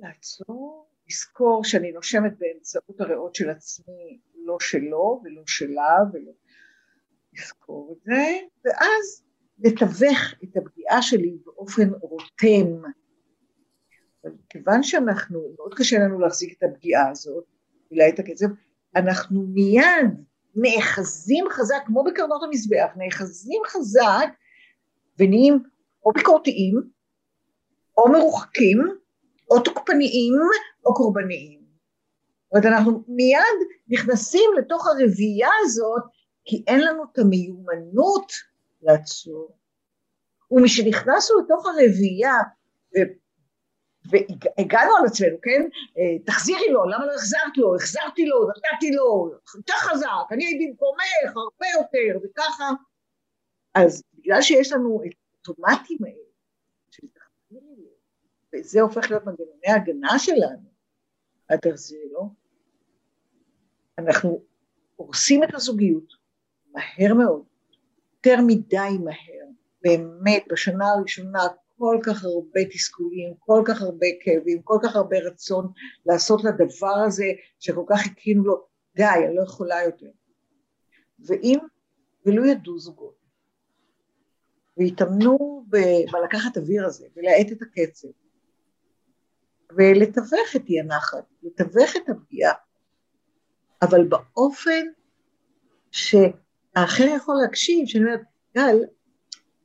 לעצור, 0.03 0.89
לזכור 1.09 1.64
שאני 1.64 1.93
נושמת 1.93 2.32
באמצעות 2.39 3.01
הריאות 3.01 3.34
של 3.34 3.51
עצמי, 3.51 4.20
לא 4.45 4.57
שלו 4.61 5.20
ולא 5.24 5.43
שלה, 5.47 5.97
ולא... 6.12 6.32
לזכור 7.32 7.93
את 7.93 8.03
זה, 8.05 8.39
ואז 8.64 9.24
לתווך 9.59 10.34
את 10.45 10.57
הפגיעה 10.57 11.03
שלי 11.03 11.39
באופן 11.45 11.89
רותם. 12.01 12.91
אבל 14.29 14.37
כיוון 14.49 14.83
שאנחנו, 14.83 15.41
מאוד 15.57 15.74
קשה 15.74 15.99
לנו 15.99 16.20
להחזיק 16.20 16.59
את 16.59 16.62
הפגיעה 16.62 17.11
הזאת, 17.11 17.45
ולהאט 17.93 18.14
את 18.14 18.18
הקצב, 18.18 18.47
אנחנו 18.97 19.43
מיד 19.43 20.24
נאחזים 20.55 21.45
חזק, 21.51 21.83
כמו 21.87 22.05
בקרנות 22.05 22.43
המזבח, 22.43 22.91
נאחזים 22.97 23.62
חזק 23.66 24.29
ונהיים 25.18 25.62
או 26.05 26.12
ביקורתיים, 26.12 26.83
או 27.99 28.12
מרוחקים, 28.12 28.79
או 29.51 29.61
תוקפניים, 29.61 30.35
או 30.87 30.95
קורבניים. 30.95 31.61
זאת 32.45 32.53
אומרת, 32.53 32.66
אנחנו 32.66 33.05
מיד 33.09 33.68
נכנסים 33.89 34.51
לתוך 34.59 34.87
הרביעייה 34.87 35.49
הזאת, 35.62 36.03
כי 36.45 36.64
אין 36.66 36.81
לנו 36.81 37.05
את 37.12 37.18
המיומנות 37.18 38.33
לעצור. 38.83 39.59
ומשנכנסנו 40.51 41.39
לתוך 41.45 41.66
הרביעייה, 41.66 42.35
והגענו 44.09 44.96
על 44.96 45.06
עצמנו, 45.06 45.36
כן? 45.42 45.68
אה, 45.98 46.18
תחזירי 46.24 46.68
לו, 46.70 46.84
למה 46.84 47.06
לא 47.06 47.14
החזרת 47.14 47.56
לו? 47.56 47.76
החזרתי 47.76 48.26
לו, 48.26 48.48
נתתי 48.48 48.90
לו, 48.92 49.30
יותר 49.56 49.72
חזק, 49.74 50.06
אני 50.30 50.46
הייתי 50.46 50.66
במקומך, 50.70 51.36
הרבה 51.36 51.66
יותר, 51.78 52.26
וככה. 52.26 52.70
אז 53.74 54.02
בגלל 54.14 54.42
שיש 54.42 54.72
לנו 54.72 55.02
את 55.06 55.12
האוטומטים 55.46 55.98
האלה, 56.04 56.28
של 56.90 57.06
לו, 57.50 57.61
וזה 58.52 58.80
הופך 58.80 59.11
להיות 59.11 59.26
מנגנוני 59.26 59.66
ההגנה 59.68 60.18
שלנו, 60.18 60.68
אל 61.50 61.56
תחזירי 61.56 62.09
לו, 62.12 62.30
אנחנו 63.98 64.42
הורסים 64.96 65.44
את 65.44 65.54
הזוגיות 65.54 66.12
מהר 66.72 67.14
מאוד, 67.14 67.42
יותר 68.12 68.36
מדי 68.46 68.98
מהר, 69.04 69.48
באמת, 69.82 70.44
בשנה 70.50 70.84
הראשונה 70.88 71.42
כל 71.79 71.99
כך 72.03 72.24
הרבה 72.24 72.61
תסכולים, 72.72 73.35
כל 73.39 73.62
כך 73.66 73.83
הרבה 73.83 74.07
כאבים, 74.20 74.62
כל 74.62 74.79
כך 74.83 74.97
הרבה 74.97 75.18
רצון 75.18 75.72
לעשות 76.07 76.45
לדבר 76.45 76.97
הזה 77.07 77.26
שכל 77.61 77.85
כך 77.89 78.01
חיכינו 78.01 78.45
לו, 78.45 78.66
די, 78.97 79.05
אני 79.26 79.37
לא 79.37 79.43
יכולה 79.43 79.83
יותר. 79.83 80.11
ואם, 81.26 81.59
ולו 82.26 82.47
ידעו 82.47 82.79
זוגות, 82.79 83.18
והתאמנו 84.76 85.64
בלקחת 86.12 86.57
אוויר 86.57 86.87
הזה, 86.87 87.07
ולהאט 87.16 87.53
את 87.53 87.62
הקצב, 87.62 88.09
ולתווך 89.76 90.57
את 90.57 90.62
אי 90.68 90.81
הנחת, 90.81 91.24
לתווך 91.43 91.97
את 91.97 92.09
הפגיעה, 92.09 92.55
אבל 93.83 94.09
באופן 94.09 94.87
שהאחר 95.91 97.05
יכול 97.16 97.35
להקשיב, 97.43 97.87
שאני 97.87 98.05
אומרת, 98.05 98.20
גל, 98.57 98.76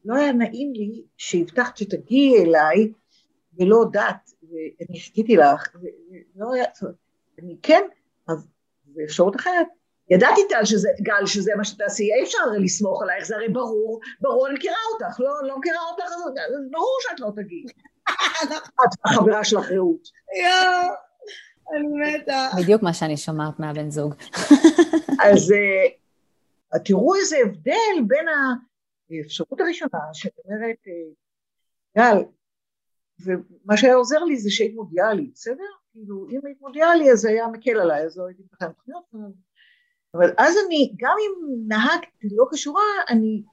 לא 0.06 0.16
היה 0.16 0.32
נעים 0.32 0.74
לי 0.74 1.04
שהבטחת 1.18 1.78
שתגיעי 1.78 2.44
אליי 2.44 2.92
ולא 3.60 3.76
הודעת, 3.76 4.32
ואני 4.44 5.00
חיכיתי 5.00 5.38
לך, 5.38 5.68
ולא 6.36 6.54
היה, 6.54 6.66
אני 7.40 7.58
כן, 7.64 7.84
אז 8.28 8.48
באפשרות 8.86 9.36
אחרת, 9.36 9.68
ידעתי 10.10 10.42
טל 10.50 10.66
שזה, 10.66 10.90
גל 11.02 11.26
שזה 11.26 11.52
מה 11.58 11.64
שתעשי, 11.64 12.04
אי 12.04 12.24
אפשר 12.24 12.38
לסמוך 12.60 13.02
עלייך, 13.02 13.26
זה 13.26 13.36
הרי 13.36 13.50
ברור, 13.50 14.00
ברור, 14.22 14.48
אני 14.48 14.56
מכירה 14.56 14.76
אותך, 14.94 15.20
לא, 15.20 15.48
לא 15.48 15.60
מכירה 15.60 15.80
אותך, 15.92 16.04
אז 16.04 16.22
ברור 16.72 16.98
שאת 17.02 17.20
לא 17.20 17.30
תגיעי. 17.36 17.64
את 18.44 18.94
החברה 19.06 19.44
שלך 19.44 19.72
רעות. 19.72 20.08
יואו, 20.42 20.94
אני 21.72 22.18
מתה. 22.18 22.50
בדיוק 22.58 22.84
מה 22.84 22.94
שאני 22.94 23.18
שומעת 23.18 23.60
מהבן 23.60 23.90
זוג. 23.90 24.14
אז 25.26 25.52
אה, 25.52 26.80
תראו 26.80 27.16
איזה 27.16 27.38
הבדל 27.46 28.04
בין 28.08 28.28
ה... 28.28 28.54
האפשרות 29.22 29.62
הראשונה 29.62 30.00
שאת 30.14 30.32
אומרת, 30.46 30.78
אה, 30.88 31.14
גל, 31.98 32.24
ומה 33.20 33.78
שהיה 33.78 33.96
עוזר 33.96 34.24
לי 34.24 34.38
זה 34.38 34.52
שהיית 34.52 34.76
מודיעה 34.76 35.14
לי, 35.14 35.32
בסדר? 35.34 35.64
כאילו, 35.92 36.28
אם 36.30 36.40
היית 36.44 36.62
מודיעה 36.62 36.96
לי 36.96 37.12
אז 37.12 37.20
זה 37.20 37.30
היה 37.30 37.48
מקל 37.48 37.80
עליי, 37.80 38.06
אז 38.06 38.18
לא 38.18 38.26
הייתי 38.26 38.44
מפתחת 38.44 38.76
תוכניות. 38.76 39.04
אבל 40.14 40.34
אז 40.38 40.56
אני, 40.66 40.94
גם 40.98 41.16
אם 41.20 41.56
נהגתי 41.68 42.28
לא 42.32 42.46
כשורה, 42.52 42.84
אני 43.10 43.44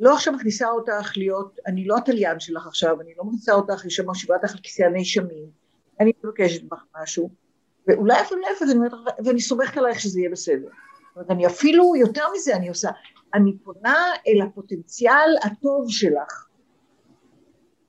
לא 0.00 0.14
עכשיו 0.14 0.32
מכניסה 0.32 0.68
אותך 0.70 1.12
להיות, 1.16 1.58
אני 1.66 1.84
לא 1.84 1.96
התליין 1.96 2.40
שלך 2.40 2.66
עכשיו, 2.66 3.00
אני 3.00 3.14
לא 3.16 3.24
מכניסה 3.24 3.52
אותך 3.52 3.86
לשם 3.86 4.04
מושיבה 4.06 4.34
אותך 4.34 4.52
על 4.52 4.60
כיסא 4.62 4.82
הנאשמים, 4.82 5.50
אני 6.00 6.12
מבקשת 6.24 6.62
ממך 6.62 6.84
משהו, 7.02 7.30
ואולי 7.86 8.20
אפילו 8.20 8.40
להפך, 8.40 8.66
ואני 9.24 9.40
סומכת 9.40 9.76
עלייך 9.76 10.00
שזה 10.00 10.20
יהיה 10.20 10.30
בסדר. 10.30 10.68
זאת 10.68 11.16
אומרת, 11.16 11.30
אני 11.30 11.46
אפילו, 11.46 11.96
יותר 11.96 12.24
מזה 12.34 12.56
אני 12.56 12.68
עושה, 12.68 12.90
אני 13.34 13.58
פונה 13.64 14.12
אל 14.28 14.42
הפוטנציאל 14.42 15.36
הטוב 15.42 15.86
שלך. 15.88 16.46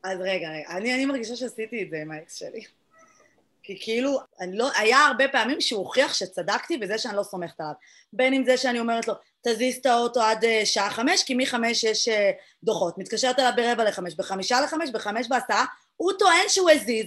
אז 0.04 0.20
רגע, 0.20 0.50
רגע, 0.50 0.70
אני, 0.70 0.96
אני 0.96 1.06
מרגישה 1.06 1.36
שעשיתי 1.36 1.84
את 1.84 1.90
זה 1.90 1.98
עם 2.02 2.12
האקס 2.12 2.36
שלי. 2.36 2.62
כי 3.64 3.78
כאילו, 3.82 4.20
אני 4.40 4.58
לא, 4.58 4.70
היה 4.78 5.06
הרבה 5.06 5.28
פעמים 5.28 5.62
שהוא 5.62 5.80
הוכיח 5.80 6.14
שצדקתי 6.14 6.78
בזה 6.78 6.98
שאני 6.98 7.18
לא 7.18 7.24
סומכת 7.24 7.60
עליו. 7.60 7.74
בין 8.14 8.34
אם 8.34 8.44
זה 8.46 8.58
שאני 8.58 8.80
אומרת 8.80 9.08
לו, 9.08 9.14
תזיז 9.48 9.78
את 9.78 9.86
האוטו 9.86 10.22
עד 10.22 10.44
uh, 10.44 10.48
שעה 10.66 10.90
חמש, 10.90 11.24
כי 11.24 11.36
מחמש 11.36 11.84
יש 11.84 12.08
uh, 12.08 12.12
דוחות. 12.64 12.98
מתקשרת 12.98 13.40
אליו 13.40 13.52
ברבע 13.56 13.84
לחמש, 13.84 14.16
בחמישה 14.16 14.62
לחמש, 14.62 14.90
בחמש 14.90 15.28
בעשרה, 15.28 15.66
הוא 15.98 16.12
טוען 16.20 16.44
שהוא 16.48 16.70
הזיז. 16.70 17.06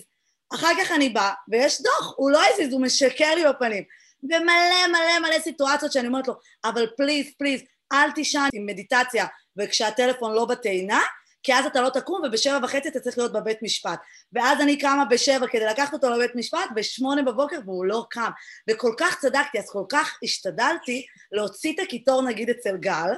אחר 0.55 0.71
כך 0.81 0.93
אני 0.93 1.09
באה, 1.09 1.33
ויש 1.49 1.83
דוח, 1.83 2.15
הוא 2.17 2.31
לא 2.31 2.41
הזיז, 2.53 2.73
הוא 2.73 2.83
משקר 2.83 3.35
לי 3.35 3.45
בפנים. 3.49 3.85
ומלא 4.23 4.87
מלא 4.89 5.19
מלא 5.23 5.39
סיטואציות 5.39 5.93
שאני 5.93 6.07
אומרת 6.07 6.29
לו, 6.29 6.35
אבל 6.65 6.87
פליז, 6.97 7.27
פליז, 7.39 7.61
אל 7.93 8.11
תישן 8.11 8.49
עם 8.53 8.67
מדיטציה 8.67 9.27
וכשהטלפון 9.57 10.35
לא 10.35 10.45
בטעינה, 10.45 11.01
כי 11.43 11.55
אז 11.55 11.67
אתה 11.67 11.81
לא 11.81 11.89
תקום 11.89 12.23
ובשבע 12.25 12.59
וחצי 12.63 12.89
אתה 12.89 13.01
צריך 13.01 13.19
להיות 13.19 13.33
בבית 13.33 13.63
משפט. 13.63 13.99
ואז 14.33 14.61
אני 14.61 14.79
קמה 14.79 15.05
בשבע 15.05 15.47
כדי 15.47 15.65
לקחת 15.65 15.93
אותו 15.93 16.11
לבית 16.11 16.35
משפט, 16.35 16.69
בשמונה 16.75 17.23
בבוקר 17.23 17.59
והוא 17.65 17.85
לא 17.85 18.07
קם. 18.11 18.31
וכל 18.71 18.93
כך 18.99 19.19
צדקתי, 19.21 19.59
אז 19.59 19.71
כל 19.71 19.85
כך 19.89 20.19
השתדלתי 20.25 21.07
להוציא 21.33 21.75
את 21.75 21.79
הקיטור 21.79 22.23
נגיד 22.23 22.51
אצל 22.51 22.77
גל, 22.77 23.11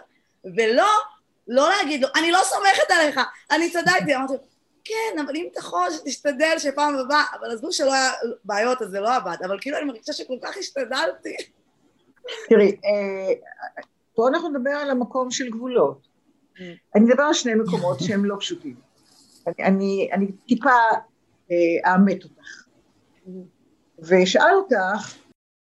ולא, 0.56 0.88
לא 1.48 1.68
להגיד 1.68 2.02
לו, 2.02 2.08
אני 2.16 2.30
לא 2.30 2.40
סומכת 2.44 2.90
עליך, 2.90 3.20
אני 3.50 3.70
צדקתי. 3.70 4.14
אמרתי 4.16 4.32
לו, 4.32 4.38
כן, 4.84 5.18
אבל 5.24 5.36
אם 5.36 5.48
אתה 5.52 5.58
יכול 5.58 5.88
שתשתדל 5.90 6.58
שפעם 6.58 6.98
הבאה, 6.98 7.24
אבל 7.40 7.50
עזבו 7.50 7.72
שלא 7.72 7.92
היה 7.92 8.10
בעיות, 8.44 8.82
אז 8.82 8.88
זה 8.90 9.00
לא 9.00 9.16
עבד, 9.16 9.36
אבל 9.44 9.58
כאילו 9.60 9.76
אני 9.76 9.84
מרגישה 9.84 10.12
שכל 10.12 10.36
כך 10.42 10.56
השתדלתי. 10.56 11.36
תראי, 12.48 12.76
אה, 12.84 13.32
פה 14.20 14.28
אנחנו 14.28 14.48
נדבר 14.48 14.70
על 14.70 14.90
המקום 14.90 15.30
של 15.30 15.50
גבולות. 15.50 16.06
Mm. 16.06 16.60
אני 16.94 17.04
מדבר 17.04 17.22
על 17.22 17.34
שני 17.34 17.54
מקומות 17.54 17.98
שהם 18.00 18.24
לא 18.24 18.36
פשוטים. 18.40 18.76
אני, 19.46 19.64
אני, 19.64 20.10
אני 20.12 20.32
טיפה 20.32 20.70
אה, 21.50 21.92
אאמת 21.94 22.24
אותך. 22.24 22.66
Mm. 23.26 23.28
ואשאל 23.98 24.54
אותך, 24.54 25.16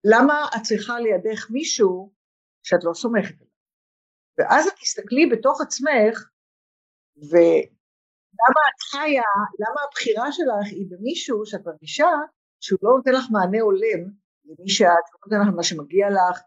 למה 0.04 0.46
את 0.56 0.62
צריכה 0.64 1.00
לידך 1.00 1.52
מישהו 1.52 2.12
שאת 2.64 2.84
לא 2.84 2.94
סומכת 2.94 3.36
עליו? 3.36 3.54
ואז 4.38 4.68
את 4.68 4.74
תסתכלי 4.82 5.30
בתוך 5.32 5.62
עצמך, 5.62 6.30
ולמה 7.18 8.64
את 8.70 8.82
חיה, 8.92 9.32
למה 9.60 9.82
הבחירה 9.88 10.32
שלך 10.32 10.72
היא 10.72 10.86
במישהו 10.90 11.46
שאת 11.46 11.66
מרגישה 11.66 12.10
שהוא 12.60 12.80
לא 12.82 12.92
נותן 12.98 13.12
לך 13.12 13.26
מענה 13.32 13.62
הולם 13.62 14.02
למי 14.46 14.70
שאת, 14.70 14.88
לא 14.88 15.20
נותן 15.26 15.48
לך 15.48 15.56
מה 15.56 15.64
שמגיע 15.64 16.08
לך, 16.10 16.42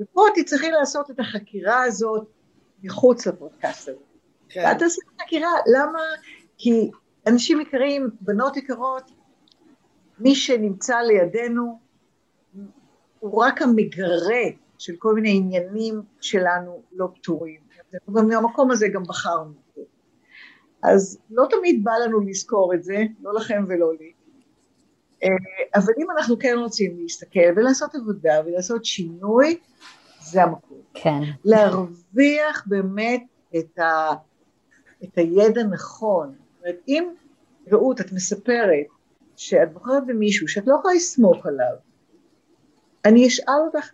ופה 0.00 0.22
תצטרכי 0.34 0.70
לעשות 0.70 1.10
את 1.10 1.20
החקירה 1.20 1.82
הזאת 1.82 2.28
מחוץ 2.82 3.26
לפודקאסט 3.26 3.88
הזה. 3.88 3.98
כן. 4.48 4.64
ואת 4.66 4.78
תעשי 4.78 5.00
את 5.00 5.20
החקירה, 5.20 5.50
למה? 5.66 6.02
כי 6.58 6.90
אנשים 7.26 7.60
יקרים, 7.60 8.10
בנות 8.20 8.56
יקרות, 8.56 9.10
מי 10.18 10.34
שנמצא 10.34 10.96
לידינו 10.96 11.78
הוא 13.18 13.42
רק 13.42 13.62
המגרה 13.62 14.44
של 14.78 14.92
כל 14.98 15.14
מיני 15.14 15.36
עניינים 15.36 16.02
שלנו 16.20 16.82
לא 16.92 17.08
פתורים. 17.14 17.60
גם 18.16 18.28
מהמקום 18.28 18.70
הזה 18.70 18.88
גם 18.88 19.02
בחרנו. 19.02 19.54
אז 20.82 21.18
לא 21.30 21.46
תמיד 21.50 21.84
בא 21.84 21.92
לנו 22.04 22.20
לזכור 22.20 22.74
את 22.74 22.84
זה, 22.84 23.04
לא 23.22 23.34
לכם 23.34 23.64
ולא 23.68 23.92
לי. 24.00 24.12
אה, 25.22 25.28
אבל 25.74 25.92
אם 25.98 26.10
אנחנו 26.10 26.38
כן 26.38 26.54
רוצים 26.58 26.96
להסתכל 27.00 27.52
ולעשות 27.56 27.94
עבודה 27.94 28.40
ולעשות 28.46 28.84
שינוי, 28.84 29.58
זה 30.20 30.42
המקום. 30.42 30.78
כן. 30.94 31.20
להרוויח 31.44 32.64
באמת 32.66 33.22
את, 33.58 33.78
ה, 33.78 34.10
את 35.04 35.18
הידע 35.18 35.62
נכון. 35.62 36.28
זאת 36.28 36.62
אומרת, 36.62 36.80
אם, 36.88 37.08
רעות, 37.72 38.00
את 38.00 38.12
מספרת 38.12 38.86
שאת 39.36 39.72
בוחרת 39.72 40.06
במישהו 40.06 40.48
שאת 40.48 40.66
לא 40.66 40.76
יכולה 40.78 40.94
לסמוך 40.94 41.46
עליו, 41.46 41.74
אני 43.04 43.26
אשאל 43.26 43.60
אותך 43.66 43.90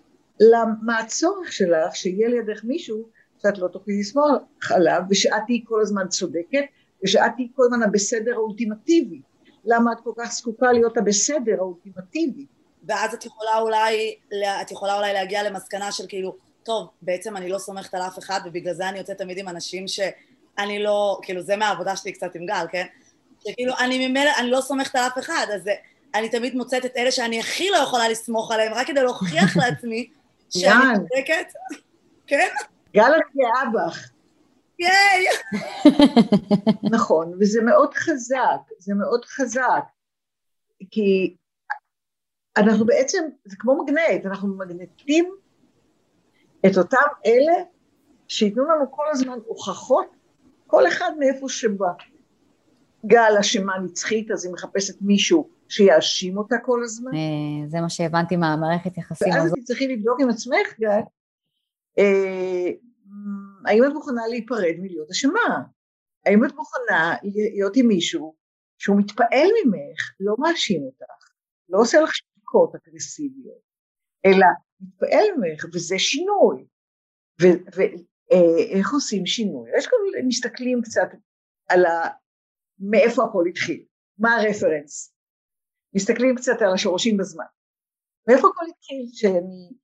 מה 0.83 0.99
הצורך 0.99 1.53
שלך 1.53 1.97
שיהיה 1.97 2.29
לידך 2.29 2.65
מישהו 2.65 3.09
שאת 3.43 3.59
לא 3.59 3.69
תוכלי 3.69 4.01
לסמוך 4.01 4.27
עליו 4.71 5.03
ושאת 5.11 5.43
תהיי 5.47 5.65
כל 5.65 5.81
הזמן 5.81 6.09
צודקת 6.09 6.65
ושאת 7.05 7.33
תהיי 7.37 7.49
כל 7.55 7.63
הזמן 7.65 7.83
הבסדר 7.83 8.33
האולטימטיבי. 8.35 9.21
למה 9.67 9.93
את 9.93 9.99
כל 10.05 10.13
כך 10.17 10.33
זקוקה 10.33 10.73
להיות 10.73 10.97
הבסדר 10.97 11.57
האולטימטיבי? 11.59 12.47
ואז 12.89 13.15
את 13.15 13.25
יכולה 13.25 13.59
אולי, 13.59 14.15
את 14.63 14.71
יכולה 14.71 14.97
אולי 14.97 15.13
להגיע 15.13 15.43
למסקנה 15.43 15.93
של 15.93 16.05
כאילו, 16.09 16.37
טוב, 16.63 16.89
בעצם 17.03 17.37
אני 17.37 17.49
לא 17.49 17.59
סומכת 17.59 17.95
על 17.95 18.03
אף 18.03 18.19
אחד 18.19 18.41
ובגלל 18.45 18.75
זה 18.75 18.89
אני 18.89 18.99
יוצאת 18.99 19.19
תמיד 19.19 19.39
עם 19.39 19.49
אנשים 19.49 19.89
שאני 19.89 20.83
לא, 20.83 21.19
כאילו 21.23 21.43
זה 21.43 21.57
מהעבודה 21.57 21.97
שלי 21.97 22.13
קצת 22.13 22.35
עם 22.35 22.47
גל, 22.47 22.67
כן? 22.71 22.87
שכאילו 23.41 23.75
אני 23.79 24.09
ממילא, 24.09 24.31
אני 24.39 24.51
לא 24.51 24.61
סומכת 24.61 24.95
על 24.95 25.07
אף 25.07 25.19
אחד, 25.19 25.47
אז 25.55 25.69
אני 26.15 26.29
תמיד 26.29 26.55
מוצאת 26.55 26.85
את 26.85 26.97
אלה 26.97 27.11
שאני 27.11 27.41
הכי 27.41 27.71
לא 27.71 27.77
יכולה 27.77 28.09
לסמוך 28.09 28.53
עליהם, 28.53 28.75
רק 28.75 28.87
כדי 28.87 29.03
להוכיח 29.03 29.57
לעצמי 29.57 30.09
שאני 30.51 30.95
צודקת. 30.95 31.53
כן? 32.27 32.49
גל 32.95 33.13
את 33.17 33.37
גאה 33.37 33.71
בך. 33.75 34.14
ייי! 34.79 35.27
נכון, 36.97 37.33
וזה 37.41 37.63
מאוד 37.63 37.95
חזק, 37.95 38.61
זה 38.79 38.95
מאוד 38.95 39.25
חזק, 39.25 39.85
כי 40.91 41.37
אנחנו 42.57 42.87
בעצם, 42.87 43.25
זה 43.45 43.57
כמו 43.59 43.83
מגנט, 43.83 44.27
אנחנו 44.27 44.57
מגנטים 44.57 45.35
את 46.67 46.79
אותם 46.79 47.07
אלה 47.27 47.63
שייתנו 48.29 48.65
לנו 48.65 48.91
כל 48.91 49.05
הזמן 49.11 49.39
הוכחות, 49.47 50.07
כל 50.67 50.89
אחד 50.89 51.11
מאיפה 51.19 51.49
שבא. 51.49 51.93
גל 53.07 53.33
אשמה 53.41 53.79
נצחית, 53.79 54.31
אז 54.31 54.45
היא 54.45 54.53
מחפשת 54.53 54.95
מישהו 55.01 55.49
שיאשים 55.69 56.39
אותה 56.39 56.57
כל 56.65 56.83
הזמן. 56.85 57.15
אה, 57.15 57.69
זה 57.69 57.81
מה 57.81 57.89
שהבנתי 57.89 58.37
מהמערכת 58.37 58.99
יחסים 58.99 59.33
הזאת. 59.33 59.43
ואז 59.43 59.53
את 59.53 59.65
צריכי 59.65 59.89
לבדוק 59.89 60.21
עם 60.21 60.31
עצמך, 60.31 60.79
גל, 60.81 61.01
אה, 61.99 62.71
האם 63.67 63.85
את 63.85 63.93
מוכנה 63.93 64.23
להיפרד 64.31 64.75
מלהיות 64.79 65.11
אשמה? 65.11 65.63
האם 66.27 66.45
את 66.45 66.53
מוכנה 66.55 67.15
להיות 67.25 67.73
עם 67.77 67.87
מישהו 67.87 68.37
שהוא 68.79 68.99
מתפעל 68.99 69.49
ממך, 69.65 70.01
לא 70.21 70.35
מאשים 70.39 70.83
אותך, 70.83 71.33
לא 71.69 71.79
עושה 71.81 72.01
לך 72.01 72.15
שתיקות 72.15 72.73
אגרסיביות, 72.75 73.63
אלא 74.27 74.47
מתפעל 74.81 75.27
ממך, 75.37 75.65
וזה 75.75 75.99
שינוי. 75.99 76.67
ואיך 77.41 78.87
אה, 78.89 78.95
עושים 78.95 79.27
שינוי? 79.27 79.71
יש 79.79 79.87
כאלה 79.87 80.27
מסתכלים 80.27 80.81
קצת 80.83 81.09
על 81.69 81.87
ה... 81.87 81.91
מאיפה 82.79 83.25
הכל 83.25 83.45
התחיל, 83.49 83.85
מה 84.19 84.37
הרפרנס, 84.37 85.15
מסתכלים 85.95 86.37
קצת 86.37 86.63
על 86.63 86.75
השורשים 86.75 87.17
בזמן. 87.17 87.45
מאיפה 88.29 88.49
הכל 88.49 88.65
התחיל 88.71 89.07
שאני 89.13 89.84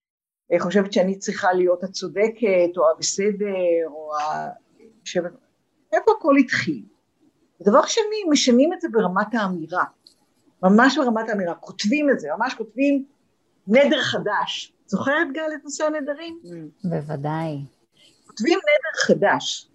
חושבת 0.59 0.93
שאני 0.93 1.19
צריכה 1.19 1.53
להיות 1.53 1.85
הצודקת 1.85 2.77
או 2.77 2.91
הבסדר 2.91 3.87
או 3.87 4.17
ה... 4.17 4.49
איפה 5.93 6.13
הכל 6.19 6.37
התחיל? 6.37 6.83
ודבר 7.61 7.87
שני, 7.87 8.31
משנים 8.31 8.73
את 8.73 8.81
זה 8.81 8.89
ברמת 8.93 9.35
האמירה, 9.35 9.85
ממש 10.63 10.99
ברמת 10.99 11.29
האמירה, 11.29 11.55
כותבים 11.55 12.11
את 12.11 12.21
זה, 12.21 12.29
ממש 12.39 12.55
כותבים 12.55 13.05
נדר 13.67 14.03
חדש. 14.03 14.73
זוכרת 14.87 15.33
גל 15.33 15.51
את 15.55 15.65
נושא 15.65 15.85
הנדרים? 15.85 16.41
בוודאי. 16.85 17.59
כותבים 18.27 18.59
נדר 18.59 19.01
חדש. 19.07 19.71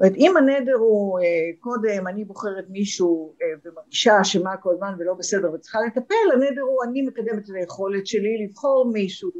אומרת, 0.00 0.16
אם 0.16 0.36
הנדר 0.36 0.74
הוא 0.74 1.20
אה, 1.20 1.24
קודם 1.60 2.06
אני 2.06 2.24
בוחרת 2.24 2.64
מישהו 2.68 3.34
אה, 3.42 3.46
ומרגישה 3.64 4.20
אשמה 4.20 4.56
כל 4.56 4.74
הזמן 4.74 4.94
ולא 4.98 5.14
בסדר 5.14 5.52
וצריכה 5.52 5.78
לטפל, 5.80 6.14
הנדר 6.34 6.62
הוא 6.62 6.84
אני 6.84 7.02
מקדמת 7.02 7.50
את 7.50 7.54
היכולת 7.54 8.06
שלי 8.06 8.46
לבחור 8.46 8.90
מישהו 8.92 9.30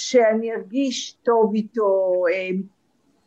שאני 0.00 0.52
ארגיש 0.52 1.12
טוב 1.22 1.52
איתו, 1.54 2.22
אה, 2.32 2.50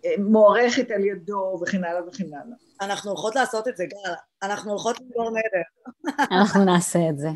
אה, 0.05 0.23
מוערכת 0.23 0.91
על 0.91 1.05
ידו 1.05 1.59
וכן 1.61 1.83
הלאה 1.83 2.07
וכן 2.07 2.25
הלאה. 2.25 2.55
אנחנו 2.81 3.11
הולכות 3.11 3.35
לעשות 3.35 3.67
את 3.67 3.77
זה, 3.77 3.85
גל. 3.85 4.13
אנחנו 4.43 4.71
הולכות 4.71 4.99
לגמור 4.99 5.29
נדר. 5.29 6.15
אנחנו 6.31 6.65
נעשה 6.65 6.99
את 7.09 7.17
זה. 7.17 7.29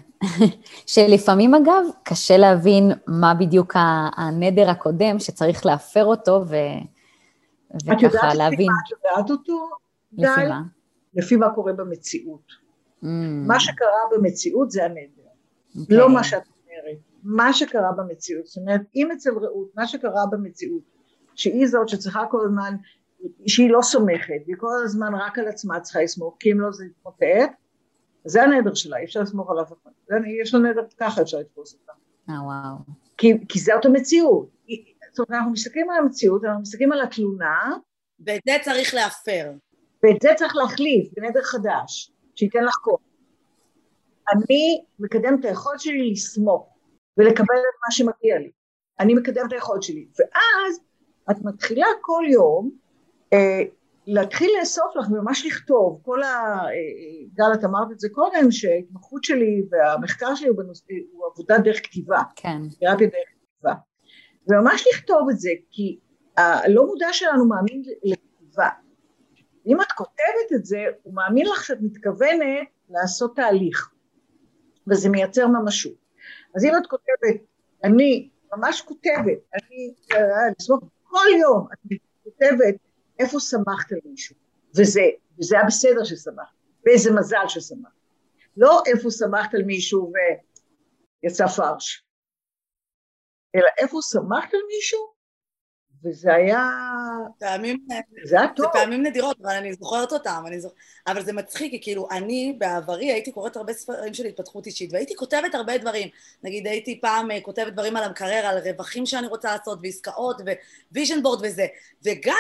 שלפעמים, 0.94 1.56
אגב, 1.56 1.84
קשה 2.04 2.38
להבין 2.38 2.92
מה 3.08 3.34
בדיוק 3.34 3.74
הנדר 4.18 4.70
הקודם, 4.70 5.20
שצריך 5.20 5.66
להפר 5.66 6.06
אותו, 6.06 6.44
ו... 6.48 6.56
וככה 7.86 8.34
להבין. 8.34 8.68
את 8.86 8.92
יודעת 8.92 9.32
אותו? 9.32 9.70
לפי 10.14 10.48
מה? 10.50 10.62
לפי 11.14 11.36
מה 11.36 11.50
קורה 11.56 11.74
במציאות. 11.74 12.52
Mm. 13.04 13.08
מה 13.48 13.60
שקרה 13.60 14.02
במציאות 14.12 14.72
זה 14.72 14.86
הנדר. 14.86 15.00
Okay. 15.76 15.80
אוקיי. 15.80 15.98
לא 15.98 16.10
מה 16.14 16.24
שאת. 16.24 16.42
מה 17.28 17.54
שקרה 17.54 17.92
במציאות. 17.98 18.46
זאת 18.46 18.58
אומרת, 18.58 18.82
אם 18.96 19.12
אצל 19.12 19.30
רעות, 19.30 19.72
מה 19.76 19.88
שקרה 19.88 20.26
במציאות, 20.32 20.84
שהיא 21.36 21.68
זאת 21.68 21.90
שצריכה 21.90 22.26
כל 22.32 22.46
הזמן, 22.46 22.76
שהיא 23.48 23.70
לא 23.72 23.82
סומכת, 23.82 24.42
והיא 24.46 24.56
כל 24.60 24.68
הזמן 24.84 25.14
רק 25.16 25.40
על 25.40 25.48
עצמה 25.48 25.80
צריכה 25.80 26.02
לסמוך, 26.02 26.36
כי 26.40 26.52
אם 26.52 26.60
לא 26.60 26.72
זה 26.72 26.86
יתמוטט, 26.86 27.52
זה 28.26 28.44
הנדר 28.44 28.74
שלה, 28.74 28.98
אי 28.98 29.06
אפשר 29.06 29.22
לסמוך 29.22 29.52
על 29.52 29.62
אף 29.62 29.72
אחד. 29.72 29.92
יש 30.42 30.54
לה 30.54 30.60
נדר 30.60 30.82
ככה 30.98 31.22
אפשר 31.22 31.38
לתפוס 31.38 31.74
אותה. 31.74 31.92
אה, 32.30 32.44
וואו. 32.44 32.78
כי, 33.18 33.34
כי 33.50 33.60
זאת 33.60 33.86
המציאות. 33.86 34.50
זאת 35.12 35.30
אומרת, 35.30 35.40
אנחנו 35.40 35.52
מסתכלים 35.52 35.90
על 35.90 35.98
המציאות, 36.04 36.44
אנחנו 36.44 36.62
מסתכלים 36.62 36.92
על 36.92 37.02
התלונה. 37.02 37.78
ואת 38.26 38.42
זה 38.46 38.58
צריך 38.62 38.94
להפר. 38.94 39.52
ואת 40.04 40.22
זה 40.22 40.30
צריך 40.36 40.56
להחליף 40.56 41.14
בנדר 41.16 41.44
חדש, 41.44 42.12
שייתן 42.36 42.64
לך 42.64 42.76
כוח. 42.84 43.00
אני 44.34 44.84
מקדם 45.00 45.40
את 45.40 45.46
היכולת 45.46 45.80
שלי 45.80 46.12
לסמוך 46.12 46.77
ולקבל 47.18 47.56
את 47.56 47.80
מה 47.86 47.92
שמגיע 47.92 48.40
לי. 48.40 48.52
אני 49.00 49.14
מקדם 49.14 49.46
את 49.48 49.54
היכולת 49.54 49.84
שלי. 49.84 50.08
ואז 50.20 50.80
את 51.32 51.36
מתחילה 51.44 51.88
כל 52.02 52.24
יום 52.30 52.72
אה, 53.34 53.62
להתחיל 54.08 54.52
לאסוף 54.60 54.96
לך 54.96 55.08
וממש 55.12 55.46
לכתוב. 55.46 56.00
כל 56.06 56.24
ה... 56.24 56.28
אה, 56.28 57.28
גל, 57.34 57.54
את 57.54 57.64
אמרת 57.64 57.92
את 57.92 58.00
זה 58.00 58.10
קודם, 58.12 58.52
שההתמחות 58.52 59.24
שלי 59.24 59.64
והמחקר 59.70 60.36
שלי 60.36 60.48
הוא, 60.48 60.58
בנוס... 60.58 60.86
הוא 61.12 61.26
עבודה 61.34 61.58
דרך 61.58 61.78
כתיבה. 61.84 62.22
כן. 62.36 62.62
תרפיה 62.70 63.08
דרך 63.08 63.30
כתיבה. 63.30 63.74
וממש 64.50 64.88
לכתוב 64.94 65.30
את 65.30 65.40
זה, 65.40 65.50
כי 65.72 66.00
הלא 66.38 66.86
מודע 66.86 67.08
שלנו 67.12 67.46
מאמין 67.46 67.84
לכתיבה. 68.04 68.70
אם 69.68 69.82
את 69.82 69.92
כותבת 69.92 70.52
את 70.56 70.66
זה, 70.66 70.86
הוא 71.04 71.14
מאמין 71.14 71.46
לך 71.46 71.64
שאת 71.64 71.78
מתכוונת 71.82 72.68
לעשות 72.90 73.36
תהליך, 73.36 73.92
וזה 74.88 75.10
מייצר 75.10 75.48
ממשות. 75.48 76.07
אז 76.58 76.66
אם 76.66 76.72
את 76.82 76.88
כותבת, 76.88 77.42
אני 77.84 78.30
ממש 78.54 78.82
כותבת, 78.82 79.38
אני, 79.54 79.94
לסמוך 80.60 80.80
כל 81.04 81.28
יום, 81.42 81.68
את 81.74 82.00
כותבת 82.24 82.76
איפה 83.20 83.40
שמחת 83.40 83.92
על 83.92 84.00
מישהו, 84.06 84.36
וזה, 84.78 85.02
וזה 85.40 85.56
היה 85.56 85.66
בסדר 85.68 86.04
ששמחת, 86.04 86.56
ואיזה 86.86 87.12
מזל 87.12 87.48
שסמכת. 87.48 87.92
לא 88.58 88.82
איפה 88.86 89.12
סמכת 89.12 89.54
על 89.54 89.64
מישהו 89.64 90.12
ויצא 91.24 91.48
פרש, 91.48 92.06
אלא 93.56 93.68
איפה 93.78 93.98
סמכת 94.02 94.54
על 94.54 94.62
מישהו 94.76 95.17
וזה 96.04 96.34
היה... 96.34 96.70
פעמים, 97.40 97.88
זה 98.24 98.40
היה 98.40 98.48
טוב. 98.56 98.66
זה 98.66 98.80
פעמים 98.80 99.04
נדירות, 99.04 99.38
אבל 99.42 99.56
אני 99.56 99.74
זוכרת 99.74 100.12
אותם, 100.12 100.44
אני 100.48 100.60
זוכ... 100.60 100.74
אבל 101.08 101.24
זה 101.24 101.34
מצחיק, 101.34 101.72
כי 101.72 101.82
כאילו, 101.82 102.08
אני 102.12 102.56
בעברי 102.58 103.12
הייתי 103.12 103.32
קוראת 103.32 103.58
הרבה 103.58 103.74
ספרים 103.74 104.14
של 104.14 104.26
התפתחות 104.26 104.66
אישית, 104.66 104.94
והייתי 104.94 105.16
כותבת 105.16 105.56
הרבה 105.56 105.78
דברים. 105.78 106.10
נגיד, 106.44 106.68
הייתי 106.68 107.02
פעם 107.02 107.32
אה, 107.32 107.42
כותבת 107.42 107.74
דברים 107.74 107.96
על 107.96 108.04
המקרר, 108.04 108.46
על 108.46 108.58
רווחים 108.58 109.06
שאני 109.06 109.28
רוצה 109.28 109.56
לעשות, 109.56 109.80
ועסקאות, 109.84 110.42
ו 110.92 110.96
vision 110.96 111.24
board 111.24 111.40
וזה. 111.44 111.66
וגל, 112.04 112.34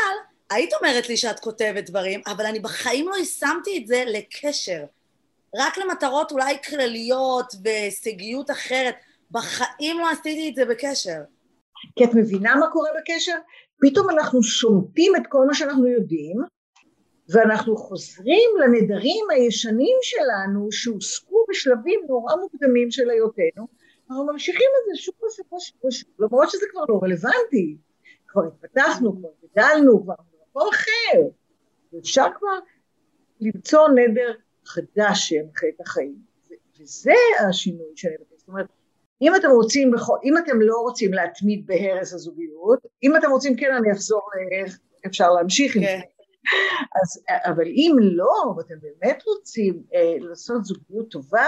היית 0.49 0.73
אומרת 0.73 1.09
לי 1.09 1.17
שאת 1.17 1.39
כותבת 1.39 1.89
דברים, 1.89 2.21
אבל 2.27 2.45
אני 2.45 2.59
בחיים 2.59 3.07
לא 3.09 3.15
יישמתי 3.15 3.77
את 3.77 3.87
זה 3.87 4.03
לקשר. 4.07 4.85
רק 5.55 5.77
למטרות 5.77 6.31
אולי 6.31 6.57
כלליות 6.69 7.53
והישגיות 7.63 8.51
אחרת. 8.51 8.95
בחיים 9.31 9.99
לא 9.99 10.09
עשיתי 10.11 10.49
את 10.49 10.55
זה 10.55 10.65
בקשר. 10.65 11.21
כי 11.95 12.03
את 12.03 12.09
מבינה 12.13 12.55
מה 12.55 12.65
קורה 12.71 12.89
בקשר? 12.99 13.35
פתאום 13.81 14.09
אנחנו 14.09 14.43
שומטים 14.43 15.15
את 15.15 15.21
כל 15.29 15.45
מה 15.47 15.53
שאנחנו 15.53 15.87
יודעים, 15.87 16.37
ואנחנו 17.29 17.77
חוזרים 17.77 18.49
לנדרים 18.61 19.25
הישנים 19.29 19.97
שלנו 20.01 20.71
שהוסקו 20.71 21.45
בשלבים 21.49 21.99
נורא 22.07 22.35
מוקדמים 22.35 22.91
של 22.91 23.09
היותנו, 23.09 23.67
אנחנו 24.09 24.25
ממשיכים 24.25 24.67
את 24.79 24.95
זה 24.95 25.01
שוב 25.01 25.15
ושוב 25.27 25.53
ושוב 25.53 25.85
ושוב, 25.85 26.09
למרות 26.19 26.49
שזה 26.49 26.65
כבר 26.71 26.81
לא 26.89 26.99
רלוונטי, 27.03 27.77
כבר 28.27 28.41
התפתחנו, 28.47 29.17
כבר 29.17 29.29
גדלנו, 29.43 30.03
כבר 30.03 30.13
במקום 30.31 30.69
אחר, 30.73 31.21
ואפשר 31.93 32.25
כבר 32.37 32.59
למצוא 33.41 33.87
נדר 33.89 34.33
חדש 34.65 35.19
שינחה 35.19 35.67
את 35.75 35.81
החיים, 35.81 36.15
וזה 36.79 37.11
השינוי 37.49 37.91
שאני 37.95 38.13
מבקשת, 38.13 38.37
זאת 38.39 38.47
אומרת, 38.47 38.67
אם 39.21 39.35
אתם 39.35 39.49
רוצים, 39.49 39.91
אם 40.23 40.37
אתם 40.37 40.61
לא 40.61 40.75
רוצים 40.75 41.13
להתמיד 41.13 41.67
בהרס 41.67 42.13
הזוגיות, 42.13 42.79
אם 43.03 43.15
אתם 43.15 43.31
רוצים 43.31 43.55
כן 43.55 43.73
אני 43.77 43.91
אחזור 43.91 44.21
לאיך 44.35 44.79
אפשר 45.05 45.29
להמשיך 45.29 45.75
עם 45.75 45.81
זה, 45.81 45.87
כן. 45.87 45.99
אז, 47.01 47.23
אבל 47.51 47.65
אם 47.67 47.95
לא, 47.99 48.53
ואתם 48.57 48.75
באמת 48.81 49.23
רוצים 49.25 49.83
אה, 49.95 50.15
לעשות 50.19 50.65
זוגיות 50.65 51.09
טובה, 51.09 51.45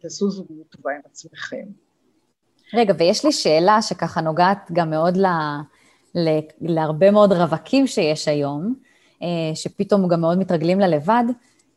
תעשו 0.00 0.30
זוגיות 0.30 0.66
טובה 0.68 0.90
עם 0.90 1.00
עצמכם. 1.04 1.64
רגע, 2.74 2.94
ויש 2.98 3.24
לי 3.24 3.32
שאלה 3.32 3.82
שככה 3.82 4.20
נוגעת 4.20 4.70
גם 4.72 4.90
מאוד 4.90 5.16
ל, 5.16 5.26
ל, 6.14 6.38
להרבה 6.60 7.10
מאוד 7.10 7.32
רווקים 7.32 7.86
שיש 7.86 8.28
היום, 8.28 8.74
אה, 9.22 9.54
שפתאום 9.54 10.08
גם 10.08 10.20
מאוד 10.20 10.38
מתרגלים 10.38 10.80
ללבד, 10.80 11.24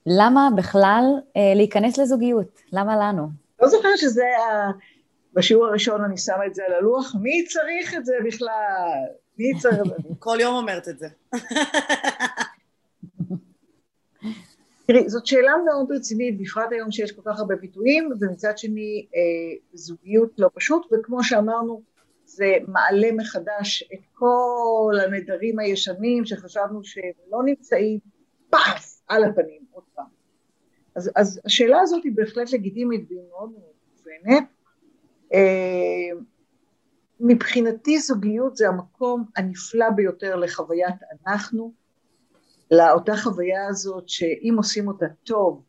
למה 0.05 0.49
בכלל 0.55 1.03
אה, 1.37 1.53
להיכנס 1.55 1.97
לזוגיות? 1.97 2.61
למה 2.73 2.97
לנו? 2.97 3.27
לא 3.61 3.67
זוכרת 3.67 3.97
שזה 3.97 4.23
ה... 4.23 4.71
בשיעור 5.37 5.65
הראשון 5.65 6.03
אני 6.03 6.17
שמה 6.17 6.45
את 6.45 6.55
זה 6.55 6.63
על 6.65 6.73
הלוח, 6.73 7.15
מי 7.21 7.45
צריך 7.45 7.95
את 7.97 8.05
זה 8.05 8.13
בכלל? 8.25 9.05
מי 9.37 9.59
צריך 9.59 9.79
את 9.79 10.03
זה? 10.03 10.09
כל 10.19 10.37
יום 10.41 10.55
אומרת 10.55 10.87
את 10.87 10.99
זה. 10.99 11.07
תראי, 14.87 15.09
זאת 15.09 15.25
שאלה 15.25 15.51
מאוד 15.65 15.91
רצינית, 15.91 16.41
בפרט 16.41 16.71
היום 16.71 16.91
שיש 16.91 17.11
כל 17.11 17.21
כך 17.25 17.39
הרבה 17.39 17.55
ביטויים, 17.55 18.09
ומצד 18.21 18.57
שני 18.57 19.05
אה, 19.15 19.19
זוגיות 19.73 20.31
לא 20.37 20.49
פשוט, 20.53 20.87
וכמו 20.91 21.23
שאמרנו, 21.23 21.81
זה 22.25 22.57
מעלה 22.67 23.11
מחדש 23.11 23.83
את 23.93 23.99
כל 24.13 24.93
הנדרים 25.05 25.59
הישנים 25.59 26.25
שחשבנו 26.25 26.83
שהם 26.83 27.11
לא 27.31 27.43
נמצאים, 27.45 27.99
פס, 28.49 29.03
על 29.07 29.23
הפנים, 29.23 29.61
עוד 29.71 29.83
פעם. 29.95 30.05
אז, 30.95 31.11
אז 31.15 31.41
השאלה 31.45 31.79
הזאת 31.81 32.03
היא 32.03 32.11
בהחלט 32.15 32.53
לגיטימית 32.53 33.05
והיא 33.09 33.21
מאוד 33.29 33.49
מאוד 33.51 33.73
מובנת. 33.91 34.56
אה, 35.33 36.19
מבחינתי 37.19 37.99
זוגיות 37.99 38.57
זה 38.57 38.67
המקום 38.67 39.25
הנפלא 39.35 39.89
ביותר 39.89 40.35
לחוויית 40.35 40.95
אנחנו, 41.27 41.73
לאותה 42.71 43.17
חוויה 43.17 43.67
הזאת 43.67 44.09
שאם 44.09 44.53
עושים 44.57 44.87
אותה 44.87 45.05
טוב 45.23 45.63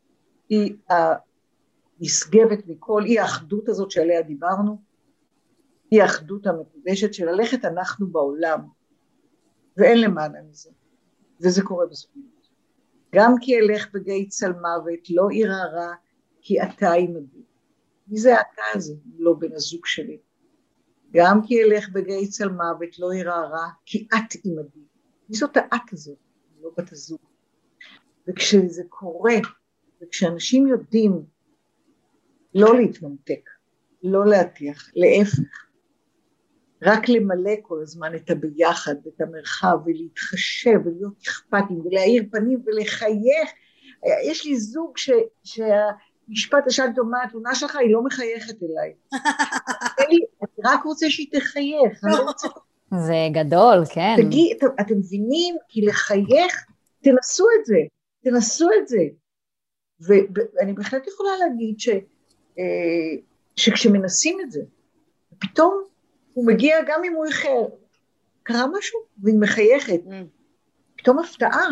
היא 0.48 0.76
הנשגבת 0.88 2.66
מכל, 2.66 3.04
היא 3.04 3.20
האחדות 3.20 3.68
הזאת 3.68 3.90
שעליה 3.90 4.22
דיברנו, 4.22 4.82
היא 5.90 6.02
האחדות 6.02 6.46
המקודשת 6.46 7.14
של 7.14 7.24
ללכת 7.30 7.64
אנחנו 7.64 8.06
בעולם. 8.06 8.60
ואין 9.78 10.00
למעלה 10.00 10.42
מזה 10.50 10.70
וזה 11.40 11.62
קורה 11.62 11.86
בזוגיות. 11.86 12.48
גם 13.14 13.34
כי 13.40 13.58
אלך 13.58 13.88
בגיא 13.94 14.28
צלמוות 14.28 15.10
לא 15.10 15.28
ירא 15.32 15.64
רע 15.72 15.94
כי 16.40 16.62
אתה 16.62 16.92
עמדי 16.92 17.42
מי 18.08 18.18
זה 18.18 18.34
אתה 18.34 18.62
הזה, 18.74 18.94
לא 19.18 19.32
בן 19.32 19.52
הזוג 19.52 19.86
שלי? 19.86 20.18
גם 21.12 21.40
כי 21.46 21.62
אלך 21.62 21.88
בגיא 21.88 22.28
צל 22.28 22.48
מוות 22.48 22.98
לא 22.98 23.14
ירא 23.14 23.36
רע, 23.36 23.68
כי 23.84 24.08
את 24.14 24.34
עמדי. 24.44 24.84
מי 25.28 25.36
זאת 25.36 25.56
האת 25.56 25.92
הזאת, 25.92 26.18
לא 26.60 26.70
בת 26.78 26.92
הזוג? 26.92 27.20
וכשזה 28.28 28.82
קורה, 28.88 29.34
וכשאנשים 30.02 30.66
יודעים 30.66 31.22
לא 32.54 32.76
להתממתק, 32.76 33.50
לא 34.02 34.26
להטיח, 34.26 34.90
להפך, 34.94 35.68
רק 36.82 37.08
למלא 37.08 37.52
כל 37.62 37.82
הזמן 37.82 38.14
את 38.14 38.30
הביחד, 38.30 38.94
את 39.06 39.20
המרחב, 39.20 39.76
ולהתחשב, 39.86 40.80
ולהיות 40.84 41.14
אכפתים, 41.28 41.80
ולהאיר 41.86 42.24
פנים, 42.30 42.62
ולחייך. 42.66 43.50
יש 44.24 44.46
לי 44.46 44.56
זוג 44.56 44.98
ש... 44.98 45.10
שה... 45.44 45.64
משפט 46.28 46.66
השאלה 46.66 46.88
דומה, 46.88 47.22
התלונה 47.22 47.54
שלך 47.54 47.76
היא 47.76 47.92
לא 47.92 48.04
מחייכת 48.04 48.56
אליי. 48.62 48.94
אני 50.00 50.18
רק 50.64 50.84
רוצה 50.84 51.10
שהיא 51.10 51.26
תחייך. 51.32 52.00
לא 52.04 52.32
זה 52.90 53.14
גדול, 53.32 53.84
כן. 53.94 54.14
תגיד, 54.16 54.56
אתם 54.80 54.98
מבינים? 54.98 55.56
כי 55.68 55.86
לחייך, 55.86 56.66
תנסו 57.02 57.46
את 57.60 57.66
זה, 57.66 57.76
תנסו 58.24 58.68
את 58.82 58.88
זה. 58.88 59.02
ואני 60.00 60.72
בהחלט 60.72 61.06
יכולה 61.06 61.30
להגיד 61.38 61.80
ש, 61.80 61.88
אה, 62.58 63.22
שכשמנסים 63.56 64.38
את 64.40 64.52
זה, 64.52 64.60
פתאום 65.38 65.84
הוא 66.34 66.46
מגיע 66.46 66.76
גם 66.86 67.00
אם 67.04 67.14
הוא 67.14 67.26
איחר. 67.26 67.62
קרה 68.42 68.66
משהו 68.78 69.00
והיא 69.22 69.38
מחייכת. 69.40 70.00
Mm. 70.06 70.12
פתאום 70.96 71.18
הפתעה. 71.18 71.68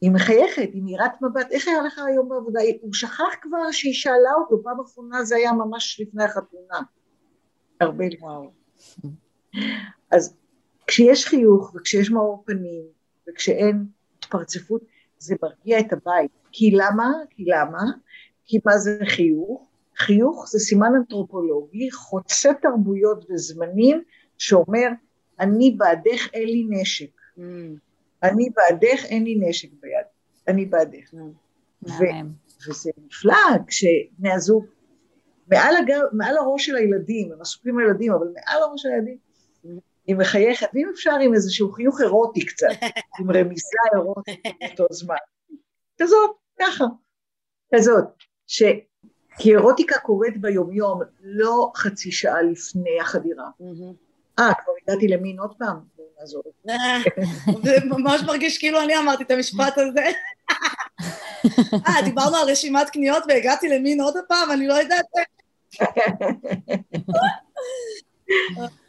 היא 0.00 0.10
מחייכת, 0.10 0.68
היא 0.72 0.82
נראית 0.84 1.12
מבט, 1.22 1.46
איך 1.50 1.68
היה 1.68 1.82
לך 1.82 1.98
היום 1.98 2.28
בעבודה? 2.28 2.60
הוא 2.80 2.94
שכח 2.94 3.34
כבר 3.42 3.72
שהיא 3.72 3.94
שאלה 3.94 4.32
אותו, 4.40 4.62
פעם 4.62 4.80
אחרונה 4.80 5.24
זה 5.24 5.36
היה 5.36 5.52
ממש 5.52 6.00
לפני 6.00 6.24
החתונה. 6.24 6.80
הרבה 7.80 8.04
וואו. 8.20 8.50
אז 10.10 10.36
כשיש 10.86 11.26
חיוך 11.26 11.74
וכשיש 11.74 12.10
מאור 12.10 12.42
פנים 12.46 12.82
וכשאין 13.28 13.86
התפרצפות, 14.18 14.82
זה 15.18 15.34
מרגיע 15.42 15.80
את 15.80 15.92
הבית. 15.92 16.30
כי 16.52 16.70
למה? 16.70 17.12
כי 17.30 17.44
למה? 17.44 17.82
כי 18.44 18.58
מה 18.64 18.78
זה 18.78 18.98
חיוך? 19.04 19.68
חיוך 19.96 20.46
זה 20.48 20.58
סימן 20.58 20.92
אנתרופולוגי, 20.96 21.90
חוצה 21.90 22.50
תרבויות 22.62 23.26
וזמנים, 23.30 24.02
שאומר, 24.38 24.88
אני 25.40 25.76
בעדך 25.78 26.28
אין 26.34 26.48
לי 26.48 26.66
נשק. 26.70 27.10
Mm. 27.38 27.40
אני 28.22 28.50
בעדך, 28.56 29.04
אין 29.04 29.24
לי 29.24 29.40
נשק 29.40 29.68
ביד, 29.80 30.06
אני 30.48 30.66
בעדך. 30.66 31.14
וזה 31.82 32.90
נפלא 33.06 33.36
כשבני 33.66 34.32
הזוג, 34.32 34.66
מעל, 35.50 35.76
הגר, 35.76 36.00
מעל 36.12 36.36
הראש 36.36 36.66
של 36.66 36.76
הילדים, 36.76 37.32
הם 37.32 37.40
עסוקים 37.40 37.78
לילדים, 37.78 38.12
אבל 38.12 38.26
מעל 38.26 38.62
הראש 38.62 38.82
של 38.82 38.88
הילדים, 38.88 39.18
היא 40.06 40.16
מחייכת, 40.16 40.66
ואם 40.74 40.88
אפשר 40.94 41.14
עם 41.22 41.34
איזשהו 41.34 41.72
חיוך 41.72 42.00
אירוטי 42.00 42.46
קצת, 42.46 42.66
עם 43.20 43.30
רמיזה 43.30 43.78
אירוטית 43.94 44.40
באותו 44.60 44.94
זמן. 44.94 45.16
כזאת, 46.02 46.30
ככה, 46.58 46.84
כזאת, 47.74 48.04
ש... 48.46 48.62
כי 49.38 49.50
אירוטיקה 49.50 49.98
קורית 49.98 50.40
ביומיום, 50.40 51.00
לא 51.22 51.72
חצי 51.76 52.12
שעה 52.12 52.42
לפני 52.42 53.00
החדירה. 53.00 53.50
אה, 54.38 54.52
כבר 54.54 54.72
הגעתי 54.82 55.08
למין 55.08 55.38
עוד 55.38 55.54
פעם, 55.58 55.76
נעזוב. 56.20 56.42
זה 57.64 57.76
ממש 57.84 58.22
מרגיש 58.26 58.58
כאילו 58.58 58.80
אני 58.80 58.98
אמרתי 58.98 59.22
את 59.22 59.30
המשפט 59.30 59.78
הזה. 59.78 60.10
אה, 61.86 62.02
דיברנו 62.04 62.36
על 62.36 62.50
רשימת 62.50 62.90
קניות 62.90 63.22
והגעתי 63.28 63.68
למין 63.68 64.00
עוד 64.00 64.14
פעם, 64.28 64.50
אני 64.52 64.66
לא 64.66 64.74
יודעת. 64.74 65.06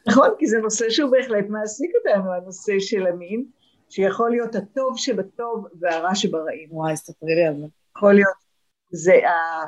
נכון, 0.08 0.30
כי 0.40 0.48
זה 0.48 0.58
נושא 0.58 0.90
שהוא 0.90 1.12
בהחלט 1.12 1.46
מעסיק 1.50 1.92
אותנו, 1.96 2.34
הנושא 2.34 2.74
של 2.80 3.08
המין, 3.08 3.46
שיכול 3.90 4.32
להיות 4.32 4.56
הטוב 4.56 4.98
שבטוב 4.98 5.68
והרע 5.80 6.16
שברעים. 6.16 6.70
וואי, 6.72 6.98
ספרי 6.98 7.36
לי 7.36 7.46
על 7.46 7.58
זה. 7.60 7.66
יכול 7.98 8.14
להיות, 8.14 8.36
זה 8.92 9.14
ה... 9.14 9.66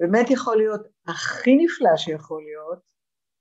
באמת 0.00 0.30
יכול 0.30 0.56
להיות 0.56 0.80
הכי 1.06 1.56
נפלא 1.56 1.96
שיכול 1.96 2.42
להיות, 2.42 2.78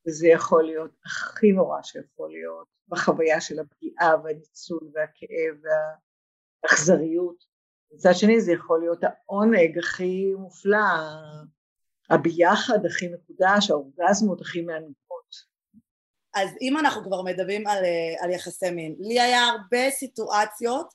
וזה 0.07 0.28
יכול 0.28 0.64
להיות 0.64 0.91
הכי 1.05 1.51
נורא 1.51 1.82
שיכול 1.84 2.32
להיות 2.32 2.68
בחוויה 2.91 3.41
של 3.41 3.59
הפגיעה 3.59 4.15
והניצול 4.23 4.91
והכאב 4.93 5.71
והאכזריות. 6.63 7.45
מצד 7.93 8.13
שני 8.13 8.41
זה 8.41 8.51
יכול 8.51 8.79
להיות 8.79 8.99
העונג 9.03 9.79
הכי 9.79 10.33
מופלא, 10.37 10.77
הביחד 12.09 12.85
הכי 12.85 13.07
מקודש, 13.07 13.69
האורגזמות 13.69 14.41
הכי 14.41 14.61
מענגות. 14.61 15.51
אז 16.33 16.49
אם 16.61 16.77
אנחנו 16.77 17.03
כבר 17.03 17.21
מדברים 17.21 17.67
על, 17.67 17.85
אה, 17.85 18.23
על 18.23 18.29
יחסי 18.29 18.69
מין, 18.71 18.95
לי 18.99 19.19
היה 19.19 19.43
הרבה 19.43 19.91
סיטואציות 19.91 20.93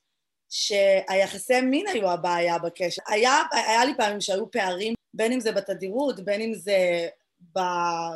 שהיחסי 0.49 1.61
מין 1.61 1.87
היו 1.89 2.11
הבעיה 2.11 2.59
בקשר. 2.59 3.03
היה, 3.09 3.33
היה 3.53 3.85
לי 3.85 3.97
פעמים 3.97 4.21
שהיו 4.21 4.51
פערים, 4.51 4.95
בין 5.15 5.33
אם 5.33 5.41
זה 5.41 5.53
בתדירות, 5.53 6.21
בין 6.21 6.41
אם 6.41 6.55
זה 6.55 7.09
ב, 7.57 7.61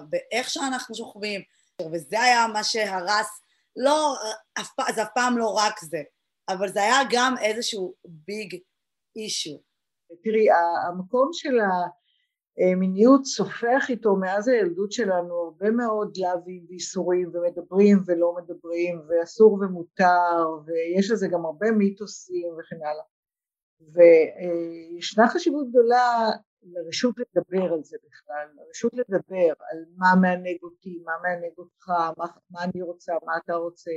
באיך 0.08 0.50
שאנחנו 0.50 0.94
שוכבים, 0.94 1.40
וזה 1.92 2.20
היה 2.20 2.46
מה 2.46 2.64
שהרס, 2.64 3.40
לא, 3.84 4.14
אף, 4.60 4.94
זה 4.94 5.02
אף 5.02 5.08
פעם 5.14 5.38
לא 5.38 5.54
רק 5.56 5.74
זה, 5.80 6.02
אבל 6.48 6.68
זה 6.68 6.82
היה 6.82 6.98
גם 7.12 7.34
איזשהו 7.42 7.94
ביג 8.04 8.60
אישו. 9.16 9.62
תראי, 10.22 10.46
המקום 10.88 11.28
של 11.32 11.58
המיניות 12.58 13.24
סופח 13.24 13.86
איתו 13.88 14.16
מאז 14.16 14.48
הילדות 14.48 14.92
שלנו 14.92 15.34
הרבה 15.34 15.70
מאוד 15.70 16.16
לאווים 16.16 16.66
ואיסורים 16.68 17.30
ומדברים 17.34 18.02
ולא 18.06 18.34
מדברים 18.34 19.02
ואסור 19.08 19.52
ומותר 19.52 20.62
ויש 20.66 21.10
לזה 21.10 21.28
גם 21.28 21.44
הרבה 21.44 21.70
מיתוסים 21.70 22.52
וכן 22.58 22.76
הלאה. 22.76 23.04
וישנה 23.92 25.28
חשיבות 25.28 25.68
גדולה 25.70 26.30
לרשות 26.62 27.14
לדבר 27.18 27.72
על 27.72 27.82
זה 27.82 27.96
בכלל, 28.06 28.46
לרשות 28.54 28.94
לדבר 28.94 29.52
על 29.70 29.84
מה 29.96 30.14
מענג 30.20 30.62
אותי, 30.62 31.02
מה 31.04 31.12
מענג 31.22 31.58
אותך, 31.58 31.88
מה, 31.88 32.26
מה 32.50 32.64
אני 32.64 32.82
רוצה, 32.82 33.12
מה 33.26 33.32
אתה 33.44 33.54
רוצה. 33.54 33.90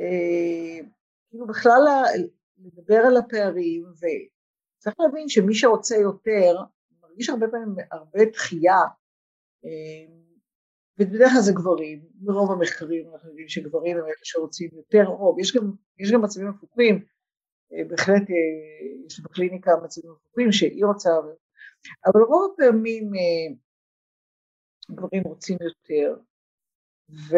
אה, 0.00 0.88
כאילו 1.30 1.46
בכלל 1.46 1.82
לדבר 2.58 2.96
על 3.06 3.16
הפערים 3.16 3.84
וצריך 3.92 5.00
להבין 5.00 5.28
שמי 5.28 5.54
שרוצה 5.54 5.96
יותר 5.96 6.56
מרגיש 7.02 7.28
הרבה 7.28 7.46
פעמים 7.50 7.74
הרבה 7.90 8.24
דחייה 8.32 8.80
אה, 9.64 10.14
ובדרך 10.98 11.32
כלל 11.32 11.40
זה 11.40 11.52
גברים, 11.52 12.06
ברוב 12.14 12.52
המחקרים 12.52 13.10
אנחנו 13.12 13.28
יודעים 13.28 13.48
שגברים 13.48 13.96
הם 13.96 14.04
אלה 14.04 14.14
שרוצים 14.22 14.70
יותר 14.72 15.04
רוב, 15.04 15.38
יש 15.40 15.56
גם, 15.56 15.72
יש 15.98 16.12
גם 16.12 16.22
מצבים 16.22 16.48
הפוכים, 16.48 17.04
אה, 17.72 17.84
בהחלט 17.88 18.22
יש 19.06 19.20
בקליניקה 19.20 19.70
מצבים 19.84 20.10
הפוכים 20.10 20.52
שהיא 20.52 20.84
רוצה 20.84 21.10
אבל 22.06 22.22
רוב 22.22 22.54
הפעמים 22.54 23.14
אה, 23.14 23.54
גברים 24.90 25.22
רוצים 25.22 25.58
יותר, 25.60 26.16
ו... 27.10 27.36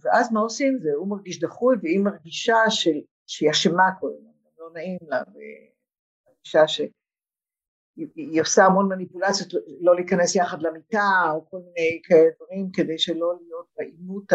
ואז 0.00 0.32
מה 0.32 0.40
עושים 0.40 0.78
זה? 0.82 0.90
הוא 0.96 1.08
מרגיש 1.08 1.40
דחוי 1.40 1.76
והיא 1.82 2.00
מרגישה 2.00 2.56
של... 2.68 3.00
שהיא 3.26 3.50
אשמה 3.50 3.88
כל 4.00 4.10
הזמן, 4.16 4.30
לא 4.58 4.70
נעים 4.74 4.98
לה, 5.02 5.22
ומרגישה 5.26 6.68
שהיא 6.68 8.40
עושה 8.40 8.64
המון 8.64 8.88
מניפולציות 8.88 9.52
לא 9.80 9.94
להיכנס 9.96 10.36
יחד 10.36 10.62
למיטה 10.62 11.32
או 11.34 11.50
כל 11.50 11.58
מיני 11.58 12.00
כאלה 12.04 12.28
דברים 12.36 12.70
כדי 12.72 12.98
שלא 12.98 13.38
להיות 13.40 13.66
בעימות 13.76 14.32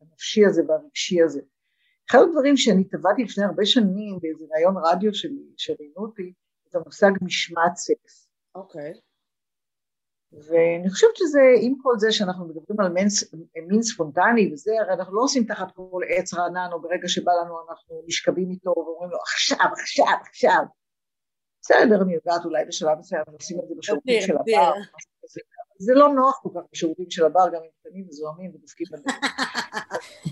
הנפשי 0.00 0.46
הזה 0.46 0.62
והרגשי 0.68 1.22
הזה. 1.22 1.40
אחד 2.10 2.18
הדברים 2.28 2.56
שאני 2.56 2.84
טבעתי 2.84 3.24
לפני 3.24 3.44
הרבה 3.44 3.66
שנים 3.66 4.18
באיזה 4.20 4.44
ראיון 4.54 4.74
רדיו 4.84 5.14
שלי, 5.14 5.52
שראיינו 5.56 5.96
אותי, 5.96 6.32
זה 6.70 6.78
המושג 6.78 7.10
משמעת 7.22 7.76
סקס. 7.76 8.21
אוקיי. 8.54 8.92
ואני 10.32 10.90
חושבת 10.90 11.16
שזה, 11.16 11.40
עם 11.60 11.74
כל 11.82 11.98
זה 11.98 12.12
שאנחנו 12.12 12.44
מדברים 12.44 12.80
על 12.80 12.92
מין, 12.92 13.06
מין 13.68 13.82
ספונטני 13.82 14.52
וזה, 14.52 14.72
הרי 14.80 14.92
אנחנו 14.92 15.14
לא 15.14 15.22
עושים 15.22 15.44
תחת 15.44 15.72
כל 15.74 16.00
עץ 16.08 16.34
רענן, 16.34 16.68
או 16.72 16.82
ברגע 16.82 17.08
שבא 17.08 17.32
לנו 17.32 17.54
אנחנו 17.70 18.02
נשכבים 18.06 18.50
איתו 18.50 18.70
ואומרים 18.76 19.10
לו 19.10 19.18
עכשיו, 19.18 19.66
עכשיו, 19.80 20.16
עכשיו. 20.28 20.64
בסדר, 21.62 22.02
אני 22.02 22.14
יודעת, 22.14 22.44
אולי 22.44 22.64
בשלב 22.64 22.98
מסוים 22.98 23.22
עושים 23.32 23.58
את 23.60 23.68
זה 23.68 23.74
בשירותים 23.78 24.20
של 24.20 24.36
הבר. 24.36 24.72
זה 25.78 25.94
לא 25.94 26.08
נוח 26.08 26.40
כל 26.42 26.48
כך 26.54 26.60
בשירותים 26.72 27.10
של 27.10 27.24
הבר, 27.24 27.48
גם 27.48 27.62
עם 27.62 27.70
קטנים 27.80 28.06
מזוהמים 28.08 28.54
ודופקים 28.54 28.86
בדרך. 28.90 29.16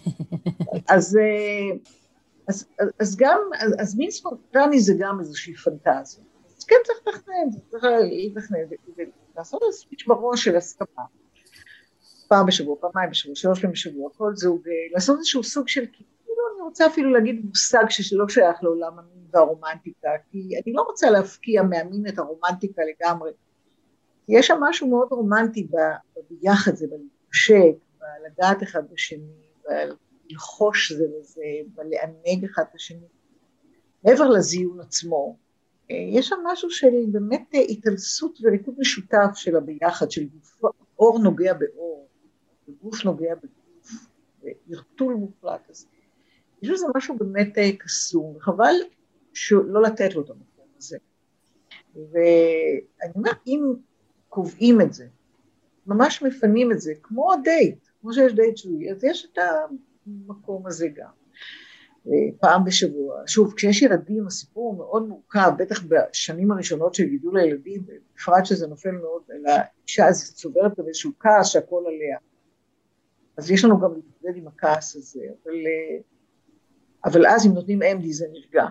אז, 0.94 1.16
אה, 1.16 1.76
אז, 2.48 2.68
אז 3.00 3.16
גם, 3.16 3.40
אז, 3.58 3.74
אז 3.78 3.96
מין 3.98 4.10
ספונטני 4.10 4.80
זה 4.80 4.94
גם 4.98 5.20
איזושהי 5.20 5.54
פנטזיה. 5.54 6.24
כן 6.70 6.76
צריך 6.84 6.98
לתכנן, 7.06 7.60
צריך 7.68 7.84
לתכנן 8.36 8.58
ולעשות 9.34 9.62
איזה 9.62 9.78
ספיץ' 9.78 10.04
בראש 10.06 10.44
של 10.44 10.56
הסכמה. 10.56 11.04
פעם 12.28 12.46
בשבוע, 12.46 12.76
פעמיים 12.80 13.10
בשבוע, 13.10 13.34
שלוש 13.36 13.60
פעמים 13.60 13.72
בשבוע, 13.72 14.10
כל 14.16 14.32
זוג, 14.34 14.62
לעשות 14.92 15.18
איזשהו 15.18 15.44
סוג 15.44 15.68
של, 15.68 15.84
כאילו 15.92 16.42
אני 16.54 16.62
רוצה 16.62 16.86
אפילו 16.86 17.10
להגיד 17.10 17.44
מושג 17.44 17.84
שלא 17.88 18.28
שייך 18.28 18.62
לעולם 18.62 18.98
המין 18.98 19.24
והרומנטיקה, 19.30 20.08
כי 20.30 20.38
אני 20.38 20.72
לא 20.74 20.82
רוצה 20.82 21.10
להפקיע 21.10 21.62
מהמין 21.62 22.06
את 22.08 22.18
הרומנטיקה 22.18 22.82
לגמרי. 22.82 23.30
יש 24.28 24.46
שם 24.46 24.58
משהו 24.60 24.88
מאוד 24.88 25.08
רומנטי 25.10 25.68
ביחד 26.30 26.74
זה, 26.74 26.86
בלהתנשק, 26.86 27.78
בלגעת 27.98 28.62
אחד 28.62 28.82
בשני, 28.92 29.50
בלחוש 30.28 30.92
זה 30.92 31.04
לזה, 31.18 31.42
בלענג 31.74 32.44
אחד 32.44 32.62
את 32.70 32.74
השני. 32.74 33.08
מעבר 34.04 34.28
לזיון 34.28 34.80
עצמו, 34.80 35.36
יש 35.90 36.28
שם 36.28 36.36
משהו 36.44 36.70
של 36.70 36.86
באמת 37.12 37.54
התעלסות 37.68 38.38
וריקוד 38.42 38.74
משותף 38.78 39.30
של 39.34 39.56
הביחד, 39.56 40.10
של 40.10 40.24
גוף, 40.24 40.62
אור 40.98 41.18
נוגע 41.18 41.54
באור, 41.54 42.08
וגוף 42.68 43.04
נוגע 43.04 43.34
בגוף, 43.34 44.06
וערטול 44.68 45.14
מוחלט 45.14 45.60
כזה. 45.68 45.86
יש 46.62 46.68
לזה 46.70 46.86
משהו 46.96 47.16
באמת 47.18 47.54
קסום, 47.78 48.36
וחבל 48.36 48.74
לא 49.52 49.82
לתת 49.82 50.14
לו 50.14 50.22
את 50.22 50.30
המקום 50.30 50.66
הזה. 50.78 50.98
ואני 51.94 53.12
אומרת, 53.14 53.36
אם 53.46 53.62
קובעים 54.28 54.80
את 54.80 54.92
זה, 54.92 55.06
ממש 55.86 56.22
מפנים 56.22 56.72
את 56.72 56.80
זה, 56.80 56.92
כמו 57.02 57.32
הדייט, 57.32 57.88
כמו 58.00 58.12
שיש 58.12 58.32
דייט 58.32 58.56
שלי, 58.56 58.90
אז 58.90 59.04
יש 59.04 59.26
את 59.32 59.38
המקום 60.06 60.66
הזה 60.66 60.88
גם. 60.88 61.19
פעם 62.40 62.64
בשבוע. 62.64 63.22
שוב, 63.26 63.54
כשיש 63.56 63.82
ילדים 63.82 64.26
הסיפור 64.26 64.70
הוא 64.70 64.78
מאוד 64.78 65.08
מורכב, 65.08 65.50
בטח 65.58 65.82
בשנים 65.88 66.50
הראשונות 66.50 66.94
של 66.94 67.04
גידול 67.04 67.38
הילדים, 67.38 67.82
בפרט 67.86 68.46
שזה 68.46 68.66
נופל 68.66 68.90
מאוד 68.90 69.22
על 69.30 69.46
האישה, 69.46 70.06
אז 70.06 70.34
צוברת 70.34 70.78
גם 70.78 70.88
איזשהו 70.88 71.12
כעס 71.20 71.48
שהכל 71.48 71.82
עליה. 71.86 72.18
אז 73.36 73.50
יש 73.50 73.64
לנו 73.64 73.80
גם 73.80 73.90
להתמודד 73.94 74.36
עם 74.36 74.48
הכעס 74.48 74.96
הזה, 74.96 75.24
אבל, 75.44 75.54
אבל 77.04 77.26
אז 77.26 77.46
אם 77.46 77.52
נותנים 77.52 77.82
אמדי 77.82 78.12
זה 78.12 78.26
נרגע. 78.32 78.66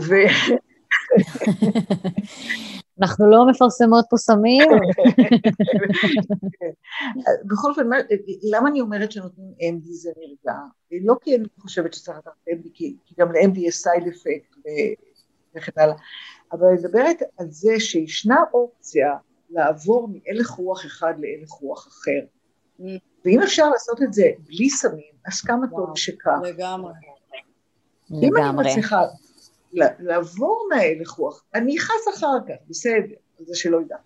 ו... 0.00 0.14
אנחנו 3.00 3.30
לא 3.30 3.46
מפרסמות 3.50 4.04
פה 4.10 4.16
סמים. 4.16 4.62
בכל 7.50 7.70
אופן, 7.70 7.86
למה 8.50 8.68
אני 8.68 8.80
אומרת 8.80 9.12
שנותנים 9.12 9.52
MD 9.60 9.84
זה 9.84 10.10
נרגע? 10.16 10.58
לא 11.04 11.14
כי 11.20 11.36
אני 11.36 11.44
חושבת 11.58 11.94
שצריך 11.94 12.18
לקחת 12.18 12.32
MD, 12.50 12.68
כי 12.74 12.96
גם 13.18 13.32
ל-MD 13.32 13.58
יש 13.58 13.76
סייד 13.76 14.08
אפקט 14.08 14.56
וכן 15.56 15.72
הלאה, 15.76 15.94
אבל 16.52 16.66
אני 16.66 16.76
מדברת 16.76 17.22
על 17.38 17.46
זה 17.50 17.72
שישנה 17.78 18.36
אופציה 18.54 19.12
לעבור 19.50 20.08
מהלך 20.08 20.50
רוח 20.50 20.86
אחד 20.86 21.14
להלך 21.18 21.50
רוח 21.50 21.88
אחר. 21.88 22.26
ואם 23.24 23.42
אפשר 23.42 23.70
לעשות 23.70 24.02
את 24.02 24.12
זה 24.12 24.26
בלי 24.46 24.70
סמים, 24.70 25.14
אז 25.26 25.40
כמה 25.40 25.66
טוב 25.76 25.96
שכך. 25.96 26.38
לגמרי. 26.42 26.92
אם 28.22 28.36
אני 28.36 28.56
מצליחה 28.56 29.02
לעבור 30.00 30.68
מההלך 30.70 31.10
רוח, 31.10 31.44
אני 31.54 31.76
אכעס 31.76 32.16
אחר 32.16 32.36
כך, 32.48 32.54
בסדר, 32.68 33.14
זה 33.38 33.54
שלא 33.54 33.80
ידע. 33.80 33.96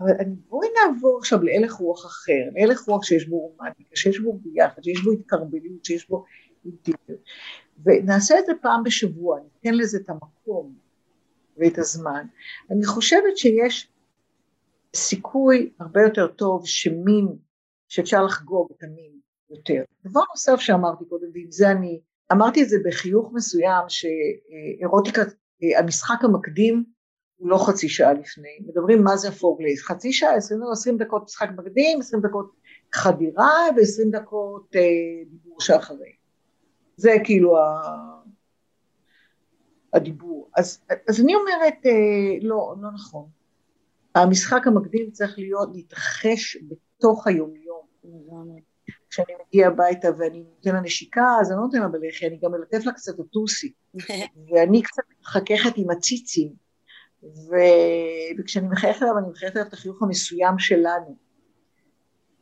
אבל 0.00 0.10
אני, 0.20 0.34
בואי 0.48 0.68
נעבור 0.68 1.18
עכשיו 1.18 1.42
להלך 1.42 1.72
רוח 1.72 2.06
אחר, 2.06 2.42
להלך 2.52 2.80
רוח 2.80 3.04
שיש 3.04 3.28
בו 3.28 3.38
רומנטיקה, 3.38 3.96
שיש 3.96 4.20
בו 4.20 4.38
ביחד, 4.42 4.84
שיש 4.84 5.02
בו 5.04 5.12
התקרבלות, 5.12 5.84
שיש 5.84 6.08
בו 6.08 6.24
אינטימיות, 6.64 7.24
ונעשה 7.84 8.38
את 8.38 8.46
זה 8.46 8.52
פעם 8.62 8.82
בשבוע, 8.84 9.38
ניתן 9.40 9.78
לזה 9.78 9.98
את 10.04 10.10
המקום 10.10 10.74
ואת 11.56 11.78
הזמן. 11.78 12.26
אני 12.70 12.86
חושבת 12.86 13.36
שיש 13.36 13.92
סיכוי 14.96 15.72
הרבה 15.80 16.02
יותר 16.02 16.26
טוב 16.26 16.66
שמין, 16.66 17.28
שאפשר 17.88 18.22
לחגוג 18.22 18.68
את 18.76 18.82
המין 18.82 19.12
יותר. 19.50 19.82
דבר 20.04 20.20
נוסף 20.30 20.56
שאמרתי 20.60 21.04
קודם, 21.04 21.26
ועם 21.34 21.50
זה 21.50 21.70
אני 21.70 22.00
אמרתי 22.32 22.62
את 22.62 22.68
זה 22.68 22.76
בחיוך 22.84 23.32
מסוים 23.32 23.84
שאירוטיקה, 23.88 25.22
המשחק 25.78 26.24
המקדים 26.24 26.84
הוא 27.36 27.50
לא 27.50 27.66
חצי 27.66 27.88
שעה 27.88 28.12
לפני, 28.12 28.58
מדברים 28.66 29.04
מה 29.04 29.16
זה 29.16 29.28
הפורלייס, 29.28 29.82
חצי 29.82 30.12
שעה, 30.12 30.30
עשרים, 30.72 30.98
דקות 30.98 31.22
משחק 31.24 31.48
מקדים, 31.56 32.00
עשרים 32.00 32.22
דקות 32.22 32.52
חדירה 32.92 33.66
ועשרים 33.76 34.10
דקות 34.10 34.76
אה, 34.76 34.80
דיבור 35.30 35.60
שאחרי. 35.60 36.12
זה 36.96 37.10
כאילו 37.24 37.58
ה... 37.58 37.80
הדיבור. 39.92 40.50
אז, 40.56 40.80
אז 41.08 41.20
אני 41.20 41.34
אומרת, 41.34 41.86
אה, 41.86 42.38
לא, 42.42 42.74
לא 42.80 42.90
נכון. 42.94 43.28
המשחק 44.14 44.66
המקדים 44.66 45.10
צריך 45.10 45.38
להיות, 45.38 45.68
להתרחש 45.74 46.56
בתוך 46.68 47.26
היומיום. 47.26 47.82
כשאני 49.12 49.32
מגיע 49.46 49.66
הביתה 49.66 50.08
ואני 50.18 50.38
נותן 50.38 50.74
לה 50.74 50.80
נשיקה, 50.80 51.26
אז 51.40 51.50
אני 51.50 51.58
לא 51.58 51.64
נותן 51.64 51.80
לה 51.80 51.88
בלחי, 51.88 52.26
אני 52.26 52.38
גם 52.42 52.52
מלטף 52.52 52.86
לה 52.86 52.92
קצת 52.92 53.20
הטוסי, 53.20 53.72
ואני 54.50 54.82
קצת 54.82 55.02
מחככת 55.20 55.72
עם 55.76 55.90
הציצים, 55.90 56.52
ו... 57.22 57.54
וכשאני 58.38 58.68
מחייכת 58.68 59.02
אליו, 59.02 59.18
אני 59.18 59.26
מחייכת 59.30 59.56
אליו 59.56 59.68
את 59.68 59.72
החיוך 59.72 60.02
המסוים 60.02 60.58
שלנו. 60.58 61.16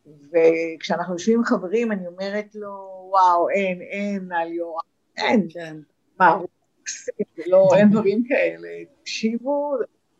וכשאנחנו 0.06 1.14
יושבים 1.14 1.38
עם 1.38 1.44
חברים, 1.44 1.92
אני 1.92 2.06
אומרת 2.06 2.54
לו, 2.54 2.70
וואו, 3.10 3.48
אין, 3.48 3.80
אין 3.80 4.32
על 4.32 4.52
יורם, 4.52 4.80
אין. 5.16 5.46
כן. 5.50 5.76
מה, 6.20 6.28
הוא 6.28 6.48
מקסים, 6.80 7.26
לא, 7.46 7.68
אין 7.76 7.90
דברים 7.90 8.24
כאלה, 8.28 8.68
תקשיבו, 9.00 9.74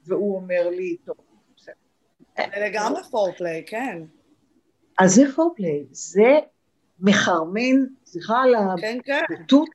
והוא 0.07 0.37
אומר 0.37 0.71
לי, 0.71 0.97
טוב, 1.05 1.17
בסדר. 1.57 1.75
זה 2.37 2.67
לגמרי 2.67 3.03
פורפליי, 3.11 3.65
כן. 3.67 4.03
אז 5.01 5.15
זה 5.15 5.23
פורפליי, 5.37 5.85
זה 5.91 6.39
מחרמן, 7.01 7.85
סליחה 8.07 8.43
על 8.43 8.81
כן, 8.81 8.99
כן. 9.05 9.21
הבוטות, 9.31 9.69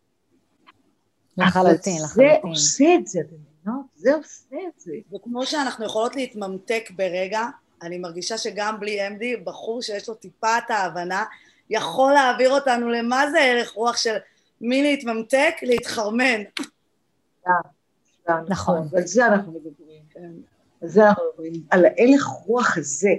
לחלוטין, 1.38 1.99
זה 1.99 2.03
לחלוטין. 2.03 2.49
עושה 2.49 2.86
את 2.95 3.07
זה, 3.07 3.19
אתם 3.19 3.36
מבינות? 3.36 3.86
זה 3.95 4.15
עושה 4.15 4.55
את 4.67 4.80
זה. 4.80 4.93
וכמו 5.13 5.45
שאנחנו 5.45 5.86
יכולות 5.86 6.15
להתממתק 6.15 6.91
ברגע, 6.95 7.41
אני 7.82 7.97
מרגישה 7.97 8.38
שגם 8.38 8.80
בלי 8.80 9.07
אמדי, 9.07 9.36
בחור 9.36 9.82
שיש 9.82 10.09
לו 10.09 10.15
טיפה 10.15 10.57
את 10.57 10.71
ההבנה, 10.71 11.23
יכול 11.69 12.13
להעביר 12.13 12.51
אותנו 12.51 12.89
למה 12.89 13.32
זה 13.32 13.39
ערך 13.39 13.71
רוח 13.71 13.97
של 13.97 14.15
מי 14.61 14.82
להתממתק, 14.82 15.53
להתחרמן. 15.61 16.41
נכון. 18.47 18.88
ועל 18.91 19.07
זה 19.07 19.26
אנחנו 19.26 19.51
מדברים. 19.51 20.01
על 20.82 20.88
זה 20.88 21.07
אנחנו 21.07 21.23
מדברים, 21.34 21.63
על 21.69 21.86
ההלך 21.86 22.26
רוח 22.26 22.78
הזה. 22.78 23.13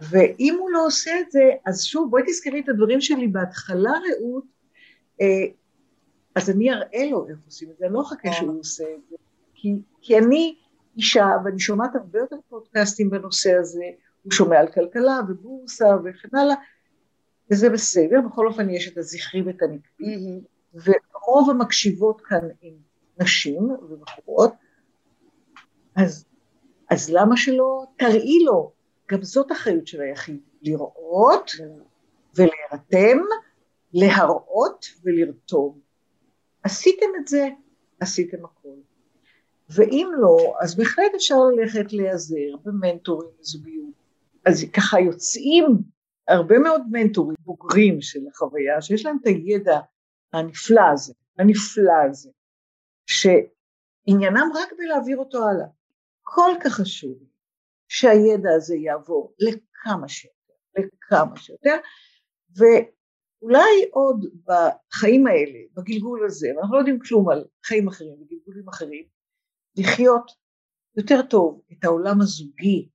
ואם 0.00 0.56
הוא 0.60 0.70
לא 0.70 0.86
עושה 0.86 1.20
את 1.20 1.30
זה, 1.30 1.50
אז 1.66 1.84
שוב, 1.84 2.10
בואי 2.10 2.22
תזכרי 2.26 2.60
את 2.60 2.68
הדברים 2.68 3.00
שלי. 3.00 3.28
בהתחלה, 3.28 3.90
רעות, 3.90 4.44
אה, 5.20 5.26
אז 6.34 6.50
אני 6.50 6.72
אראה 6.72 7.10
לו 7.10 7.28
איך 7.28 7.38
עושים 7.46 7.70
את 7.70 7.76
זה, 7.78 7.86
אני 7.86 7.94
לא 7.94 8.02
אחכה 8.02 8.32
שהוא 8.32 8.60
עושה 8.60 8.84
את 8.84 9.00
זה. 9.10 9.16
כי, 9.54 9.74
כי 10.00 10.18
אני 10.18 10.56
אישה, 10.96 11.26
ואני 11.44 11.58
שומעת 11.60 11.94
הרבה 11.94 12.18
יותר 12.18 12.36
פודקאסטים 12.48 13.10
בנושא 13.10 13.54
הזה, 13.54 13.84
הוא 14.22 14.32
שומע 14.32 14.58
על 14.58 14.68
כלכלה 14.68 15.20
ובורסה 15.28 15.96
וכן 16.04 16.36
הלאה, 16.36 16.56
וזה 17.50 17.70
בסדר, 17.70 18.20
בכל 18.20 18.46
אופן 18.46 18.70
יש 18.70 18.88
את 18.88 18.98
הזכרי 18.98 19.42
ואת 19.42 19.62
הנקבי, 19.62 20.40
ורוב 20.74 21.50
המקשיבות 21.50 22.20
כאן 22.20 22.48
הן 22.62 22.74
נשים 23.20 23.70
ובחורות, 23.70 24.52
אז, 25.96 26.24
אז 26.90 27.10
למה 27.10 27.36
שלא 27.36 27.84
תראי 27.96 28.44
לו? 28.44 28.75
גם 29.10 29.22
זאת 29.22 29.52
אחריות 29.52 29.86
של 29.86 30.00
היחיד, 30.00 30.40
לראות 30.62 31.50
ולהירתם, 32.34 33.18
להראות 33.92 34.86
ולרתום. 35.02 35.80
עשיתם 36.62 37.06
את 37.20 37.28
זה, 37.28 37.48
עשיתם 38.00 38.44
הכל. 38.44 38.68
ואם 39.68 40.08
לא, 40.20 40.54
אז 40.60 40.76
בהחלט 40.76 41.14
אפשר 41.16 41.34
ללכת 41.56 41.92
להיעזר 41.92 42.56
במנטורים 42.64 43.30
לזוגיות. 43.40 43.94
אז 44.46 44.64
ככה 44.72 45.00
יוצאים 45.00 45.66
הרבה 46.28 46.58
מאוד 46.58 46.82
מנטורים 46.90 47.36
בוגרים 47.44 48.00
של 48.00 48.20
החוויה, 48.28 48.82
שיש 48.82 49.06
להם 49.06 49.16
את 49.22 49.26
הידע 49.26 49.80
הנפלא 50.32 50.82
הזה, 50.92 51.14
הנפלא 51.38 51.92
הזה, 52.10 52.30
שעניינם 53.06 54.50
רק 54.54 54.72
בלהעביר 54.78 55.16
אותו 55.16 55.38
הלאה. 55.48 55.66
כל 56.22 56.50
כך 56.64 56.72
חשוב 56.72 57.18
שהידע 57.88 58.50
הזה 58.56 58.76
יעבור 58.76 59.34
לכמה 59.38 60.08
שיותר, 60.08 60.54
לכמה 60.78 61.36
שיותר, 61.36 61.76
ואולי 62.56 63.88
עוד 63.90 64.26
בחיים 64.44 65.26
האלה, 65.26 65.58
בגלגול 65.74 66.26
הזה, 66.26 66.48
ואנחנו 66.56 66.74
לא 66.74 66.78
יודעים 66.78 66.98
כלום 66.98 67.28
על 67.28 67.44
חיים 67.64 67.88
אחרים 67.88 68.12
וגלגולים 68.12 68.68
אחרים, 68.68 69.04
לחיות 69.76 70.30
יותר 70.96 71.22
טוב 71.22 71.60
את 71.72 71.84
העולם 71.84 72.20
הזוגי 72.20 72.88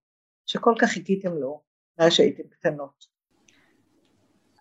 שכל 0.46 0.74
כך 0.82 0.90
חיכיתם 0.90 1.34
לו 1.34 1.62
מאז 2.00 2.12
שהייתם 2.12 2.44
קטנות. 2.50 3.06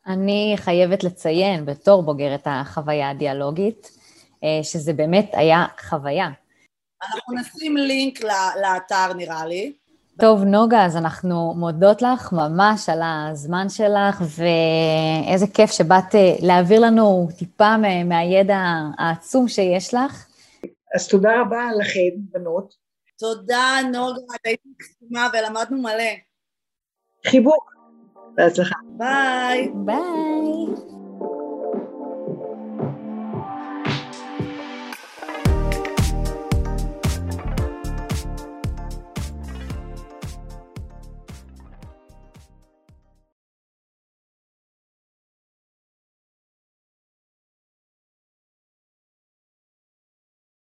אני 0.07 0.55
חייבת 0.57 1.05
לציין, 1.05 1.67
בתור 1.67 2.03
בוגרת 2.03 2.43
החוויה 2.47 3.11
הדיאלוגית, 3.11 3.91
אה, 4.45 4.65
שזה 4.65 4.93
באמת 4.93 5.31
היה 5.33 5.67
חוויה. 5.81 6.29
אנחנו 7.03 7.35
נשים 7.35 7.77
לינק 7.77 8.21
לאתר 8.63 9.13
נראה 9.17 9.47
לי. 9.47 9.80
טוב, 10.21 10.45
נוגה, 10.45 10.85
אז 10.87 10.97
אנחנו 10.97 11.55
מודות 11.57 12.03
לך 12.03 12.33
ממש 12.33 12.89
על 12.89 13.01
הזמן 13.05 13.69
שלך, 13.69 14.21
ואיזה 14.21 15.47
כיף 15.55 15.71
שבאת 15.71 16.15
אה, 16.15 16.35
להעביר 16.43 16.81
לנו 16.81 17.29
טיפה 17.39 17.77
מה- 17.77 18.05
מהידע 18.05 18.59
העצום 18.99 19.49
שיש 19.49 19.95
לך. 19.95 20.27
אז 20.95 21.09
תודה 21.09 21.31
רבה 21.41 21.69
לכן, 21.81 22.01
בנות. 22.33 22.75
תודה, 23.19 23.65
נוגה, 23.93 24.35
את 24.35 24.47
היית 24.47 24.61
מקסימה 24.67 25.29
ולמדנו 25.33 25.83
מלא. 25.83 26.13
חיבוק. 27.27 27.71
בהצלחה. 28.37 28.75
ביי. 28.99 29.69
ביי. 29.75 30.90